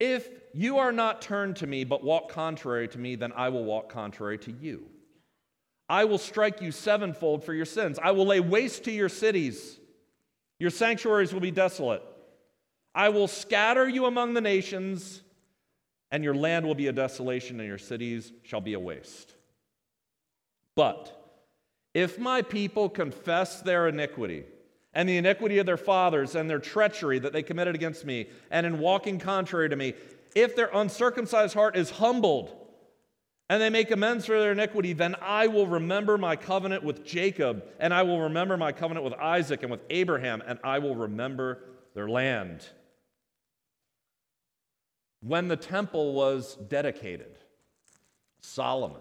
If 0.00 0.30
you 0.54 0.78
are 0.78 0.92
not 0.92 1.20
turned 1.20 1.56
to 1.56 1.66
me, 1.66 1.84
but 1.84 2.02
walk 2.02 2.30
contrary 2.30 2.88
to 2.88 2.98
me, 2.98 3.16
then 3.16 3.32
I 3.36 3.50
will 3.50 3.64
walk 3.64 3.90
contrary 3.90 4.38
to 4.38 4.50
you. 4.50 4.86
I 5.88 6.04
will 6.04 6.18
strike 6.18 6.60
you 6.60 6.70
sevenfold 6.70 7.44
for 7.44 7.54
your 7.54 7.64
sins. 7.64 7.98
I 8.02 8.10
will 8.10 8.26
lay 8.26 8.40
waste 8.40 8.84
to 8.84 8.92
your 8.92 9.08
cities. 9.08 9.78
Your 10.58 10.70
sanctuaries 10.70 11.32
will 11.32 11.40
be 11.40 11.50
desolate. 11.50 12.02
I 12.94 13.08
will 13.10 13.28
scatter 13.28 13.88
you 13.88 14.06
among 14.06 14.34
the 14.34 14.40
nations, 14.40 15.22
and 16.10 16.24
your 16.24 16.34
land 16.34 16.66
will 16.66 16.74
be 16.74 16.88
a 16.88 16.92
desolation, 16.92 17.60
and 17.60 17.68
your 17.68 17.78
cities 17.78 18.32
shall 18.42 18.60
be 18.60 18.74
a 18.74 18.80
waste. 18.80 19.34
But 20.74 21.14
if 21.94 22.18
my 22.18 22.42
people 22.42 22.88
confess 22.88 23.62
their 23.62 23.88
iniquity, 23.88 24.44
and 24.94 25.08
the 25.08 25.16
iniquity 25.16 25.58
of 25.58 25.66
their 25.66 25.76
fathers 25.76 26.34
and 26.34 26.50
their 26.50 26.58
treachery 26.58 27.18
that 27.20 27.32
they 27.32 27.42
committed 27.42 27.74
against 27.74 28.04
me, 28.04 28.26
and 28.50 28.66
in 28.66 28.78
walking 28.78 29.18
contrary 29.18 29.68
to 29.68 29.76
me, 29.76 29.94
if 30.34 30.56
their 30.56 30.70
uncircumcised 30.72 31.54
heart 31.54 31.76
is 31.76 31.90
humbled 31.90 32.57
and 33.50 33.62
they 33.62 33.70
make 33.70 33.90
amends 33.90 34.26
for 34.26 34.38
their 34.38 34.52
iniquity, 34.52 34.92
then 34.92 35.16
I 35.22 35.46
will 35.46 35.66
remember 35.66 36.18
my 36.18 36.36
covenant 36.36 36.82
with 36.82 37.04
Jacob, 37.04 37.64
and 37.80 37.94
I 37.94 38.02
will 38.02 38.20
remember 38.20 38.56
my 38.56 38.72
covenant 38.72 39.04
with 39.04 39.14
Isaac 39.14 39.62
and 39.62 39.70
with 39.70 39.80
Abraham, 39.88 40.42
and 40.46 40.58
I 40.62 40.80
will 40.80 40.94
remember 40.94 41.60
their 41.94 42.08
land. 42.08 42.66
When 45.20 45.48
the 45.48 45.56
temple 45.56 46.12
was 46.12 46.56
dedicated, 46.56 47.38
Solomon, 48.40 49.00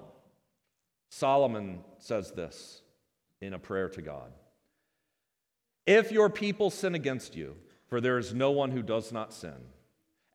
Solomon 1.10 1.84
says 2.00 2.32
this 2.32 2.82
in 3.42 3.54
a 3.54 3.60
prayer 3.60 3.90
to 3.90 4.02
God 4.02 4.32
If 5.86 6.12
your 6.12 6.30
people 6.30 6.70
sin 6.70 6.96
against 6.96 7.36
you, 7.36 7.56
for 7.88 8.00
there 8.00 8.18
is 8.18 8.34
no 8.34 8.52
one 8.52 8.72
who 8.72 8.82
does 8.82 9.12
not 9.12 9.34
sin, 9.34 9.58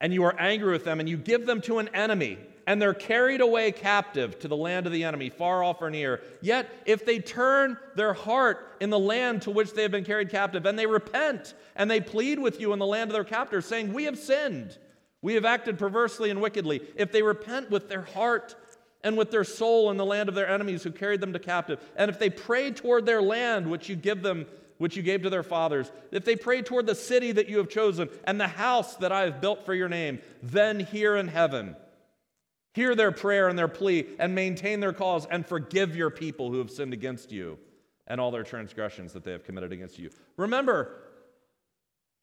and 0.02 0.12
you 0.12 0.24
are 0.24 0.38
angry 0.38 0.72
with 0.72 0.84
them, 0.84 1.00
and 1.00 1.08
you 1.08 1.16
give 1.16 1.46
them 1.46 1.60
to 1.62 1.78
an 1.78 1.88
enemy, 1.94 2.36
and 2.66 2.82
they're 2.82 2.92
carried 2.92 3.40
away 3.40 3.70
captive 3.70 4.36
to 4.40 4.48
the 4.48 4.56
land 4.56 4.84
of 4.84 4.92
the 4.92 5.04
enemy, 5.04 5.30
far 5.30 5.62
off 5.62 5.80
or 5.80 5.90
near. 5.90 6.20
Yet, 6.42 6.68
if 6.84 7.06
they 7.06 7.20
turn 7.20 7.78
their 7.94 8.12
heart 8.12 8.76
in 8.80 8.90
the 8.90 8.98
land 8.98 9.42
to 9.42 9.52
which 9.52 9.72
they 9.72 9.82
have 9.82 9.92
been 9.92 10.04
carried 10.04 10.28
captive, 10.28 10.66
and 10.66 10.76
they 10.76 10.86
repent, 10.86 11.54
and 11.76 11.88
they 11.88 12.00
plead 12.00 12.40
with 12.40 12.60
you 12.60 12.72
in 12.72 12.80
the 12.80 12.86
land 12.86 13.10
of 13.10 13.14
their 13.14 13.24
captors, 13.24 13.64
saying, 13.64 13.92
We 13.92 14.04
have 14.04 14.18
sinned, 14.18 14.76
we 15.22 15.34
have 15.34 15.44
acted 15.44 15.78
perversely 15.78 16.30
and 16.30 16.42
wickedly, 16.42 16.82
if 16.96 17.12
they 17.12 17.22
repent 17.22 17.70
with 17.70 17.88
their 17.88 18.02
heart, 18.02 18.56
and 19.04 19.16
with 19.16 19.30
their 19.30 19.44
soul 19.44 19.90
in 19.90 19.96
the 19.96 20.04
land 20.04 20.28
of 20.28 20.34
their 20.34 20.48
enemies 20.48 20.82
who 20.82 20.90
carried 20.90 21.20
them 21.20 21.32
to 21.32 21.38
captive. 21.38 21.80
And 21.96 22.10
if 22.10 22.18
they 22.18 22.30
pray 22.30 22.70
toward 22.70 23.06
their 23.06 23.22
land, 23.22 23.68
which 23.68 23.88
you 23.88 23.96
give 23.96 24.22
them 24.22 24.46
which 24.82 24.96
you 24.96 25.02
gave 25.02 25.22
to 25.22 25.30
their 25.30 25.44
fathers, 25.44 25.92
if 26.10 26.24
they 26.24 26.34
pray 26.34 26.60
toward 26.60 26.86
the 26.86 26.94
city 26.96 27.30
that 27.30 27.48
you 27.48 27.56
have 27.58 27.68
chosen 27.68 28.08
and 28.24 28.40
the 28.40 28.48
house 28.48 28.96
that 28.96 29.12
I 29.12 29.20
have 29.20 29.40
built 29.40 29.64
for 29.64 29.74
your 29.74 29.88
name, 29.88 30.18
then 30.42 30.80
hear 30.80 31.14
in 31.14 31.28
heaven. 31.28 31.76
Hear 32.74 32.96
their 32.96 33.12
prayer 33.12 33.46
and 33.46 33.56
their 33.56 33.68
plea 33.68 34.08
and 34.18 34.34
maintain 34.34 34.80
their 34.80 34.92
cause 34.92 35.24
and 35.26 35.46
forgive 35.46 35.94
your 35.94 36.10
people 36.10 36.50
who 36.50 36.58
have 36.58 36.68
sinned 36.68 36.92
against 36.92 37.30
you 37.30 37.60
and 38.08 38.20
all 38.20 38.32
their 38.32 38.42
transgressions 38.42 39.12
that 39.12 39.22
they 39.22 39.30
have 39.30 39.44
committed 39.44 39.70
against 39.70 40.00
you. 40.00 40.10
Remember, 40.36 40.96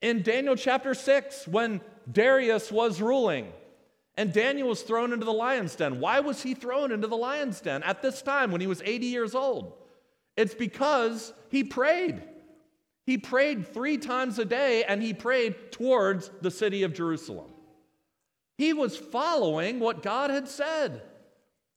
in 0.02 0.20
Daniel 0.20 0.54
chapter 0.54 0.92
6, 0.92 1.48
when 1.48 1.80
Darius 2.12 2.70
was 2.70 3.00
ruling, 3.00 3.50
and 4.18 4.34
Daniel 4.34 4.68
was 4.68 4.82
thrown 4.82 5.14
into 5.14 5.24
the 5.24 5.32
lion's 5.32 5.74
den. 5.76 5.98
Why 5.98 6.20
was 6.20 6.42
he 6.42 6.52
thrown 6.52 6.92
into 6.92 7.06
the 7.06 7.16
lion's 7.16 7.58
den 7.62 7.82
at 7.84 8.02
this 8.02 8.20
time 8.20 8.52
when 8.52 8.60
he 8.60 8.66
was 8.66 8.82
80 8.84 9.06
years 9.06 9.34
old? 9.34 9.72
It's 10.36 10.52
because 10.54 11.32
he 11.48 11.64
prayed. 11.64 12.22
He 13.10 13.18
prayed 13.18 13.66
three 13.66 13.98
times 13.98 14.38
a 14.38 14.44
day 14.44 14.84
and 14.84 15.02
he 15.02 15.12
prayed 15.12 15.72
towards 15.72 16.30
the 16.42 16.50
city 16.52 16.84
of 16.84 16.94
Jerusalem. 16.94 17.50
He 18.56 18.72
was 18.72 18.96
following 18.96 19.80
what 19.80 20.04
God 20.04 20.30
had 20.30 20.46
said. 20.46 21.02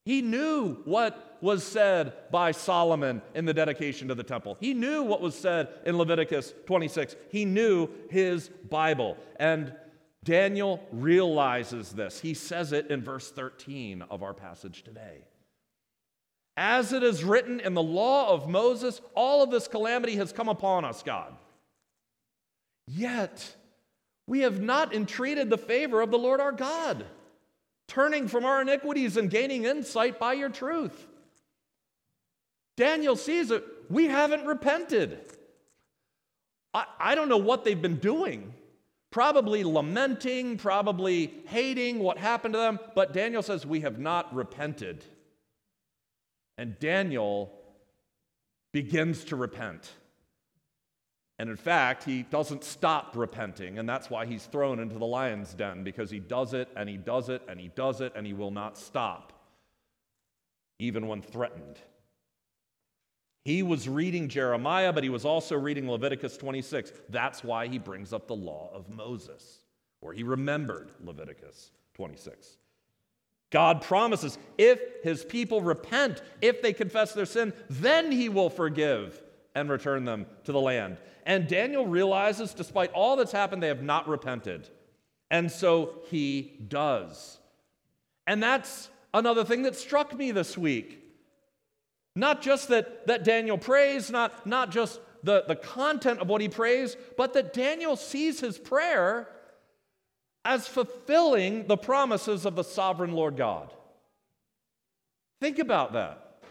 He 0.06 0.22
knew 0.22 0.76
what 0.86 1.40
was 1.42 1.64
said 1.64 2.14
by 2.30 2.52
Solomon 2.52 3.20
in 3.34 3.46
the 3.46 3.54
dedication 3.56 4.10
to 4.10 4.14
the 4.14 4.22
temple. 4.22 4.58
He 4.60 4.76
knew 4.76 5.02
what 5.02 5.22
was 5.22 5.34
said 5.34 5.70
in 5.88 5.98
Leviticus 5.98 6.54
26. 6.68 7.16
He 7.32 7.46
knew 7.46 7.90
his 8.12 8.50
Bible. 8.70 9.18
And 9.38 9.74
Daniel 10.24 10.86
realizes 10.92 11.94
this. 11.94 12.20
He 12.20 12.36
says 12.36 12.74
it 12.74 12.92
in 12.92 13.02
verse 13.02 13.32
13 13.32 14.04
of 14.04 14.22
our 14.22 14.36
passage 14.36 14.84
today. 14.84 15.26
As 16.56 16.94
it 16.94 17.02
is 17.02 17.24
written 17.24 17.60
in 17.60 17.74
the 17.74 17.82
law 17.82 18.32
of 18.32 18.48
Moses, 18.48 19.02
all 19.16 19.42
of 19.42 19.50
this 19.50 19.68
calamity 19.68 20.16
has 20.18 20.32
come 20.32 20.50
upon 20.50 20.86
us, 20.86 21.02
God. 21.02 21.36
Yet, 22.88 23.56
we 24.28 24.42
have 24.42 24.62
not 24.62 24.94
entreated 24.94 25.50
the 25.50 25.58
favor 25.58 26.02
of 26.02 26.12
the 26.12 26.18
Lord 26.18 26.40
our 26.40 26.52
God, 26.52 27.06
turning 27.88 28.28
from 28.28 28.46
our 28.46 28.62
iniquities 28.62 29.18
and 29.18 29.30
gaining 29.30 29.66
insight 29.66 30.20
by 30.20 30.34
your 30.34 30.50
truth. 30.50 31.08
Daniel 32.78 33.16
sees 33.16 33.52
it. 33.52 33.64
We 33.90 34.06
haven't 34.06 34.46
repented. 34.46 35.20
I, 36.74 36.86
I 37.00 37.16
don't 37.16 37.30
know 37.30 37.38
what 37.38 37.64
they've 37.64 37.82
been 37.82 37.98
doing. 37.98 38.54
Probably 39.12 39.64
lamenting, 39.64 40.58
probably 40.58 41.34
hating 41.48 42.00
what 42.00 42.18
happened 42.18 42.56
to 42.56 42.60
them, 42.60 42.80
but 42.96 43.14
Daniel 43.14 43.44
says, 43.44 43.66
We 43.66 43.82
have 43.82 44.00
not 44.00 44.34
repented. 44.34 45.06
And 46.58 46.78
Daniel 46.80 47.52
begins 48.72 49.24
to 49.26 49.36
repent. 49.36 49.92
And 51.40 51.50
in 51.50 51.56
fact, 51.58 52.04
he 52.04 52.24
doesn't 52.24 52.64
stop 52.64 53.18
repenting, 53.18 53.80
and 53.80 53.90
that's 53.90 54.10
why 54.10 54.26
he's 54.26 54.46
thrown 54.46 54.80
into 54.80 55.00
the 55.00 55.06
lion's 55.06 55.54
den, 55.54 55.84
because 55.84 56.12
he 56.12 56.20
does 56.20 56.54
it 56.54 56.70
and 56.76 56.88
he 56.88 56.96
does 56.96 57.30
it 57.30 57.42
and 57.48 57.60
he 57.60 57.70
does 57.70 58.02
it 58.02 58.14
and 58.16 58.26
he 58.26 58.34
will 58.34 58.52
not 58.52 58.78
stop, 58.78 59.34
even 60.80 61.08
when 61.08 61.22
threatened. 61.22 61.80
He 63.46 63.62
was 63.62 63.90
reading 63.90 64.30
Jeremiah, 64.30 64.94
but 64.94 65.04
he 65.04 65.10
was 65.10 65.26
also 65.26 65.58
reading 65.58 65.90
Leviticus 65.90 66.38
26. 66.38 66.94
That's 67.10 67.44
why 67.44 67.68
he 67.68 67.78
brings 67.78 68.14
up 68.14 68.28
the 68.28 68.36
law 68.36 68.70
of 68.74 68.90
Moses, 68.90 69.60
or 70.02 70.14
he 70.14 70.24
remembered 70.24 70.92
Leviticus 71.04 71.72
26. 71.96 72.58
God 73.54 73.84
promises 73.84 74.40
if 74.58 74.82
his 75.04 75.24
people 75.24 75.62
repent, 75.62 76.24
if 76.42 76.64
they 76.64 76.74
confess 76.74 77.14
their 77.14 77.28
sin, 77.28 77.54
then 77.70 78.12
he 78.12 78.28
will 78.28 78.50
forgive 78.50 79.22
and 79.54 79.70
return 79.70 80.06
them 80.06 80.26
to 80.46 80.52
the 80.52 80.60
land. 80.60 80.98
And 81.24 81.48
Daniel 81.48 81.86
realizes, 81.86 82.56
despite 82.56 82.92
all 82.94 83.16
that's 83.16 83.32
happened, 83.32 83.62
they 83.62 83.68
have 83.68 83.84
not 83.84 84.08
repented. 84.08 84.70
And 85.30 85.52
so 85.52 86.00
he 86.10 86.56
does. 86.68 87.38
And 88.26 88.42
that's 88.42 88.90
another 89.14 89.46
thing 89.46 89.62
that 89.62 89.76
struck 89.76 90.18
me 90.18 90.32
this 90.32 90.58
week. 90.58 91.04
Not 92.16 92.42
just 92.42 92.70
that, 92.70 93.06
that 93.06 93.24
Daniel 93.24 93.60
prays, 93.60 94.10
not, 94.10 94.48
not 94.48 94.72
just 94.72 95.00
the, 95.22 95.44
the 95.48 95.56
content 95.56 96.22
of 96.22 96.28
what 96.28 96.42
he 96.42 96.50
prays, 96.50 96.98
but 97.18 97.34
that 97.34 97.54
Daniel 97.54 97.96
sees 97.98 98.40
his 98.40 98.58
prayer 98.58 99.30
as 100.46 100.68
fulfilling 100.68 101.68
the 101.68 101.78
promises 101.78 102.46
of 102.46 102.56
the 102.56 102.64
sovereign 102.64 103.14
Lord 103.14 103.38
God. 103.38 103.74
Think 105.40 105.60
about 105.60 105.94
that. 105.94 106.42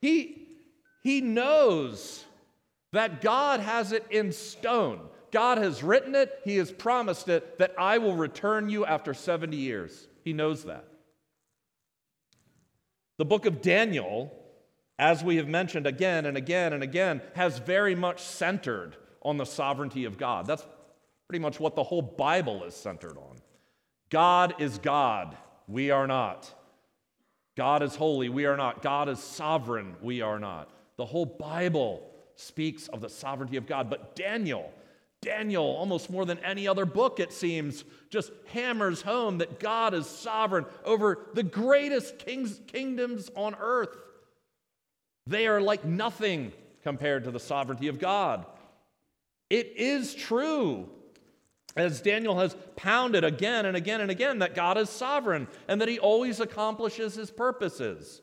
He, 0.00 0.48
he 1.02 1.20
knows 1.20 2.24
that 2.92 3.20
God 3.20 3.60
has 3.60 3.92
it 3.92 4.06
in 4.10 4.32
stone. 4.32 5.00
God 5.30 5.58
has 5.58 5.82
written 5.82 6.14
it, 6.14 6.40
He 6.44 6.56
has 6.56 6.70
promised 6.70 7.28
it, 7.28 7.58
that 7.58 7.74
I 7.78 7.98
will 7.98 8.14
return 8.14 8.68
you 8.68 8.86
after 8.86 9.12
70 9.12 9.56
years. 9.56 10.08
He 10.24 10.32
knows 10.32 10.64
that. 10.64 10.84
The 13.18 13.24
book 13.24 13.44
of 13.46 13.60
Daniel 13.60 14.32
as 14.98 15.22
we 15.22 15.36
have 15.36 15.48
mentioned 15.48 15.86
again 15.86 16.24
and 16.26 16.36
again 16.36 16.72
and 16.72 16.82
again, 16.82 17.20
has 17.34 17.58
very 17.58 17.94
much 17.94 18.20
centered 18.20 18.96
on 19.22 19.36
the 19.36 19.44
sovereignty 19.44 20.04
of 20.04 20.16
God. 20.16 20.46
That's 20.46 20.66
pretty 21.28 21.42
much 21.42 21.58
what 21.58 21.74
the 21.74 21.82
whole 21.82 22.02
Bible 22.02 22.64
is 22.64 22.74
centered 22.74 23.16
on. 23.18 23.36
God 24.10 24.54
is 24.60 24.78
God, 24.78 25.36
we 25.66 25.90
are 25.90 26.06
not. 26.06 26.52
God 27.56 27.82
is 27.82 27.96
holy, 27.96 28.28
we 28.28 28.44
are 28.46 28.56
not. 28.56 28.82
God 28.82 29.08
is 29.08 29.18
sovereign, 29.18 29.96
we 30.02 30.20
are 30.20 30.38
not. 30.38 30.70
The 30.96 31.06
whole 31.06 31.26
Bible 31.26 32.08
speaks 32.36 32.88
of 32.88 33.00
the 33.00 33.08
sovereignty 33.08 33.56
of 33.56 33.66
God, 33.66 33.90
but 33.90 34.14
Daniel, 34.14 34.72
Daniel, 35.22 35.64
almost 35.64 36.10
more 36.10 36.24
than 36.24 36.38
any 36.40 36.68
other 36.68 36.84
book, 36.84 37.18
it 37.18 37.32
seems, 37.32 37.84
just 38.10 38.30
hammers 38.52 39.02
home 39.02 39.38
that 39.38 39.58
God 39.58 39.94
is 39.94 40.06
sovereign 40.06 40.66
over 40.84 41.18
the 41.34 41.42
greatest 41.42 42.18
kings, 42.18 42.60
kingdoms 42.66 43.30
on 43.34 43.56
earth. 43.58 43.96
They 45.26 45.48
are 45.48 45.60
like 45.60 45.84
nothing 45.84 46.52
compared 46.82 47.24
to 47.24 47.30
the 47.30 47.40
sovereignty 47.40 47.88
of 47.88 47.98
God. 47.98 48.46
It 49.50 49.72
is 49.76 50.14
true, 50.14 50.88
as 51.76 52.00
Daniel 52.00 52.38
has 52.38 52.56
pounded 52.74 53.22
again 53.22 53.66
and 53.66 53.76
again 53.76 54.00
and 54.00 54.10
again, 54.10 54.38
that 54.38 54.54
God 54.54 54.78
is 54.78 54.88
sovereign 54.88 55.46
and 55.68 55.80
that 55.80 55.88
he 55.88 55.98
always 55.98 56.40
accomplishes 56.40 57.14
his 57.14 57.30
purposes. 57.30 58.22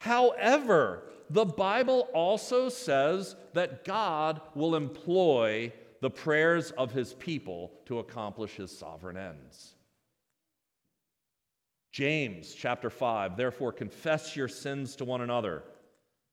However, 0.00 1.04
the 1.30 1.46
Bible 1.46 2.08
also 2.14 2.68
says 2.68 3.34
that 3.54 3.84
God 3.84 4.40
will 4.54 4.76
employ 4.76 5.72
the 6.00 6.10
prayers 6.10 6.70
of 6.72 6.92
his 6.92 7.14
people 7.14 7.72
to 7.86 7.98
accomplish 7.98 8.56
his 8.56 8.76
sovereign 8.76 9.16
ends. 9.16 9.74
James 11.92 12.54
chapter 12.54 12.90
5, 12.90 13.36
therefore 13.36 13.72
confess 13.72 14.36
your 14.36 14.48
sins 14.48 14.94
to 14.96 15.04
one 15.04 15.22
another. 15.22 15.64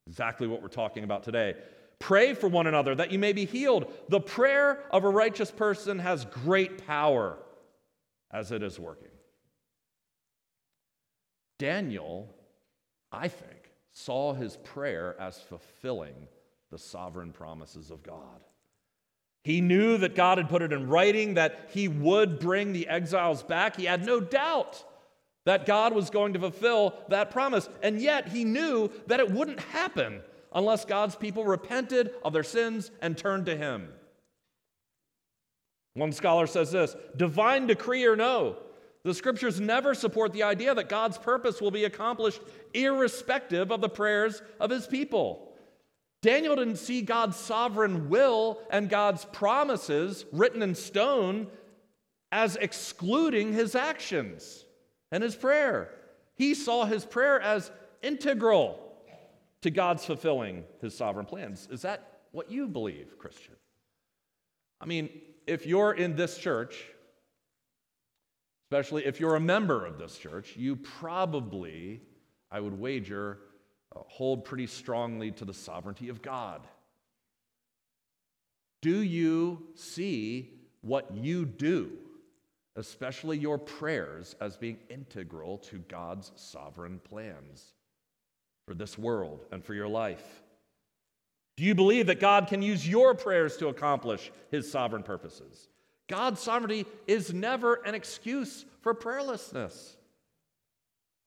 Exactly 0.08 0.48
what 0.48 0.62
we're 0.62 0.68
talking 0.68 1.04
about 1.04 1.24
today. 1.24 1.56
Pray 2.00 2.34
for 2.34 2.48
one 2.48 2.68
another 2.68 2.96
that 2.96 3.12
you 3.12 3.20
may 3.20 3.34
be 3.34 3.46
healed. 3.46 3.92
The 4.10 4.20
prayer 4.20 4.84
of 4.92 5.04
a 5.04 5.10
righteous 5.10 5.52
person 5.52 6.00
has 6.00 6.26
great 6.26 6.86
power 6.86 7.38
as 8.32 8.52
it 8.52 8.62
is 8.62 8.80
working. 8.80 9.10
Daniel, 11.58 12.34
I 13.12 13.28
think, 13.28 13.72
saw 13.94 14.34
his 14.34 14.58
prayer 14.58 15.16
as 15.20 15.40
fulfilling 15.40 16.28
the 16.70 16.78
sovereign 16.78 17.32
promises 17.32 17.92
of 17.92 18.04
God. 18.04 18.42
He 19.44 19.62
knew 19.62 19.98
that 20.00 20.16
God 20.16 20.38
had 20.38 20.50
put 20.50 20.64
it 20.64 20.74
in 20.74 20.90
writing 20.90 21.36
that 21.36 21.70
he 21.72 21.88
would 21.88 22.40
bring 22.40 22.74
the 22.74 22.88
exiles 22.88 23.44
back. 23.44 23.78
He 23.78 23.86
had 23.86 24.06
no 24.06 24.20
doubt 24.20 24.84
that 25.46 25.68
God 25.68 25.94
was 25.94 26.10
going 26.10 26.34
to 26.34 26.40
fulfill 26.40 26.96
that 27.10 27.30
promise. 27.30 27.70
And 27.82 28.02
yet 28.02 28.28
he 28.28 28.44
knew 28.44 28.90
that 29.08 29.20
it 29.20 29.32
wouldn't 29.32 29.60
happen 29.60 30.22
unless 30.56 30.86
God's 30.86 31.16
people 31.16 31.44
repented 31.44 32.12
of 32.24 32.34
their 32.34 32.44
sins 32.44 32.90
and 33.02 33.18
turned 33.18 33.46
to 33.46 33.58
him. 33.58 33.90
One 35.94 36.14
scholar 36.14 36.48
says 36.48 36.72
this 36.72 36.96
divine 37.16 37.68
decree 37.68 38.06
or 38.06 38.16
no, 38.16 38.58
the 39.04 39.14
scriptures 39.14 39.60
never 39.60 39.94
support 39.94 40.34
the 40.34 40.44
idea 40.44 40.74
that 40.74 40.90
God's 40.90 41.18
purpose 41.18 41.62
will 41.62 41.72
be 41.72 41.84
accomplished 41.84 42.42
irrespective 42.74 43.72
of 43.72 43.82
the 43.82 43.90
prayers 43.90 44.42
of 44.60 44.72
his 44.72 44.88
people. 44.88 45.52
Daniel 46.22 46.56
didn't 46.56 46.78
see 46.78 47.04
God's 47.04 47.38
sovereign 47.38 48.10
will 48.10 48.60
and 48.72 48.90
God's 48.90 49.26
promises 49.26 50.26
written 50.32 50.64
in 50.64 50.74
stone 50.74 51.48
as 52.32 52.56
excluding 52.56 53.54
his 53.54 53.76
actions 53.76 54.66
and 55.12 55.22
his 55.22 55.36
prayer. 55.36 55.92
He 56.36 56.56
saw 56.56 56.86
his 56.86 57.06
prayer 57.06 57.40
as 57.40 57.70
integral 58.02 58.85
to 59.66 59.72
God's 59.72 60.06
fulfilling 60.06 60.64
his 60.80 60.96
sovereign 60.96 61.26
plans. 61.26 61.68
Is 61.72 61.82
that 61.82 62.20
what 62.32 62.52
you 62.52 62.68
believe, 62.68 63.18
Christian? 63.18 63.56
I 64.80 64.86
mean, 64.86 65.10
if 65.48 65.66
you're 65.66 65.92
in 65.92 66.16
this 66.16 66.38
church, 66.38 66.86
especially 68.68 69.08
if 69.08 69.20
you're 69.20 69.36
a 69.36 69.40
member 69.40 69.84
of 69.84 69.98
this 69.98 70.20
church, 70.20 70.56
you 70.56 70.76
probably, 70.76 72.04
I 72.52 72.60
would 72.60 72.80
wager, 72.80 73.40
uh, 73.96 74.02
hold 74.06 74.46
pretty 74.46 74.68
strongly 74.68 75.32
to 75.32 75.46
the 75.46 75.54
sovereignty 75.54 76.10
of 76.10 76.22
God. 76.22 76.68
Do 78.84 79.02
you 79.02 79.64
see 79.74 80.60
what 80.82 81.12
you 81.12 81.44
do 81.44 81.92
especially 82.76 83.38
your 83.38 83.58
prayers, 83.58 84.36
as 84.42 84.58
being 84.58 84.78
integral 84.90 85.58
to 85.58 85.78
God's 85.88 86.34
sovereign 86.36 87.00
plans 87.00 87.75
for 88.68 88.74
this 88.74 88.98
world 88.98 89.46
and 89.52 89.64
for 89.64 89.74
your 89.74 89.88
life? 89.88 90.24
Do 91.58 91.64
you 91.64 91.76
believe 91.76 92.08
that 92.08 92.20
God 92.20 92.48
can 92.48 92.62
use 92.62 92.88
your 92.88 93.16
prayers 93.16 93.58
to 93.58 93.68
accomplish 93.68 94.32
his 94.52 94.70
sovereign 94.70 95.04
purposes? 95.04 95.70
God's 96.08 96.42
sovereignty 96.42 96.86
is 97.08 97.34
never 97.34 97.76
an 97.76 97.96
excuse 97.96 98.66
for 98.82 98.94
prayerlessness. 98.94 99.96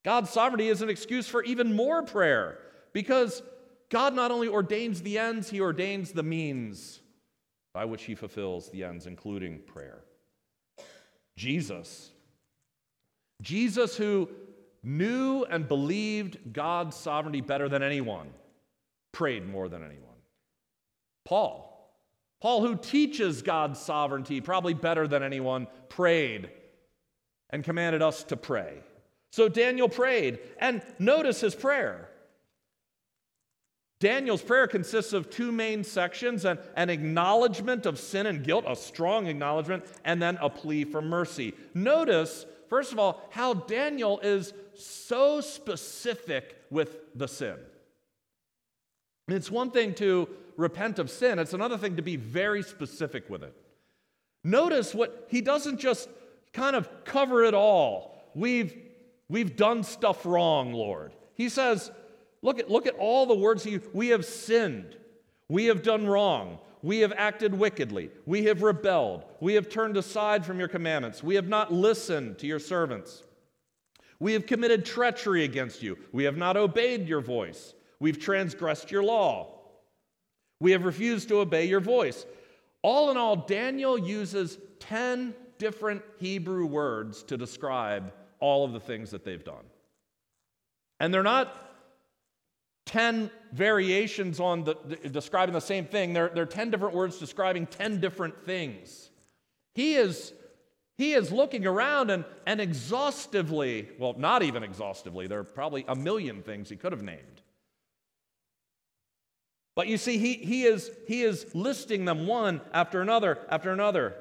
God's 0.04 0.30
sovereignty 0.30 0.68
is 0.68 0.82
an 0.82 0.90
excuse 0.90 1.26
for 1.26 1.42
even 1.42 1.74
more 1.74 2.02
prayer 2.02 2.58
because 2.92 3.42
God 3.88 4.14
not 4.14 4.30
only 4.30 4.48
ordains 4.48 5.02
the 5.02 5.18
ends, 5.18 5.50
he 5.50 5.60
ordains 5.60 6.12
the 6.12 6.22
means 6.22 7.00
by 7.72 7.84
which 7.84 8.04
he 8.04 8.14
fulfills 8.14 8.70
the 8.70 8.84
ends, 8.84 9.06
including 9.06 9.60
prayer. 9.60 10.04
Jesus. 11.36 12.10
Jesus, 13.40 13.96
who 13.96 14.28
knew 14.82 15.44
and 15.44 15.68
believed 15.68 16.52
God's 16.52 16.96
sovereignty 16.96 17.40
better 17.40 17.68
than 17.68 17.82
anyone, 17.82 18.28
prayed 19.12 19.46
more 19.48 19.68
than 19.68 19.82
anyone. 19.82 20.04
Paul. 21.24 21.64
Paul, 22.40 22.62
who 22.62 22.76
teaches 22.76 23.42
God's 23.42 23.80
sovereignty 23.80 24.40
probably 24.40 24.74
better 24.74 25.08
than 25.08 25.22
anyone, 25.22 25.66
prayed 25.88 26.50
and 27.50 27.64
commanded 27.64 28.00
us 28.02 28.22
to 28.24 28.36
pray. 28.36 28.78
So 29.32 29.48
Daniel 29.48 29.88
prayed, 29.88 30.38
and 30.58 30.82
notice 30.98 31.40
his 31.40 31.54
prayer. 31.54 32.08
Daniel's 34.00 34.42
prayer 34.42 34.68
consists 34.68 35.12
of 35.12 35.28
two 35.28 35.50
main 35.50 35.82
sections 35.82 36.44
an, 36.44 36.58
an 36.76 36.88
acknowledgement 36.88 37.84
of 37.84 37.98
sin 37.98 38.26
and 38.26 38.44
guilt, 38.44 38.64
a 38.66 38.76
strong 38.76 39.26
acknowledgement, 39.26 39.84
and 40.04 40.22
then 40.22 40.38
a 40.40 40.48
plea 40.48 40.84
for 40.84 41.02
mercy. 41.02 41.52
Notice, 41.74 42.46
first 42.68 42.92
of 42.92 42.98
all, 42.98 43.28
how 43.30 43.54
Daniel 43.54 44.20
is 44.20 44.54
so 44.84 45.40
specific 45.40 46.56
with 46.70 46.98
the 47.14 47.28
sin. 47.28 47.56
It's 49.28 49.50
one 49.50 49.70
thing 49.70 49.94
to 49.94 50.28
repent 50.56 50.98
of 50.98 51.10
sin, 51.10 51.38
it's 51.38 51.54
another 51.54 51.78
thing 51.78 51.96
to 51.96 52.02
be 52.02 52.16
very 52.16 52.62
specific 52.62 53.28
with 53.30 53.42
it. 53.42 53.54
Notice 54.42 54.94
what 54.94 55.26
he 55.28 55.40
doesn't 55.40 55.78
just 55.78 56.08
kind 56.52 56.74
of 56.74 56.88
cover 57.04 57.44
it 57.44 57.54
all. 57.54 58.16
We've, 58.34 58.74
we've 59.28 59.56
done 59.56 59.82
stuff 59.82 60.24
wrong, 60.24 60.72
Lord. 60.72 61.12
He 61.34 61.48
says, 61.48 61.90
look 62.42 62.58
at, 62.58 62.70
look 62.70 62.86
at 62.86 62.96
all 62.96 63.26
the 63.26 63.34
words 63.34 63.62
he, 63.62 63.80
we 63.92 64.08
have 64.08 64.24
sinned, 64.24 64.96
we 65.48 65.66
have 65.66 65.82
done 65.82 66.06
wrong, 66.06 66.58
we 66.82 67.00
have 67.00 67.12
acted 67.16 67.54
wickedly, 67.54 68.10
we 68.26 68.44
have 68.44 68.62
rebelled, 68.62 69.24
we 69.40 69.54
have 69.54 69.68
turned 69.68 69.96
aside 69.96 70.44
from 70.44 70.58
your 70.58 70.68
commandments, 70.68 71.22
we 71.22 71.34
have 71.36 71.48
not 71.48 71.72
listened 71.72 72.38
to 72.38 72.46
your 72.46 72.58
servants. 72.58 73.22
We 74.20 74.32
have 74.32 74.46
committed 74.46 74.84
treachery 74.84 75.44
against 75.44 75.82
you. 75.82 75.96
We 76.12 76.24
have 76.24 76.36
not 76.36 76.56
obeyed 76.56 77.08
your 77.08 77.20
voice. 77.20 77.74
We've 78.00 78.18
transgressed 78.18 78.90
your 78.90 79.02
law. 79.02 79.54
We 80.60 80.72
have 80.72 80.84
refused 80.84 81.28
to 81.28 81.40
obey 81.40 81.66
your 81.66 81.80
voice. 81.80 82.26
All 82.82 83.10
in 83.10 83.16
all, 83.16 83.36
Daniel 83.36 83.98
uses 83.98 84.58
10 84.80 85.34
different 85.58 86.02
Hebrew 86.18 86.66
words 86.66 87.22
to 87.24 87.36
describe 87.36 88.12
all 88.40 88.64
of 88.64 88.72
the 88.72 88.80
things 88.80 89.10
that 89.10 89.24
they've 89.24 89.44
done. 89.44 89.64
And 91.00 91.12
they're 91.12 91.22
not 91.22 91.68
10 92.86 93.30
variations 93.52 94.40
on 94.40 94.64
the, 94.64 94.74
describing 95.12 95.52
the 95.52 95.60
same 95.60 95.84
thing, 95.84 96.12
they're, 96.12 96.30
they're 96.30 96.46
10 96.46 96.70
different 96.70 96.94
words 96.94 97.18
describing 97.18 97.66
10 97.66 98.00
different 98.00 98.44
things. 98.44 99.10
He 99.74 99.94
is, 99.94 100.32
he 100.98 101.12
is 101.12 101.30
looking 101.30 101.64
around 101.64 102.10
and, 102.10 102.24
and 102.44 102.60
exhaustively, 102.60 103.88
well, 103.98 104.16
not 104.18 104.42
even 104.42 104.64
exhaustively, 104.64 105.28
there 105.28 105.38
are 105.38 105.44
probably 105.44 105.84
a 105.86 105.94
million 105.94 106.42
things 106.42 106.68
he 106.68 106.76
could 106.76 106.90
have 106.90 107.02
named. 107.02 107.40
But 109.76 109.86
you 109.86 109.96
see, 109.96 110.18
he, 110.18 110.34
he, 110.34 110.64
is, 110.64 110.90
he 111.06 111.22
is 111.22 111.54
listing 111.54 112.04
them 112.04 112.26
one 112.26 112.60
after 112.74 113.00
another 113.00 113.38
after 113.48 113.70
another. 113.70 114.16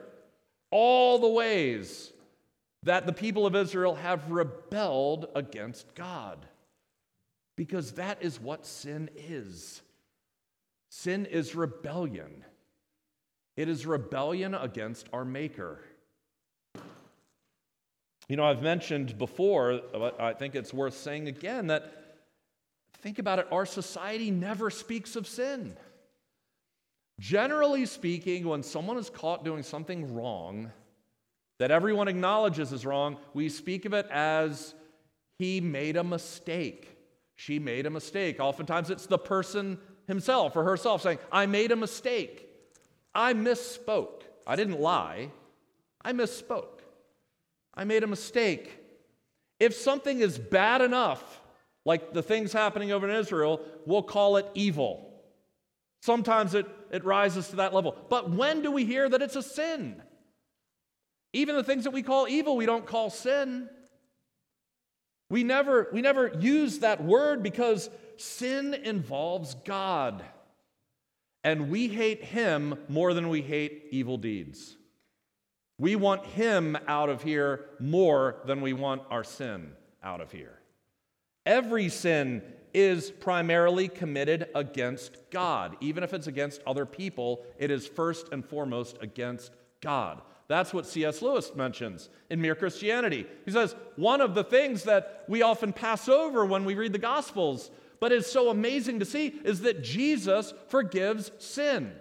All 0.70 1.18
the 1.18 1.28
ways 1.28 2.14
that 2.84 3.08
the 3.08 3.14
people 3.14 3.48
of 3.48 3.56
Israel 3.56 3.96
have 3.96 4.30
rebelled 4.30 5.30
against 5.34 5.96
God. 5.96 6.46
Because 7.56 7.94
that 7.94 8.22
is 8.22 8.40
what 8.40 8.68
sin 8.68 9.10
is. 9.16 9.82
Sin 10.92 11.26
is 11.26 11.56
rebellion. 11.56 12.46
It 13.56 13.68
is 13.68 13.88
rebellion 13.88 14.54
against 14.54 15.10
our 15.12 15.26
Maker. 15.26 15.80
You 18.30 18.36
know, 18.36 18.46
I've 18.46 18.62
mentioned 18.62 19.18
before, 19.18 19.82
but 19.94 20.20
I 20.20 20.34
think 20.34 20.56
it's 20.56 20.74
worth 20.74 20.96
saying 20.96 21.28
again, 21.28 21.68
that 21.68 21.98
Think 23.02 23.20
about 23.20 23.40
it, 23.40 23.48
our 23.52 23.66
society 23.66 24.32
never 24.32 24.70
speaks 24.70 25.16
of 25.16 25.28
sin. 25.28 25.78
Generally 27.20 27.86
speaking, 27.86 28.48
when 28.48 28.64
someone 28.64 28.98
is 28.98 29.10
caught 29.10 29.46
doing 29.46 29.64
something 29.64 30.14
wrong 30.14 30.72
that 31.60 31.72
everyone 31.72 32.08
acknowledges 32.08 32.72
is 32.72 32.86
wrong, 32.86 33.18
we 33.34 33.50
speak 33.50 33.86
of 33.86 33.94
it 33.94 34.08
as 34.12 34.76
he 35.40 35.62
made 35.62 35.96
a 35.96 36.04
mistake. 36.04 36.98
She 37.36 37.60
made 37.60 37.86
a 37.86 37.90
mistake. 37.90 38.40
Oftentimes 38.40 38.90
it's 38.90 39.06
the 39.06 39.18
person 39.18 39.80
himself 40.08 40.56
or 40.56 40.64
herself 40.64 41.02
saying, 41.02 41.20
I 41.32 41.46
made 41.46 41.72
a 41.72 41.76
mistake. 41.76 42.48
I 43.14 43.34
misspoke. 43.34 44.24
I 44.46 44.56
didn't 44.56 44.80
lie. 44.80 45.32
I 46.02 46.14
misspoke. 46.14 46.77
I 47.78 47.84
made 47.84 48.04
a 48.04 48.08
mistake. 48.08 48.84
If 49.60 49.76
something 49.76 50.20
is 50.20 50.40
bad 50.40 50.82
enough 50.82 51.42
like 51.86 52.12
the 52.12 52.24
things 52.24 52.52
happening 52.52 52.92
over 52.92 53.08
in 53.08 53.16
Israel, 53.16 53.62
we'll 53.86 54.04
call 54.04 54.38
it 54.38 54.48
evil. 54.56 55.22
Sometimes 56.02 56.56
it, 56.56 56.66
it 56.92 57.06
rises 57.06 57.50
to 57.50 57.58
that 57.58 57.74
level. 57.74 57.96
But 58.10 58.32
when 58.32 58.64
do 58.64 58.72
we 58.72 58.84
hear 58.84 59.08
that 59.08 59.22
it's 59.22 59.36
a 59.36 59.44
sin? 59.44 60.02
Even 61.34 61.56
the 61.56 61.64
things 61.64 61.84
that 61.84 61.92
we 61.92 62.02
call 62.02 62.28
evil, 62.28 62.58
we 62.58 62.66
don't 62.66 62.86
call 62.86 63.12
sin. 63.12 63.70
We 65.30 65.44
never, 65.44 65.88
we 65.94 66.02
never 66.02 66.32
use 66.40 66.80
that 66.80 67.04
word 67.04 67.44
because 67.44 67.90
sin 68.18 68.74
involves 68.74 69.56
God. 69.66 70.24
And 71.44 71.70
we 71.70 71.88
hate 71.88 72.24
Him 72.24 72.76
more 72.90 73.14
than 73.14 73.30
we 73.30 73.42
hate 73.42 73.88
evil 73.92 74.18
deeds. 74.18 74.78
We 75.80 75.96
want 75.96 76.26
Him 76.26 76.78
out 76.88 77.10
of 77.10 77.22
here 77.22 77.66
more 77.80 78.38
than 78.46 78.62
we 78.62 78.74
want 78.74 79.04
our 79.10 79.24
sin 79.24 79.74
out 80.04 80.22
of 80.22 80.32
here. 80.32 80.60
Every 81.46 81.90
sin 81.90 82.42
is 82.74 83.10
primarily 83.10 83.88
committed 83.88 84.50
against 84.54 85.18
God. 85.32 85.78
Even 85.80 86.04
if 86.04 86.14
it's 86.14 86.28
against 86.28 86.62
other 86.68 86.86
people, 86.86 87.46
it 87.58 87.72
is 87.72 87.88
first 87.88 88.30
and 88.32 88.46
foremost 88.46 88.98
against 89.02 89.52
God. 89.82 90.22
That's 90.48 90.74
what 90.74 90.86
C.S. 90.86 91.22
Lewis 91.22 91.54
mentions 91.56 92.10
in 92.30 92.42
Mere 92.42 92.56
Christianity. 92.56 93.26
He 93.46 93.52
says, 93.52 93.76
one 93.96 94.22
of 94.22 94.34
the 94.34 94.44
things 94.44 94.84
that 94.84 95.26
we 95.28 95.42
often 95.42 95.74
pass 95.74 96.08
over 96.08 96.46
when 96.46 96.66
we 96.66 96.76
read 96.76 96.94
the 96.94 97.00
Gospels, 97.00 97.70
but 98.00 98.12
is 98.12 98.32
so 98.32 98.50
amazing 98.50 99.00
to 99.00 99.06
see, 99.06 99.28
is 99.44 99.62
that 99.62 99.84
Jesus 99.84 100.54
forgives 100.70 101.32
sin. 101.38 101.92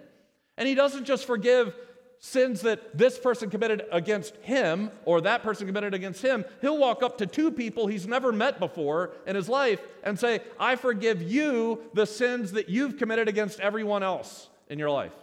And 0.57 0.67
he 0.67 0.75
doesn't 0.75 1.05
just 1.05 1.25
forgive 1.25 1.75
sins 2.19 2.61
that 2.61 2.97
this 2.97 3.17
person 3.17 3.49
committed 3.49 3.83
against 3.91 4.35
him 4.37 4.91
or 5.05 5.21
that 5.21 5.43
person 5.43 5.67
committed 5.67 5.93
against 5.93 6.21
him, 6.21 6.45
he'll 6.61 6.77
walk 6.77 7.03
up 7.03 7.17
to 7.19 7.25
two 7.25 7.51
people 7.51 7.87
he's 7.87 8.07
never 8.07 8.31
met 8.31 8.59
before 8.59 9.11
in 9.25 9.35
his 9.35 9.47
life 9.47 9.81
and 10.03 10.19
say, 10.19 10.41
I 10.59 10.75
forgive 10.75 11.21
you 11.21 11.81
the 11.93 12.05
sins 12.05 12.53
that 12.53 12.69
you've 12.69 12.97
committed 12.97 13.27
against 13.27 13.59
everyone 13.59 14.03
else 14.03 14.49
in 14.67 14.79
your 14.79 14.89
life. 14.89 15.13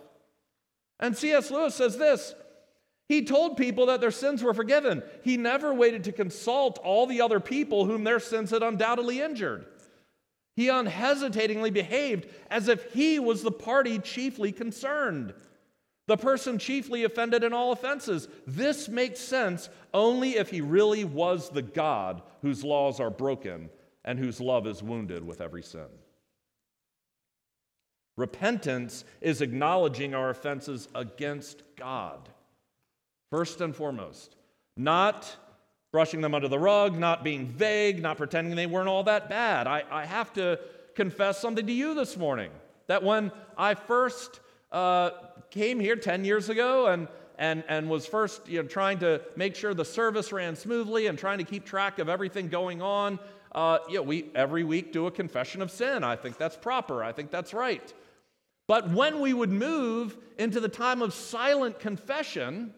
And 1.00 1.16
C.S. 1.16 1.50
Lewis 1.50 1.74
says 1.74 1.98
this 1.98 2.35
He 3.09 3.24
told 3.24 3.57
people 3.57 3.87
that 3.87 4.00
their 4.00 4.11
sins 4.11 4.42
were 4.42 4.54
forgiven. 4.54 5.02
He 5.22 5.37
never 5.37 5.74
waited 5.74 6.04
to 6.04 6.12
consult 6.12 6.78
all 6.78 7.07
the 7.07 7.20
other 7.20 7.40
people 7.40 7.87
whom 7.87 8.04
their 8.04 8.20
sins 8.20 8.50
had 8.50 8.62
undoubtedly 8.62 9.20
injured. 9.20 9.66
He 10.57 10.68
unhesitatingly 10.68 11.72
behaved 11.72 12.28
as 12.48 12.68
if 12.68 12.92
he 12.92 13.18
was 13.18 13.42
the 13.42 13.50
party 13.50 13.98
chiefly 13.98 14.52
concerned 14.52 15.35
the 16.06 16.16
person 16.16 16.58
chiefly 16.58 17.04
offended 17.04 17.42
in 17.44 17.52
all 17.52 17.72
offenses. 17.72 18.28
This 18.46 18.88
makes 18.88 19.20
sense 19.20 19.68
only 19.92 20.36
if 20.36 20.50
he 20.50 20.60
really 20.60 21.04
was 21.04 21.48
the 21.48 21.62
God 21.62 22.22
whose 22.42 22.62
laws 22.62 23.00
are 23.00 23.10
broken 23.10 23.70
and 24.04 24.18
whose 24.18 24.40
love 24.40 24.66
is 24.66 24.82
wounded 24.82 25.26
with 25.26 25.40
every 25.40 25.62
sin. 25.62 25.86
Repentance 28.16 29.04
is 29.20 29.40
acknowledging 29.40 30.14
our 30.14 30.30
offenses 30.30 30.88
against 30.94 31.62
God, 31.76 32.28
first 33.30 33.60
and 33.60 33.74
foremost, 33.74 34.36
not 34.76 35.36
brushing 35.90 36.20
them 36.20 36.34
under 36.34 36.48
the 36.48 36.58
rug, 36.58 36.98
not 36.98 37.24
being 37.24 37.46
vague, 37.46 38.02
not 38.02 38.16
pretending 38.16 38.54
they 38.54 38.66
weren't 38.66 38.88
all 38.88 39.04
that 39.04 39.28
bad. 39.28 39.66
I, 39.66 39.84
I 39.90 40.04
have 40.04 40.32
to 40.34 40.60
confess 40.94 41.40
something 41.40 41.66
to 41.66 41.72
you 41.72 41.94
this 41.94 42.16
morning 42.16 42.50
that 42.86 43.02
when 43.02 43.32
I 43.56 43.74
first 43.74 44.40
uh, 44.74 45.10
came 45.50 45.78
here 45.78 45.94
10 45.94 46.24
years 46.24 46.48
ago 46.48 46.88
and, 46.88 47.06
and, 47.38 47.62
and 47.68 47.88
was 47.88 48.06
first 48.06 48.46
you 48.48 48.60
know, 48.60 48.68
trying 48.68 48.98
to 48.98 49.22
make 49.37 49.54
sure 49.54 49.72
the 49.72 49.84
service 49.84 50.32
ran 50.32 50.56
smoothly 50.56 51.06
and 51.06 51.16
trying 51.16 51.38
to 51.38 51.44
keep 51.44 51.64
track 51.64 52.00
of 52.00 52.08
everything 52.08 52.48
going 52.48 52.82
on. 52.82 53.20
Uh, 53.52 53.78
you 53.88 53.94
know, 53.94 54.02
we 54.02 54.26
every 54.34 54.64
week 54.64 54.92
do 54.92 55.06
a 55.06 55.12
confession 55.12 55.62
of 55.62 55.70
sin. 55.70 56.02
I 56.02 56.16
think 56.16 56.38
that's 56.38 56.56
proper. 56.56 57.04
I 57.04 57.12
think 57.12 57.30
that's 57.30 57.54
right. 57.54 57.94
But 58.66 58.90
when 58.90 59.20
we 59.20 59.32
would 59.32 59.52
move 59.52 60.16
into 60.38 60.58
the 60.58 60.68
time 60.68 61.02
of 61.02 61.14
silent 61.14 61.78
confession, 61.78 62.74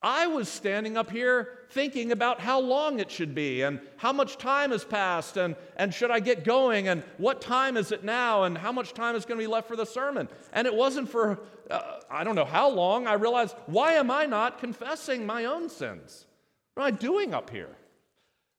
I 0.00 0.28
was 0.28 0.48
standing 0.48 0.96
up 0.96 1.10
here 1.10 1.57
thinking 1.70 2.12
about 2.12 2.40
how 2.40 2.60
long 2.60 2.98
it 2.98 3.10
should 3.10 3.34
be 3.34 3.62
and 3.62 3.80
how 3.96 4.12
much 4.12 4.38
time 4.38 4.70
has 4.70 4.84
passed 4.84 5.36
and, 5.36 5.54
and 5.76 5.92
should 5.92 6.10
I 6.10 6.20
get 6.20 6.44
going 6.44 6.88
and 6.88 7.02
what 7.18 7.40
time 7.40 7.76
is 7.76 7.92
it 7.92 8.04
now 8.04 8.44
and 8.44 8.56
how 8.56 8.72
much 8.72 8.94
time 8.94 9.14
is 9.14 9.24
going 9.24 9.38
to 9.38 9.44
be 9.44 9.50
left 9.50 9.68
for 9.68 9.76
the 9.76 9.84
sermon. 9.84 10.28
And 10.52 10.66
it 10.66 10.74
wasn't 10.74 11.08
for, 11.10 11.40
uh, 11.70 12.00
I 12.10 12.24
don't 12.24 12.34
know 12.34 12.44
how 12.44 12.70
long, 12.70 13.06
I 13.06 13.14
realized, 13.14 13.54
why 13.66 13.92
am 13.94 14.10
I 14.10 14.26
not 14.26 14.58
confessing 14.58 15.26
my 15.26 15.44
own 15.44 15.68
sins? 15.68 16.26
What 16.74 16.84
am 16.86 16.94
I 16.94 16.96
doing 16.96 17.34
up 17.34 17.50
here? 17.50 17.76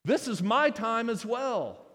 This 0.06 0.28
is 0.28 0.42
my 0.42 0.70
time 0.70 1.10
as 1.10 1.26
well. 1.26 1.86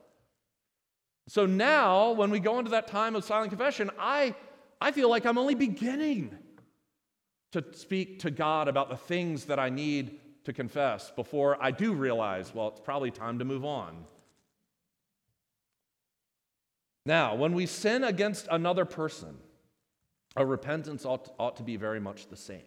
So 1.29 1.47
now, 1.47 2.13
when 2.13 2.31
we 2.31 2.41
go 2.41 2.59
into 2.59 2.73
that 2.73 2.87
time 2.87 3.17
of 3.17 3.25
silent 3.25 3.51
confession, 3.51 3.91
I, 3.99 4.35
I 4.81 4.93
feel 4.93 5.09
like 5.09 5.25
I'm 5.25 5.39
only 5.39 5.55
beginning 5.55 6.37
to 7.53 7.65
speak 7.73 8.19
to 8.21 8.31
God 8.31 8.69
about 8.69 8.91
the 8.91 8.97
things 8.97 9.45
that 9.45 9.59
I 9.59 9.71
need 9.71 10.21
to 10.45 10.53
confess 10.53 11.11
before 11.11 11.57
I 11.61 11.71
do 11.71 11.93
realize, 11.95 12.55
well, 12.55 12.69
it's 12.69 12.81
probably 12.81 13.11
time 13.11 13.39
to 13.39 13.45
move 13.45 13.65
on. 13.65 14.05
Now, 17.07 17.35
when 17.35 17.53
we 17.55 17.67
sin 17.67 18.05
against 18.05 18.49
another 18.51 18.85
person, 18.85 19.37
our 20.37 20.47
repentance 20.47 21.05
ought, 21.05 21.33
ought 21.39 21.57
to 21.57 21.63
be 21.63 21.77
very 21.77 22.01
much 22.01 22.29
the 22.29 22.37
same. 22.37 22.63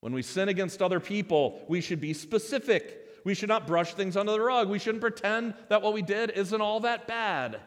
When 0.00 0.12
we 0.12 0.22
sin 0.22 0.48
against 0.48 0.82
other 0.82 1.00
people, 1.00 1.64
we 1.68 1.80
should 1.80 2.00
be 2.00 2.12
specific. 2.12 3.02
We 3.24 3.34
should 3.34 3.48
not 3.48 3.66
brush 3.66 3.94
things 3.94 4.16
under 4.16 4.32
the 4.32 4.40
rug. 4.40 4.68
We 4.68 4.78
shouldn't 4.78 5.00
pretend 5.00 5.54
that 5.68 5.82
what 5.82 5.94
we 5.94 6.02
did 6.02 6.30
isn't 6.30 6.60
all 6.60 6.80
that 6.80 7.06
bad. 7.06 7.60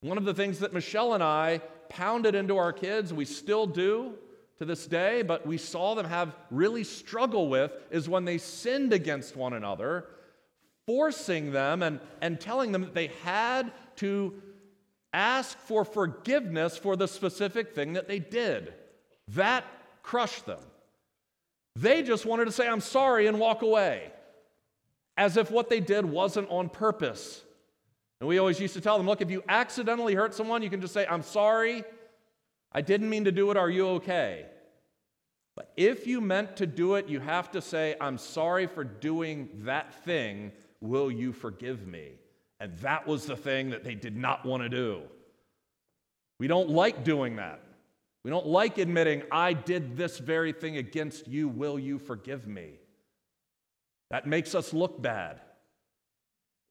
One 0.00 0.18
of 0.18 0.24
the 0.24 0.34
things 0.34 0.58
that 0.58 0.74
Michelle 0.74 1.14
and 1.14 1.22
I 1.22 1.60
pounded 1.88 2.34
into 2.34 2.56
our 2.56 2.72
kids, 2.72 3.14
we 3.14 3.24
still 3.24 3.66
do 3.66 4.14
to 4.58 4.64
this 4.64 4.86
day, 4.86 5.22
but 5.22 5.46
we 5.46 5.58
saw 5.58 5.94
them 5.94 6.06
have 6.06 6.34
really 6.50 6.84
struggle 6.84 7.48
with 7.48 7.72
is 7.90 8.08
when 8.08 8.24
they 8.24 8.38
sinned 8.38 8.92
against 8.92 9.36
one 9.36 9.52
another, 9.52 10.06
forcing 10.86 11.52
them 11.52 11.82
and, 11.82 12.00
and 12.20 12.40
telling 12.40 12.72
them 12.72 12.82
that 12.82 12.94
they 12.94 13.10
had 13.22 13.70
to 13.96 14.34
ask 15.12 15.58
for 15.58 15.84
forgiveness 15.84 16.76
for 16.76 16.96
the 16.96 17.08
specific 17.08 17.74
thing 17.74 17.94
that 17.94 18.08
they 18.08 18.18
did. 18.18 18.72
That 19.28 19.64
crushed 20.02 20.46
them. 20.46 20.60
They 21.74 22.02
just 22.02 22.24
wanted 22.24 22.46
to 22.46 22.52
say, 22.52 22.66
I'm 22.66 22.80
sorry, 22.80 23.26
and 23.26 23.38
walk 23.38 23.62
away, 23.62 24.10
as 25.18 25.36
if 25.36 25.50
what 25.50 25.68
they 25.68 25.80
did 25.80 26.06
wasn't 26.06 26.48
on 26.48 26.70
purpose. 26.70 27.42
And 28.20 28.28
we 28.28 28.38
always 28.38 28.58
used 28.58 28.74
to 28.74 28.80
tell 28.80 28.96
them, 28.96 29.06
look, 29.06 29.20
if 29.20 29.30
you 29.30 29.42
accidentally 29.46 30.14
hurt 30.14 30.34
someone, 30.34 30.62
you 30.62 30.70
can 30.70 30.80
just 30.80 30.94
say, 30.94 31.06
I'm 31.06 31.22
sorry, 31.22 31.84
I 32.76 32.82
didn't 32.82 33.08
mean 33.08 33.24
to 33.24 33.32
do 33.32 33.50
it, 33.50 33.56
are 33.56 33.70
you 33.70 33.88
okay? 33.88 34.44
But 35.56 35.72
if 35.78 36.06
you 36.06 36.20
meant 36.20 36.58
to 36.58 36.66
do 36.66 36.96
it, 36.96 37.08
you 37.08 37.20
have 37.20 37.50
to 37.52 37.62
say, 37.62 37.96
I'm 37.98 38.18
sorry 38.18 38.66
for 38.66 38.84
doing 38.84 39.48
that 39.60 40.04
thing, 40.04 40.52
will 40.82 41.10
you 41.10 41.32
forgive 41.32 41.86
me? 41.86 42.18
And 42.60 42.76
that 42.80 43.06
was 43.06 43.24
the 43.24 43.34
thing 43.34 43.70
that 43.70 43.82
they 43.82 43.94
did 43.94 44.14
not 44.14 44.44
want 44.44 44.62
to 44.62 44.68
do. 44.68 45.04
We 46.38 46.48
don't 46.48 46.68
like 46.68 47.02
doing 47.02 47.36
that. 47.36 47.62
We 48.24 48.30
don't 48.30 48.46
like 48.46 48.76
admitting, 48.76 49.22
I 49.32 49.54
did 49.54 49.96
this 49.96 50.18
very 50.18 50.52
thing 50.52 50.76
against 50.76 51.28
you. 51.28 51.48
Will 51.48 51.78
you 51.78 51.98
forgive 51.98 52.46
me? 52.46 52.72
That 54.10 54.26
makes 54.26 54.54
us 54.54 54.74
look 54.74 55.00
bad. 55.00 55.40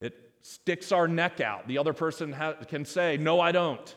It 0.01 0.14
sticks 0.41 0.91
our 0.91 1.08
neck 1.08 1.41
out. 1.41 1.68
The 1.68 1.80
other 1.80 1.93
person 1.93 2.32
ha- 2.32 2.53
can 2.68 2.86
say, 2.86 3.18
No, 3.18 3.39
I 3.39 3.51
don't. 3.51 3.95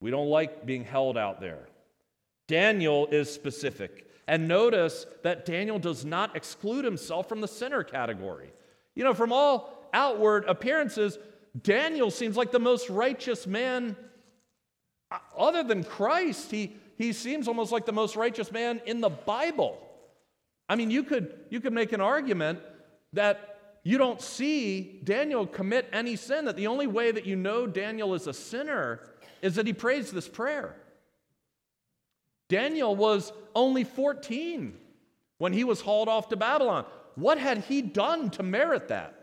We 0.00 0.10
don't 0.10 0.28
like 0.28 0.64
being 0.64 0.84
held 0.84 1.18
out 1.18 1.40
there. 1.40 1.68
Daniel 2.48 3.06
is 3.06 3.32
specific. 3.32 4.06
And 4.26 4.48
notice 4.48 5.06
that 5.22 5.44
Daniel 5.44 5.78
does 5.78 6.04
not 6.04 6.36
exclude 6.36 6.84
himself 6.84 7.28
from 7.28 7.40
the 7.40 7.48
sinner 7.48 7.82
category. 7.82 8.52
You 8.94 9.04
know, 9.04 9.14
from 9.14 9.32
all 9.32 9.88
outward 9.92 10.44
appearances, 10.46 11.18
Daniel 11.60 12.10
seems 12.10 12.36
like 12.36 12.52
the 12.52 12.60
most 12.60 12.88
righteous 12.88 13.46
man 13.46 13.96
uh, 15.10 15.18
other 15.36 15.62
than 15.62 15.82
Christ, 15.82 16.50
he, 16.50 16.76
he 16.96 17.12
seems 17.12 17.48
almost 17.48 17.72
like 17.72 17.86
the 17.86 17.92
most 17.92 18.14
righteous 18.16 18.52
man 18.52 18.80
in 18.86 19.00
the 19.00 19.08
Bible. 19.08 19.78
I 20.68 20.76
mean, 20.76 20.90
you 20.90 21.02
could, 21.02 21.34
you 21.50 21.60
could 21.60 21.72
make 21.72 21.92
an 21.92 22.00
argument 22.00 22.60
that 23.12 23.58
you 23.82 23.98
don't 23.98 24.20
see 24.20 25.00
Daniel 25.02 25.46
commit 25.46 25.88
any 25.92 26.14
sin, 26.14 26.44
that 26.44 26.56
the 26.56 26.68
only 26.68 26.86
way 26.86 27.10
that 27.10 27.26
you 27.26 27.34
know 27.34 27.66
Daniel 27.66 28.14
is 28.14 28.26
a 28.26 28.32
sinner 28.32 29.00
is 29.42 29.56
that 29.56 29.66
he 29.66 29.72
prays 29.72 30.10
this 30.10 30.28
prayer. 30.28 30.76
Daniel 32.48 32.96
was 32.96 33.32
only 33.54 33.84
14 33.84 34.76
when 35.38 35.52
he 35.52 35.64
was 35.64 35.80
hauled 35.80 36.08
off 36.08 36.28
to 36.28 36.36
Babylon. 36.36 36.84
What 37.14 37.38
had 37.38 37.58
he 37.58 37.80
done 37.80 38.30
to 38.30 38.42
merit 38.42 38.88
that? 38.88 39.14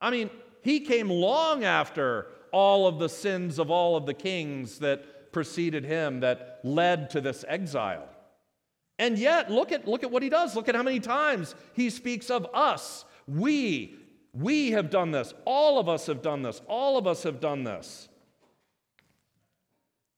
I 0.00 0.10
mean, 0.10 0.30
he 0.62 0.80
came 0.80 1.08
long 1.08 1.64
after 1.64 2.26
all 2.52 2.86
of 2.86 2.98
the 2.98 3.08
sins 3.08 3.58
of 3.58 3.70
all 3.70 3.96
of 3.96 4.06
the 4.06 4.14
kings 4.14 4.78
that 4.78 5.32
preceded 5.32 5.84
him 5.84 6.20
that 6.20 6.60
led 6.62 7.10
to 7.10 7.20
this 7.20 7.44
exile. 7.48 8.08
And 8.98 9.18
yet, 9.18 9.50
look 9.50 9.70
at, 9.72 9.86
look 9.86 10.02
at 10.02 10.10
what 10.10 10.22
he 10.22 10.28
does. 10.28 10.56
Look 10.56 10.68
at 10.68 10.74
how 10.74 10.82
many 10.82 11.00
times 11.00 11.54
he 11.74 11.88
speaks 11.90 12.30
of 12.30 12.46
us. 12.52 13.04
We, 13.26 13.96
we 14.32 14.72
have 14.72 14.90
done 14.90 15.10
this. 15.10 15.32
All 15.44 15.78
of 15.78 15.88
us 15.88 16.06
have 16.06 16.22
done 16.22 16.42
this. 16.42 16.60
All 16.66 16.98
of 16.98 17.06
us 17.06 17.22
have 17.22 17.40
done 17.40 17.64
this. 17.64 18.08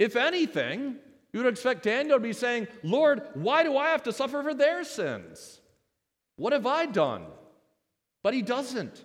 If 0.01 0.16
anything, 0.16 0.96
you 1.30 1.40
would 1.40 1.53
expect 1.53 1.82
Daniel 1.82 2.16
to 2.16 2.22
be 2.22 2.32
saying, 2.32 2.68
Lord, 2.82 3.20
why 3.34 3.62
do 3.62 3.76
I 3.76 3.90
have 3.90 4.03
to 4.05 4.12
suffer 4.12 4.42
for 4.42 4.55
their 4.55 4.82
sins? 4.82 5.61
What 6.36 6.55
have 6.55 6.66
I 6.66 6.86
done? 6.86 7.26
But 8.22 8.32
he 8.32 8.40
doesn't. 8.40 9.05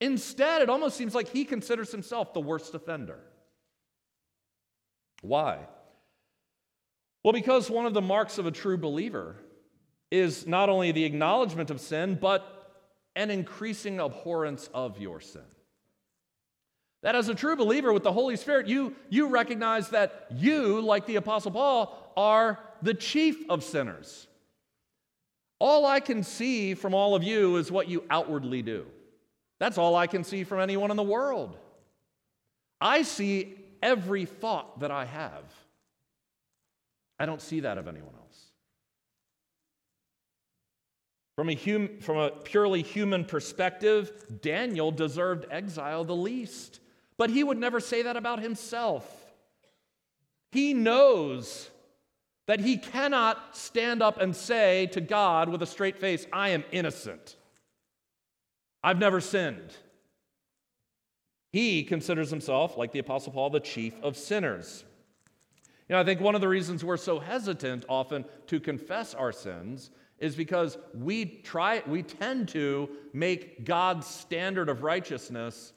Instead, 0.00 0.62
it 0.62 0.70
almost 0.70 0.96
seems 0.96 1.12
like 1.12 1.28
he 1.28 1.44
considers 1.44 1.90
himself 1.90 2.32
the 2.32 2.40
worst 2.40 2.72
offender. 2.72 3.18
Why? 5.22 5.58
Well, 7.24 7.32
because 7.32 7.68
one 7.68 7.86
of 7.86 7.94
the 7.94 8.00
marks 8.00 8.38
of 8.38 8.46
a 8.46 8.52
true 8.52 8.78
believer 8.78 9.34
is 10.12 10.46
not 10.46 10.68
only 10.68 10.92
the 10.92 11.04
acknowledgement 11.04 11.70
of 11.70 11.80
sin, 11.80 12.16
but 12.20 12.72
an 13.16 13.32
increasing 13.32 13.98
abhorrence 13.98 14.70
of 14.72 15.00
your 15.00 15.20
sin. 15.20 15.42
That 17.02 17.14
as 17.14 17.28
a 17.28 17.34
true 17.34 17.56
believer 17.56 17.92
with 17.92 18.02
the 18.02 18.12
Holy 18.12 18.36
Spirit, 18.36 18.66
you, 18.66 18.94
you 19.08 19.28
recognize 19.28 19.90
that 19.90 20.26
you, 20.34 20.80
like 20.80 21.06
the 21.06 21.16
Apostle 21.16 21.52
Paul, 21.52 22.12
are 22.16 22.58
the 22.82 22.94
chief 22.94 23.48
of 23.48 23.62
sinners. 23.62 24.26
All 25.60 25.86
I 25.86 26.00
can 26.00 26.22
see 26.22 26.74
from 26.74 26.94
all 26.94 27.14
of 27.14 27.22
you 27.22 27.56
is 27.56 27.70
what 27.70 27.88
you 27.88 28.04
outwardly 28.10 28.62
do. 28.62 28.86
That's 29.58 29.78
all 29.78 29.96
I 29.96 30.06
can 30.06 30.24
see 30.24 30.44
from 30.44 30.60
anyone 30.60 30.90
in 30.90 30.96
the 30.96 31.02
world. 31.02 31.56
I 32.80 33.02
see 33.02 33.54
every 33.82 34.24
thought 34.24 34.80
that 34.80 34.90
I 34.90 35.04
have. 35.04 35.44
I 37.18 37.26
don't 37.26 37.42
see 37.42 37.60
that 37.60 37.78
of 37.78 37.88
anyone 37.88 38.14
else. 38.14 38.44
From 41.34 41.50
a, 41.50 41.54
hum, 41.54 41.98
from 42.00 42.18
a 42.18 42.30
purely 42.30 42.82
human 42.82 43.24
perspective, 43.24 44.40
Daniel 44.42 44.90
deserved 44.90 45.46
exile 45.50 46.04
the 46.04 46.16
least. 46.16 46.80
But 47.18 47.30
he 47.30 47.44
would 47.44 47.58
never 47.58 47.80
say 47.80 48.02
that 48.02 48.16
about 48.16 48.40
himself. 48.40 49.04
He 50.52 50.72
knows 50.72 51.68
that 52.46 52.60
he 52.60 52.78
cannot 52.78 53.54
stand 53.56 54.02
up 54.02 54.18
and 54.20 54.34
say 54.34 54.86
to 54.92 55.00
God 55.02 55.50
with 55.50 55.62
a 55.62 55.66
straight 55.66 55.98
face, 55.98 56.26
I 56.32 56.50
am 56.50 56.64
innocent. 56.72 57.36
I've 58.82 58.98
never 58.98 59.20
sinned. 59.20 59.76
He 61.52 61.82
considers 61.82 62.30
himself, 62.30 62.78
like 62.78 62.92
the 62.92 62.98
Apostle 63.00 63.32
Paul, 63.32 63.50
the 63.50 63.60
chief 63.60 63.94
of 64.02 64.16
sinners. 64.16 64.84
You 65.88 65.94
know, 65.94 66.00
I 66.00 66.04
think 66.04 66.20
one 66.20 66.34
of 66.34 66.40
the 66.40 66.48
reasons 66.48 66.84
we're 66.84 66.96
so 66.96 67.18
hesitant 67.18 67.84
often 67.88 68.24
to 68.46 68.60
confess 68.60 69.14
our 69.14 69.32
sins 69.32 69.90
is 70.18 70.34
because 70.34 70.76
we 70.94 71.24
try 71.24 71.82
we 71.86 72.02
tend 72.02 72.48
to 72.48 72.88
make 73.12 73.64
God's 73.64 74.06
standard 74.06 74.68
of 74.68 74.82
righteousness 74.82 75.72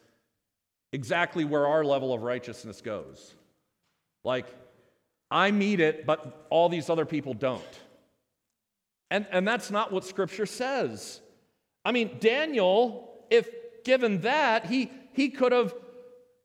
exactly 0.94 1.46
where 1.46 1.68
our 1.68 1.84
level 1.84 2.14
of 2.14 2.22
righteousness 2.22 2.82
goes. 2.82 3.34
Like, 4.24 4.46
I 5.30 5.52
meet 5.52 5.80
it, 5.80 6.06
but 6.06 6.48
all 6.50 6.70
these 6.70 6.90
other 6.90 7.06
people 7.06 7.34
don't. 7.34 7.64
And, 9.10 9.26
and 9.32 9.48
that's 9.48 9.72
not 9.72 9.92
what 9.92 10.06
Scripture 10.06 10.46
says. 10.46 11.22
I 11.84 11.92
mean, 11.92 12.18
Daniel, 12.20 13.26
if 13.30 13.50
given 13.84 14.22
that, 14.22 14.66
he, 14.66 14.92
he 15.14 15.30
could 15.30 15.52
have 15.52 15.74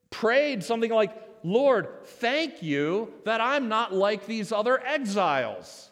prayed 0.09 0.63
something 0.63 0.91
like, 0.91 1.11
Lord, 1.43 1.87
thank 2.03 2.63
you 2.63 3.13
that 3.25 3.41
I'm 3.41 3.69
not 3.69 3.93
like 3.93 4.25
these 4.25 4.51
other 4.51 4.81
exiles. 4.85 5.91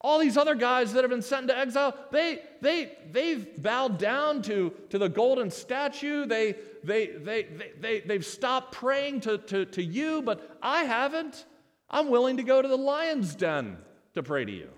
All 0.00 0.18
these 0.18 0.36
other 0.36 0.54
guys 0.54 0.92
that 0.92 1.02
have 1.02 1.10
been 1.10 1.22
sent 1.22 1.42
into 1.42 1.58
exile, 1.58 1.94
they, 2.12 2.40
they, 2.60 2.92
they've 3.10 3.60
bowed 3.60 3.98
down 3.98 4.42
to, 4.42 4.72
to 4.90 4.98
the 4.98 5.08
golden 5.08 5.50
statue. 5.50 6.24
They, 6.24 6.54
they, 6.84 7.06
they, 7.06 7.42
they, 7.42 7.72
they, 7.80 8.00
they've 8.00 8.24
stopped 8.24 8.72
praying 8.72 9.22
to, 9.22 9.38
to, 9.38 9.64
to 9.64 9.82
you, 9.82 10.22
but 10.22 10.56
I 10.62 10.84
haven't. 10.84 11.44
I'm 11.90 12.10
willing 12.10 12.36
to 12.36 12.44
go 12.44 12.62
to 12.62 12.68
the 12.68 12.76
lion's 12.76 13.34
den 13.34 13.78
to 14.14 14.22
pray 14.22 14.44
to 14.44 14.52
you. 14.52 14.68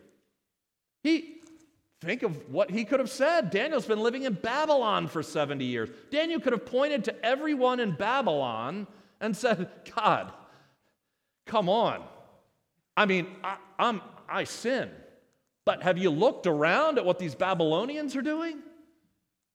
He, 1.03 1.41
Think 2.01 2.23
of 2.23 2.51
what 2.51 2.71
he 2.71 2.85
could 2.85 2.99
have 2.99 3.11
said. 3.11 3.51
Daniel's 3.51 3.85
been 3.85 4.01
living 4.01 4.23
in 4.23 4.33
Babylon 4.33 5.07
for 5.07 5.23
70 5.23 5.65
years. 5.67 5.91
Daniel 6.11 6.41
could 6.41 6.55
have 6.55 6.65
pointed 6.65 7.05
to 7.05 7.25
everyone 7.25 7.79
in 7.79 7.93
Babylon 7.93 8.87
and 9.21 9.37
said, 9.37 9.69
God, 9.95 10.33
come 11.45 11.69
on. 11.69 12.03
I 12.97 13.05
mean, 13.05 13.27
I, 13.45 13.57
I'm, 13.79 14.01
I 14.29 14.45
sin. 14.45 14.91
But 15.71 15.85
have 15.85 15.99
you 15.99 16.11
looked 16.11 16.49
around 16.49 16.99
at 16.99 17.05
what 17.05 17.21
these 17.21 17.37
Babylonians 17.37 18.17
are 18.17 18.23
doing? 18.23 18.59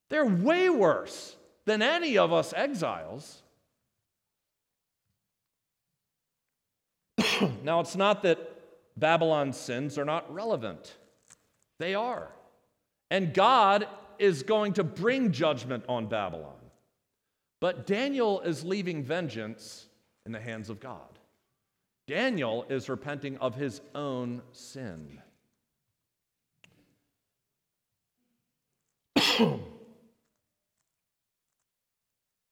They're 0.09 0.23
way 0.25 0.69
worse 0.69 1.35
than 1.65 1.81
any 1.81 2.17
of 2.17 2.31
us 2.31 2.53
exiles. 2.55 3.41
now, 7.63 7.81
it's 7.81 7.97
not 7.97 8.23
that 8.23 8.39
Babylon's 8.95 9.57
sins 9.57 9.97
are 9.97 10.05
not 10.05 10.33
relevant. 10.33 10.95
They 11.79 11.95
are. 11.95 12.29
And 13.11 13.33
God 13.33 13.85
is 14.17 14.41
going 14.41 14.71
to 14.75 14.85
bring 14.85 15.33
judgment 15.33 15.83
on 15.89 16.07
Babylon. 16.07 16.61
But 17.59 17.85
Daniel 17.85 18.39
is 18.39 18.63
leaving 18.63 19.03
vengeance 19.03 19.87
in 20.25 20.31
the 20.31 20.39
hands 20.39 20.69
of 20.69 20.79
God. 20.79 21.19
Daniel 22.07 22.65
is 22.69 22.87
repenting 22.87 23.35
of 23.39 23.53
his 23.55 23.81
own 23.93 24.41
sin. 24.53 25.19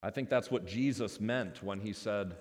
I 0.03 0.09
think 0.09 0.29
that's 0.29 0.51
what 0.51 0.65
Jesus 0.65 1.21
meant 1.21 1.63
when 1.63 1.79
he 1.79 1.93
said, 1.93 2.35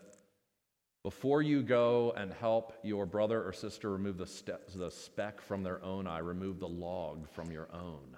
Before 1.05 1.43
you 1.43 1.62
go 1.62 2.12
and 2.16 2.32
help 2.32 2.72
your 2.82 3.07
brother 3.07 3.43
or 3.47 3.53
sister 3.53 3.90
remove 3.90 4.18
the, 4.18 4.59
the 4.74 4.90
speck 4.90 5.40
from 5.40 5.62
their 5.62 5.82
own 5.84 6.09
eye, 6.09 6.18
remove 6.18 6.59
the 6.59 6.68
log 6.68 7.28
from 7.30 7.53
your 7.53 7.68
own. 7.72 8.16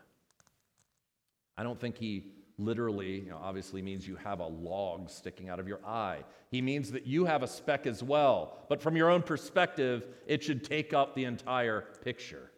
I 1.58 1.62
don't 1.62 1.78
think 1.78 1.98
he 1.98 2.32
literally, 2.58 3.20
you 3.20 3.30
know, 3.30 3.40
obviously 3.42 3.82
means 3.82 4.06
you 4.06 4.16
have 4.16 4.40
a 4.40 4.46
log 4.46 5.10
sticking 5.10 5.48
out 5.48 5.60
of 5.60 5.68
your 5.68 5.84
eye. 5.84 6.20
He 6.50 6.62
means 6.62 6.90
that 6.92 7.06
you 7.06 7.24
have 7.24 7.42
a 7.42 7.48
speck 7.48 7.86
as 7.86 8.02
well, 8.02 8.64
but 8.68 8.80
from 8.80 8.96
your 8.96 9.10
own 9.10 9.22
perspective, 9.22 10.06
it 10.26 10.42
should 10.42 10.64
take 10.64 10.94
up 10.94 11.14
the 11.14 11.24
entire 11.24 11.82
picture. 12.02 12.50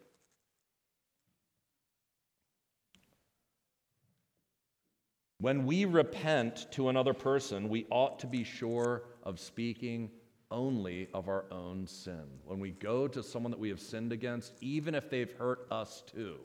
When 5.39 5.67
we 5.67 5.85
repent 5.85 6.67
to 6.73 6.89
another 6.89 7.13
person, 7.13 7.69
we 7.69 7.87
ought 7.91 8.19
to 8.21 8.27
be 8.27 8.43
sure 8.43 9.03
of 9.23 9.39
speaking 9.39 10.11
only 10.51 11.09
of 11.13 11.29
our 11.29 11.45
own 11.51 11.87
sin. 11.87 12.25
When 12.45 12.59
we 12.59 12.71
go 12.71 13.07
to 13.09 13.23
someone 13.23 13.51
that 13.51 13.61
we 13.61 13.69
have 13.69 13.81
sinned 13.81 14.13
against, 14.13 14.55
even 14.61 14.95
if 14.95 15.11
they've 15.11 15.33
hurt 15.33 15.67
us 15.71 16.03
too, 16.07 16.39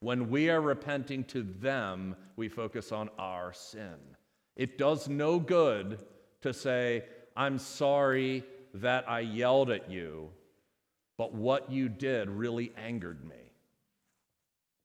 when 0.00 0.30
we 0.30 0.48
are 0.48 0.60
repenting 0.60 1.24
to 1.24 1.42
them, 1.60 2.16
we 2.36 2.48
focus 2.48 2.90
on 2.90 3.10
our 3.18 3.52
sin. 3.52 3.96
It 4.56 4.78
does 4.78 5.08
no 5.08 5.38
good 5.38 6.02
to 6.40 6.52
say, 6.52 7.04
I'm 7.36 7.58
sorry 7.58 8.44
that 8.74 9.08
I 9.08 9.20
yelled 9.20 9.70
at 9.70 9.90
you, 9.90 10.30
but 11.18 11.34
what 11.34 11.70
you 11.70 11.88
did 11.88 12.30
really 12.30 12.72
angered 12.76 13.24
me. 13.24 13.41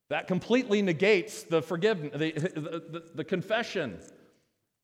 That 0.09 0.27
completely 0.27 0.81
negates 0.81 1.43
the 1.43 1.61
forgiveness, 1.61 2.13
the, 2.13 2.31
the, 2.31 3.03
the, 3.15 3.23
confession. 3.23 3.99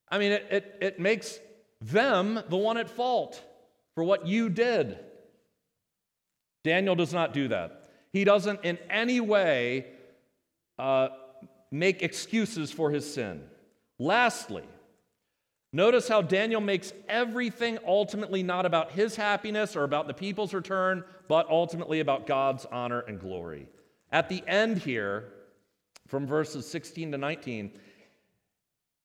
I 0.10 0.18
mean, 0.20 0.34
it, 0.34 0.48
it, 0.52 0.78
it 0.82 1.00
makes 1.00 1.40
them 1.82 2.42
the 2.50 2.58
one 2.58 2.78
at 2.78 2.90
fault 2.90 3.42
for 3.96 4.04
what 4.04 4.28
you 4.28 4.50
did. 4.50 5.00
Daniel 6.64 6.96
does 6.96 7.14
not 7.14 7.34
do 7.34 7.48
that. 7.50 7.90
He 8.12 8.24
doesn't 8.24 8.64
in 8.64 8.78
any 8.90 9.22
way 9.22 9.88
uh, 10.78 11.10
make 11.72 12.02
excuses 12.02 12.72
for 12.72 12.92
his 12.92 13.12
sin. 13.12 13.44
Lastly, 14.00 14.64
notice 15.72 16.08
how 16.08 16.22
Daniel 16.22 16.62
makes 16.62 16.94
everything 17.08 17.80
ultimately 17.86 18.44
not 18.44 18.66
about 18.66 18.92
his 18.92 19.16
happiness 19.16 19.76
or 19.76 19.84
about 19.84 20.08
the 20.08 20.14
people's 20.14 20.54
return, 20.54 21.04
but 21.28 21.50
ultimately 21.50 22.02
about 22.02 22.28
God's 22.28 22.66
honor 22.66 23.00
and 23.02 23.20
glory. 23.20 23.68
At 24.14 24.30
the 24.30 24.44
end 24.48 24.78
here, 24.78 25.34
from 26.08 26.28
verses 26.28 26.70
16 26.70 27.14
to 27.14 27.18
19, 27.18 27.72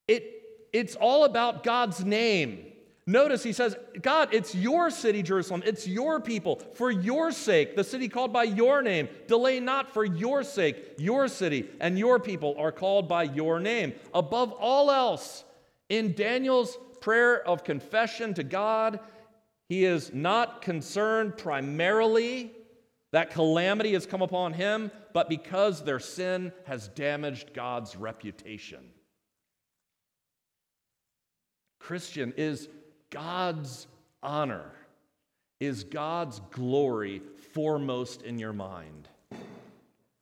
it, 0.06 0.42
it's 0.72 0.94
all 0.96 1.24
about 1.24 1.64
God's 1.64 2.04
name. 2.04 2.66
Notice 3.06 3.42
he 3.42 3.54
says, 3.54 3.74
God, 4.02 4.28
it's 4.32 4.54
your 4.54 4.90
city, 4.90 5.22
Jerusalem. 5.22 5.62
It's 5.64 5.88
your 5.88 6.20
people. 6.20 6.56
For 6.74 6.90
your 6.90 7.32
sake, 7.32 7.74
the 7.74 7.82
city 7.82 8.06
called 8.06 8.34
by 8.34 8.42
your 8.42 8.82
name. 8.82 9.08
Delay 9.26 9.60
not 9.60 9.94
for 9.94 10.04
your 10.04 10.44
sake. 10.44 10.76
Your 10.98 11.26
city 11.26 11.70
and 11.80 11.98
your 11.98 12.20
people 12.20 12.54
are 12.58 12.70
called 12.70 13.08
by 13.08 13.22
your 13.22 13.60
name. 13.60 13.94
Above 14.12 14.52
all 14.52 14.90
else, 14.90 15.44
in 15.88 16.12
Daniel's 16.12 16.76
prayer 17.00 17.42
of 17.48 17.64
confession 17.64 18.34
to 18.34 18.44
God, 18.44 19.00
he 19.70 19.86
is 19.86 20.12
not 20.12 20.60
concerned 20.60 21.38
primarily 21.38 22.52
that 23.12 23.30
calamity 23.30 23.94
has 23.94 24.06
come 24.06 24.22
upon 24.22 24.52
him, 24.52 24.90
but 25.14 25.28
because 25.28 25.82
their 25.82 25.98
sin 25.98 26.52
has 26.66 26.88
damaged 26.88 27.54
God's 27.54 27.96
reputation. 27.96 28.80
Christian 31.78 32.34
is 32.36 32.68
God's 33.10 33.86
honor, 34.22 34.72
is 35.60 35.84
God's 35.84 36.40
glory 36.50 37.22
foremost 37.54 38.22
in 38.22 38.38
your 38.38 38.52
mind? 38.52 39.08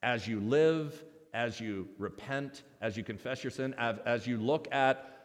As 0.03 0.29
you 0.29 0.39
live, 0.39 1.03
as 1.35 1.61
you 1.61 1.89
repent, 1.99 2.63
as 2.81 2.97
you 2.97 3.03
confess 3.03 3.43
your 3.43 3.51
sin, 3.51 3.75
as 3.79 4.27
you 4.27 4.37
look 4.37 4.69
at 4.73 5.16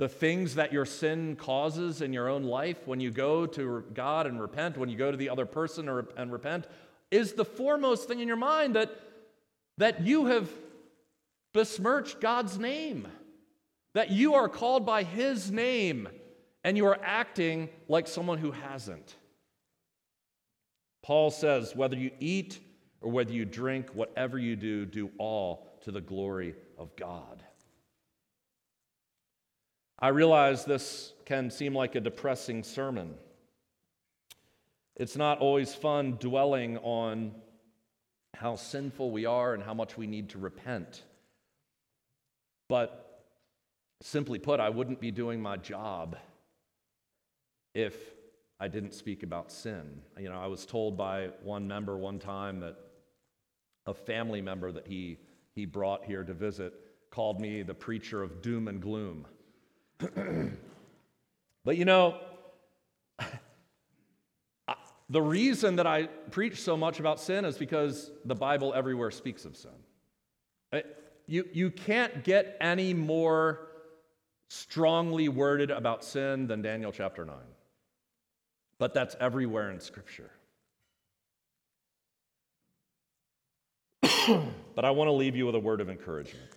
the 0.00 0.08
things 0.08 0.54
that 0.54 0.72
your 0.72 0.86
sin 0.86 1.36
causes 1.36 2.00
in 2.00 2.10
your 2.10 2.26
own 2.26 2.42
life 2.42 2.78
when 2.86 3.00
you 3.00 3.10
go 3.10 3.44
to 3.44 3.84
God 3.92 4.26
and 4.26 4.40
repent, 4.40 4.78
when 4.78 4.88
you 4.88 4.96
go 4.96 5.10
to 5.10 5.16
the 5.18 5.28
other 5.28 5.44
person 5.44 5.90
and 6.16 6.32
repent, 6.32 6.66
is 7.10 7.34
the 7.34 7.44
foremost 7.44 8.08
thing 8.08 8.20
in 8.20 8.26
your 8.26 8.38
mind 8.38 8.76
that, 8.76 8.98
that 9.76 10.00
you 10.00 10.24
have 10.24 10.48
besmirched 11.52 12.18
God's 12.18 12.58
name, 12.58 13.08
that 13.92 14.10
you 14.10 14.32
are 14.32 14.48
called 14.48 14.86
by 14.86 15.02
His 15.02 15.50
name 15.50 16.08
and 16.64 16.78
you 16.78 16.86
are 16.86 16.98
acting 17.02 17.68
like 17.86 18.08
someone 18.08 18.38
who 18.38 18.52
hasn't. 18.52 19.14
Paul 21.02 21.30
says, 21.30 21.76
whether 21.76 21.96
you 21.96 22.10
eat 22.20 22.58
or 23.02 23.10
whether 23.10 23.34
you 23.34 23.44
drink, 23.44 23.90
whatever 23.92 24.38
you 24.38 24.56
do, 24.56 24.86
do 24.86 25.10
all 25.18 25.78
to 25.82 25.92
the 25.92 26.00
glory 26.00 26.54
of 26.78 26.96
God. 26.96 27.44
I 30.00 30.08
realize 30.08 30.64
this 30.64 31.12
can 31.26 31.50
seem 31.50 31.74
like 31.74 31.94
a 31.94 32.00
depressing 32.00 32.62
sermon. 32.62 33.14
It's 34.96 35.16
not 35.16 35.38
always 35.38 35.74
fun 35.74 36.16
dwelling 36.18 36.78
on 36.78 37.34
how 38.34 38.56
sinful 38.56 39.10
we 39.10 39.26
are 39.26 39.52
and 39.52 39.62
how 39.62 39.74
much 39.74 39.98
we 39.98 40.06
need 40.06 40.30
to 40.30 40.38
repent. 40.38 41.02
But 42.68 43.24
simply 44.00 44.38
put, 44.38 44.60
I 44.60 44.70
wouldn't 44.70 45.00
be 45.00 45.10
doing 45.10 45.42
my 45.42 45.58
job 45.58 46.16
if 47.74 47.94
I 48.58 48.68
didn't 48.68 48.94
speak 48.94 49.22
about 49.22 49.52
sin. 49.52 50.00
You 50.18 50.30
know, 50.30 50.40
I 50.40 50.46
was 50.46 50.64
told 50.64 50.96
by 50.96 51.30
one 51.42 51.68
member 51.68 51.98
one 51.98 52.18
time 52.18 52.60
that 52.60 52.76
a 53.86 53.94
family 53.94 54.40
member 54.40 54.72
that 54.72 54.86
he, 54.86 55.18
he 55.54 55.66
brought 55.66 56.04
here 56.04 56.24
to 56.24 56.32
visit 56.32 56.72
called 57.10 57.40
me 57.40 57.62
the 57.62 57.74
preacher 57.74 58.22
of 58.22 58.40
doom 58.40 58.68
and 58.68 58.80
gloom. 58.80 59.26
but 61.64 61.76
you 61.76 61.84
know, 61.84 62.18
the 65.08 65.22
reason 65.22 65.76
that 65.76 65.86
I 65.86 66.04
preach 66.30 66.60
so 66.60 66.76
much 66.76 67.00
about 67.00 67.20
sin 67.20 67.44
is 67.44 67.58
because 67.58 68.10
the 68.24 68.34
Bible 68.34 68.72
everywhere 68.74 69.10
speaks 69.10 69.44
of 69.44 69.56
sin. 69.56 70.82
You, 71.26 71.48
you 71.52 71.70
can't 71.70 72.24
get 72.24 72.56
any 72.60 72.94
more 72.94 73.68
strongly 74.48 75.28
worded 75.28 75.70
about 75.70 76.04
sin 76.04 76.46
than 76.46 76.62
Daniel 76.62 76.90
chapter 76.92 77.24
9 77.24 77.36
but 78.80 78.94
that's 78.94 79.14
everywhere 79.20 79.70
in 79.70 79.78
Scripture. 79.78 80.30
but 84.74 84.84
I 84.84 84.90
want 84.90 85.08
to 85.08 85.12
leave 85.12 85.36
you 85.36 85.44
with 85.44 85.54
a 85.54 85.60
word 85.60 85.82
of 85.82 85.90
encouragement. 85.90 86.50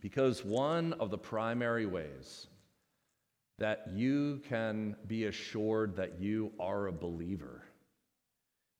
Because 0.00 0.44
one 0.44 0.94
of 0.94 1.10
the 1.10 1.18
primary 1.18 1.86
ways 1.86 2.46
that 3.58 3.88
you 3.92 4.40
can 4.48 4.96
be 5.06 5.26
assured 5.26 5.96
that 5.96 6.18
you 6.18 6.52
are 6.58 6.86
a 6.86 6.92
believer 6.92 7.62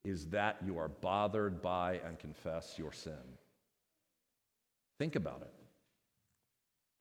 is 0.04 0.28
that 0.28 0.56
you 0.64 0.78
are 0.78 0.88
bothered 0.88 1.60
by 1.60 2.00
and 2.06 2.18
confess 2.18 2.78
your 2.78 2.92
sin. 2.92 3.12
Think 4.98 5.16
about 5.16 5.42
it. 5.42 5.52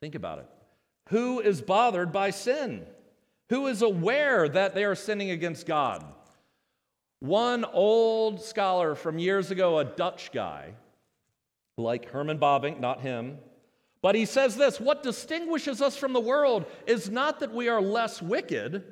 Think 0.01 0.15
about 0.15 0.39
it. 0.39 0.49
Who 1.09 1.39
is 1.39 1.61
bothered 1.61 2.11
by 2.11 2.31
sin? 2.31 2.85
who 3.49 3.65
is 3.67 3.81
aware 3.81 4.47
that 4.47 4.75
they 4.75 4.83
are 4.83 4.95
sinning 4.95 5.31
against 5.31 5.65
God. 5.65 6.05
One 7.19 7.65
old 7.65 8.41
scholar 8.41 8.95
from 8.95 9.19
years 9.19 9.51
ago, 9.51 9.79
a 9.79 9.85
Dutch 9.85 10.31
guy, 10.31 10.75
like 11.77 12.09
Herman 12.09 12.39
Bavinck, 12.39 12.79
not 12.79 13.01
him, 13.01 13.39
but 14.01 14.15
he 14.15 14.25
says 14.25 14.55
this 14.55 14.79
What 14.79 15.03
distinguishes 15.03 15.81
us 15.81 15.97
from 15.97 16.13
the 16.13 16.19
world 16.19 16.65
is 16.87 17.09
not 17.09 17.39
that 17.39 17.53
we 17.53 17.67
are 17.67 17.81
less 17.81 18.21
wicked, 18.21 18.83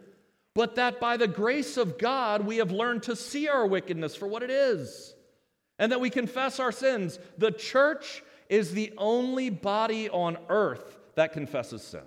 but 0.53 0.75
that 0.75 0.99
by 0.99 1.17
the 1.17 1.27
grace 1.27 1.77
of 1.77 1.97
God 1.97 2.45
we 2.45 2.57
have 2.57 2.71
learned 2.71 3.03
to 3.03 3.15
see 3.15 3.47
our 3.47 3.65
wickedness 3.65 4.15
for 4.15 4.27
what 4.27 4.43
it 4.43 4.49
is, 4.49 5.15
and 5.79 5.91
that 5.91 6.01
we 6.01 6.09
confess 6.09 6.59
our 6.59 6.71
sins. 6.71 7.19
The 7.37 7.51
church 7.51 8.23
is 8.49 8.71
the 8.71 8.93
only 8.97 9.49
body 9.49 10.09
on 10.09 10.37
earth 10.49 10.97
that 11.15 11.33
confesses 11.33 11.81
sin. 11.81 12.01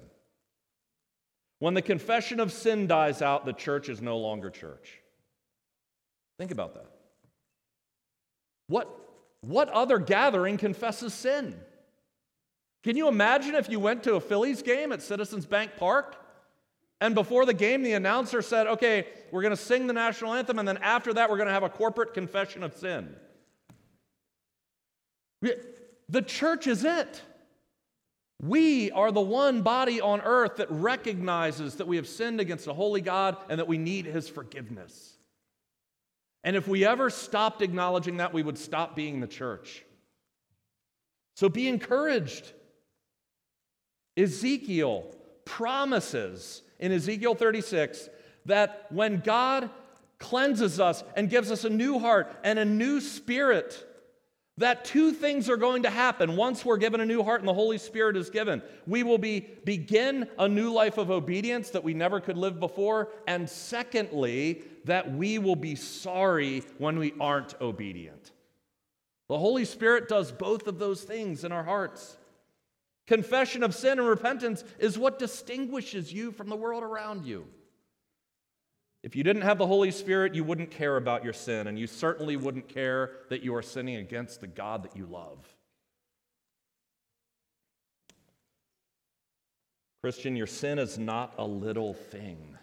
When 1.59 1.75
the 1.75 1.83
confession 1.83 2.41
of 2.41 2.53
sin 2.53 2.87
dies 2.87 3.21
out, 3.21 3.45
the 3.45 3.53
church 3.53 3.89
is 3.89 4.01
no 4.01 4.19
longer 4.19 4.51
church. 4.51 4.99
Think 6.39 6.51
about 6.51 6.75
that. 6.75 6.91
What, 8.67 8.89
what 9.43 9.69
other 9.69 9.99
gathering 9.99 10.57
confesses 10.57 11.13
sin? 11.13 11.61
Can 12.83 12.97
you 12.97 13.09
imagine 13.09 13.55
if 13.55 13.69
you 13.69 13.79
went 13.79 14.03
to 14.05 14.15
a 14.15 14.21
Phillies 14.21 14.63
game 14.63 14.91
at 14.93 15.03
Citizens 15.03 15.45
Bank 15.45 15.73
Park 15.77 16.17
and 17.01 17.15
before 17.15 17.45
the 17.45 17.55
game 17.55 17.83
the 17.83 17.93
announcer 17.93 18.41
said, 18.41 18.67
okay, 18.67 19.07
we're 19.31 19.43
going 19.43 19.57
to 19.57 19.63
sing 19.63 19.87
the 19.87 19.93
national 19.93 20.33
anthem 20.33 20.59
and 20.59 20.67
then 20.67 20.79
after 20.79 21.13
that 21.15 21.29
we're 21.29 21.37
going 21.37 21.49
to 21.49 21.53
have 21.53 21.63
a 21.63 21.69
corporate 21.69 22.15
confession 22.15 22.63
of 22.63 22.75
sin? 22.77 23.15
The 26.09 26.23
church 26.23 26.67
is 26.67 26.85
it. 26.85 27.23
We 28.43 28.91
are 28.93 29.13
the 29.13 29.21
one 29.21 29.61
body 29.61 30.01
on 30.01 30.23
earth 30.23 30.57
that 30.57 30.71
recognizes 30.71 31.77
that 31.77 31.87
we 31.87 31.97
have 31.97 32.09
sinned 32.09 32.41
against 32.41 32.67
a 32.67 32.73
holy 32.73 33.03
God 33.03 33.37
and 33.51 33.59
that 33.59 33.69
we 33.69 33.77
need 33.77 34.07
his 34.07 34.29
forgiveness. 34.29 35.19
And 36.43 36.57
if 36.57 36.67
we 36.67 36.87
ever 36.87 37.11
stopped 37.11 37.61
acknowledging 37.61 38.17
that, 38.17 38.33
we 38.33 38.43
would 38.43 38.57
stop 38.57 38.97
being 38.97 39.21
the 39.21 39.27
church. 39.27 39.85
So 41.37 41.51
be 41.51 41.69
encouraged. 41.69 42.53
Ezekiel 44.21 45.05
promises 45.45 46.63
in 46.79 46.93
Ezekiel 46.93 47.35
36 47.35 48.09
that 48.47 48.87
when 48.91 49.21
God 49.21 49.71
cleanses 50.19 50.79
us 50.79 51.03
and 51.17 51.31
gives 51.31 51.51
us 51.51 51.65
a 51.65 51.71
new 51.71 51.99
heart 51.99 52.35
and 52.45 52.59
a 52.59 52.65
new 52.65 53.01
spirit, 53.01 53.87
that 54.59 54.85
two 54.85 55.13
things 55.13 55.49
are 55.49 55.57
going 55.57 55.85
to 55.85 55.91
happen 55.91 56.37
once 56.37 56.65
we're 56.65 56.77
given 56.77 57.01
a 57.01 57.07
new 57.07 57.23
heart 57.23 57.41
and 57.41 57.49
the 57.49 57.55
Holy 57.55 57.79
Spirit 57.79 58.17
is 58.17 58.29
given. 58.29 58.63
We 58.87 59.03
will 59.03 59.19
be 59.19 59.41
begin 59.65 60.29
a 60.39 60.47
new 60.47 60.71
life 60.71 60.99
of 60.99 61.11
obedience 61.11 61.71
that 61.71 61.83
we 61.83 61.95
never 61.95 62.21
could 62.21 62.37
live 62.37 62.61
before, 62.61 63.09
and 63.27 63.49
secondly, 63.49 64.63
that 64.85 65.13
we 65.13 65.39
will 65.39 65.57
be 65.57 65.77
sorry 65.77 66.63
when 66.77 66.99
we 66.99 67.15
aren't 67.19 67.59
obedient. 67.61 68.33
The 69.29 69.39
Holy 69.39 69.65
Spirit 69.65 70.09
does 70.09 70.31
both 70.31 70.67
of 70.67 70.79
those 70.79 71.05
things 71.05 71.45
in 71.45 71.53
our 71.53 71.65
hearts. 71.65 72.19
Confession 73.11 73.65
of 73.65 73.75
sin 73.75 73.99
and 73.99 74.07
repentance 74.07 74.63
is 74.79 74.97
what 74.97 75.19
distinguishes 75.19 76.13
you 76.13 76.31
from 76.31 76.49
the 76.49 76.55
world 76.55 76.85
around 76.85 77.27
you. 77.27 77.45
If 79.03 79.17
you 79.17 79.25
didn't 79.25 79.43
have 79.43 79.59
the 79.59 79.67
Holy 79.67 79.91
Spirit, 79.91 80.37
you 80.37 80.45
wouldn't 80.45 80.71
care 80.71 80.97
about 80.97 81.25
your 81.25 81.33
sin, 81.33 81.67
and 81.67 81.77
you 81.77 81.89
certainly 81.89 82.37
wouldn't 82.37 82.69
care 82.69 83.11
that 83.29 83.43
you 83.43 83.53
are 83.57 83.63
sinning 83.63 83.97
against 83.97 84.41
the 84.41 84.47
God 84.47 84.85
that 84.85 84.97
you 84.97 85.07
love. 85.07 85.45
Christian, 90.05 90.37
your 90.37 90.47
sin 90.47 90.79
is 90.79 90.97
not 90.97 91.35
a 91.37 91.45
little 91.45 91.95
thing. 91.95 92.57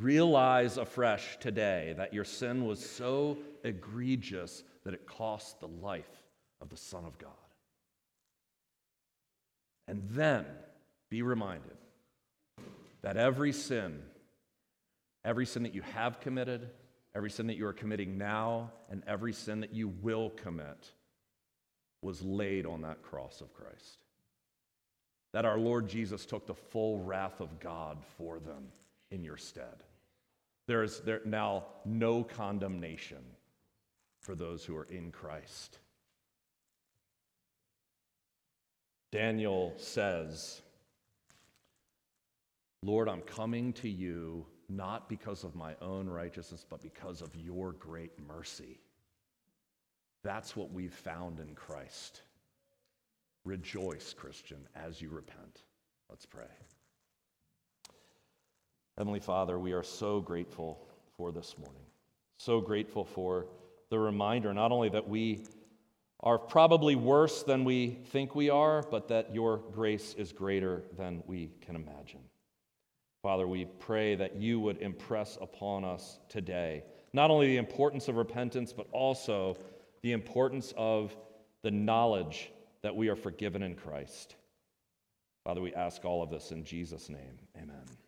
Realize 0.00 0.76
afresh 0.76 1.38
today 1.40 1.94
that 1.96 2.12
your 2.12 2.24
sin 2.24 2.66
was 2.66 2.84
so 2.84 3.38
egregious 3.64 4.64
that 4.84 4.92
it 4.92 5.06
cost 5.06 5.60
the 5.60 5.68
life 5.68 6.22
of 6.60 6.68
the 6.68 6.76
Son 6.76 7.06
of 7.06 7.16
God. 7.16 7.32
And 9.88 10.02
then 10.10 10.44
be 11.10 11.22
reminded 11.22 11.76
that 13.02 13.16
every 13.16 13.52
sin, 13.52 14.02
every 15.24 15.46
sin 15.46 15.62
that 15.62 15.74
you 15.74 15.82
have 15.82 16.20
committed, 16.20 16.68
every 17.14 17.30
sin 17.30 17.46
that 17.46 17.56
you 17.56 17.66
are 17.66 17.72
committing 17.72 18.18
now, 18.18 18.70
and 18.90 19.02
every 19.06 19.32
sin 19.32 19.60
that 19.60 19.72
you 19.72 19.88
will 19.88 20.30
commit 20.30 20.92
was 22.02 22.22
laid 22.22 22.66
on 22.66 22.82
that 22.82 23.02
cross 23.02 23.40
of 23.40 23.52
Christ. 23.54 24.04
That 25.32 25.44
our 25.44 25.58
Lord 25.58 25.88
Jesus 25.88 26.26
took 26.26 26.46
the 26.46 26.54
full 26.54 26.98
wrath 26.98 27.40
of 27.40 27.58
God 27.58 27.98
for 28.18 28.38
them 28.38 28.68
in 29.10 29.24
your 29.24 29.36
stead. 29.36 29.82
There 30.66 30.82
is 30.82 31.00
there 31.00 31.22
now 31.24 31.64
no 31.86 32.22
condemnation 32.22 33.24
for 34.20 34.34
those 34.34 34.64
who 34.64 34.76
are 34.76 34.86
in 34.90 35.10
Christ. 35.10 35.78
Daniel 39.10 39.72
says, 39.76 40.60
Lord, 42.82 43.08
I'm 43.08 43.22
coming 43.22 43.72
to 43.74 43.88
you 43.88 44.46
not 44.68 45.08
because 45.08 45.44
of 45.44 45.54
my 45.54 45.74
own 45.80 46.08
righteousness, 46.08 46.64
but 46.68 46.82
because 46.82 47.22
of 47.22 47.34
your 47.34 47.72
great 47.72 48.12
mercy. 48.26 48.80
That's 50.22 50.54
what 50.54 50.72
we've 50.72 50.92
found 50.92 51.40
in 51.40 51.54
Christ. 51.54 52.22
Rejoice, 53.44 54.12
Christian, 54.12 54.58
as 54.76 55.00
you 55.00 55.08
repent. 55.08 55.62
Let's 56.10 56.26
pray. 56.26 56.44
Heavenly 58.98 59.20
Father, 59.20 59.58
we 59.58 59.72
are 59.72 59.82
so 59.82 60.20
grateful 60.20 60.86
for 61.16 61.32
this 61.32 61.56
morning. 61.56 61.86
So 62.38 62.60
grateful 62.60 63.04
for 63.04 63.46
the 63.90 63.98
reminder 63.98 64.52
not 64.52 64.70
only 64.70 64.88
that 64.90 65.08
we 65.08 65.46
are 66.20 66.38
probably 66.38 66.96
worse 66.96 67.42
than 67.42 67.64
we 67.64 67.98
think 68.10 68.34
we 68.34 68.50
are, 68.50 68.82
but 68.90 69.08
that 69.08 69.34
your 69.34 69.58
grace 69.72 70.14
is 70.14 70.32
greater 70.32 70.82
than 70.96 71.22
we 71.26 71.50
can 71.60 71.76
imagine. 71.76 72.20
Father, 73.22 73.46
we 73.46 73.64
pray 73.64 74.14
that 74.16 74.36
you 74.36 74.60
would 74.60 74.78
impress 74.78 75.38
upon 75.40 75.84
us 75.84 76.18
today 76.28 76.82
not 77.12 77.30
only 77.30 77.48
the 77.48 77.56
importance 77.56 78.08
of 78.08 78.16
repentance, 78.16 78.72
but 78.72 78.86
also 78.92 79.56
the 80.02 80.12
importance 80.12 80.72
of 80.76 81.16
the 81.62 81.70
knowledge 81.70 82.50
that 82.82 82.94
we 82.94 83.08
are 83.08 83.16
forgiven 83.16 83.62
in 83.62 83.74
Christ. 83.74 84.36
Father, 85.44 85.60
we 85.60 85.74
ask 85.74 86.04
all 86.04 86.22
of 86.22 86.30
this 86.30 86.52
in 86.52 86.64
Jesus' 86.64 87.08
name. 87.08 87.38
Amen. 87.56 87.98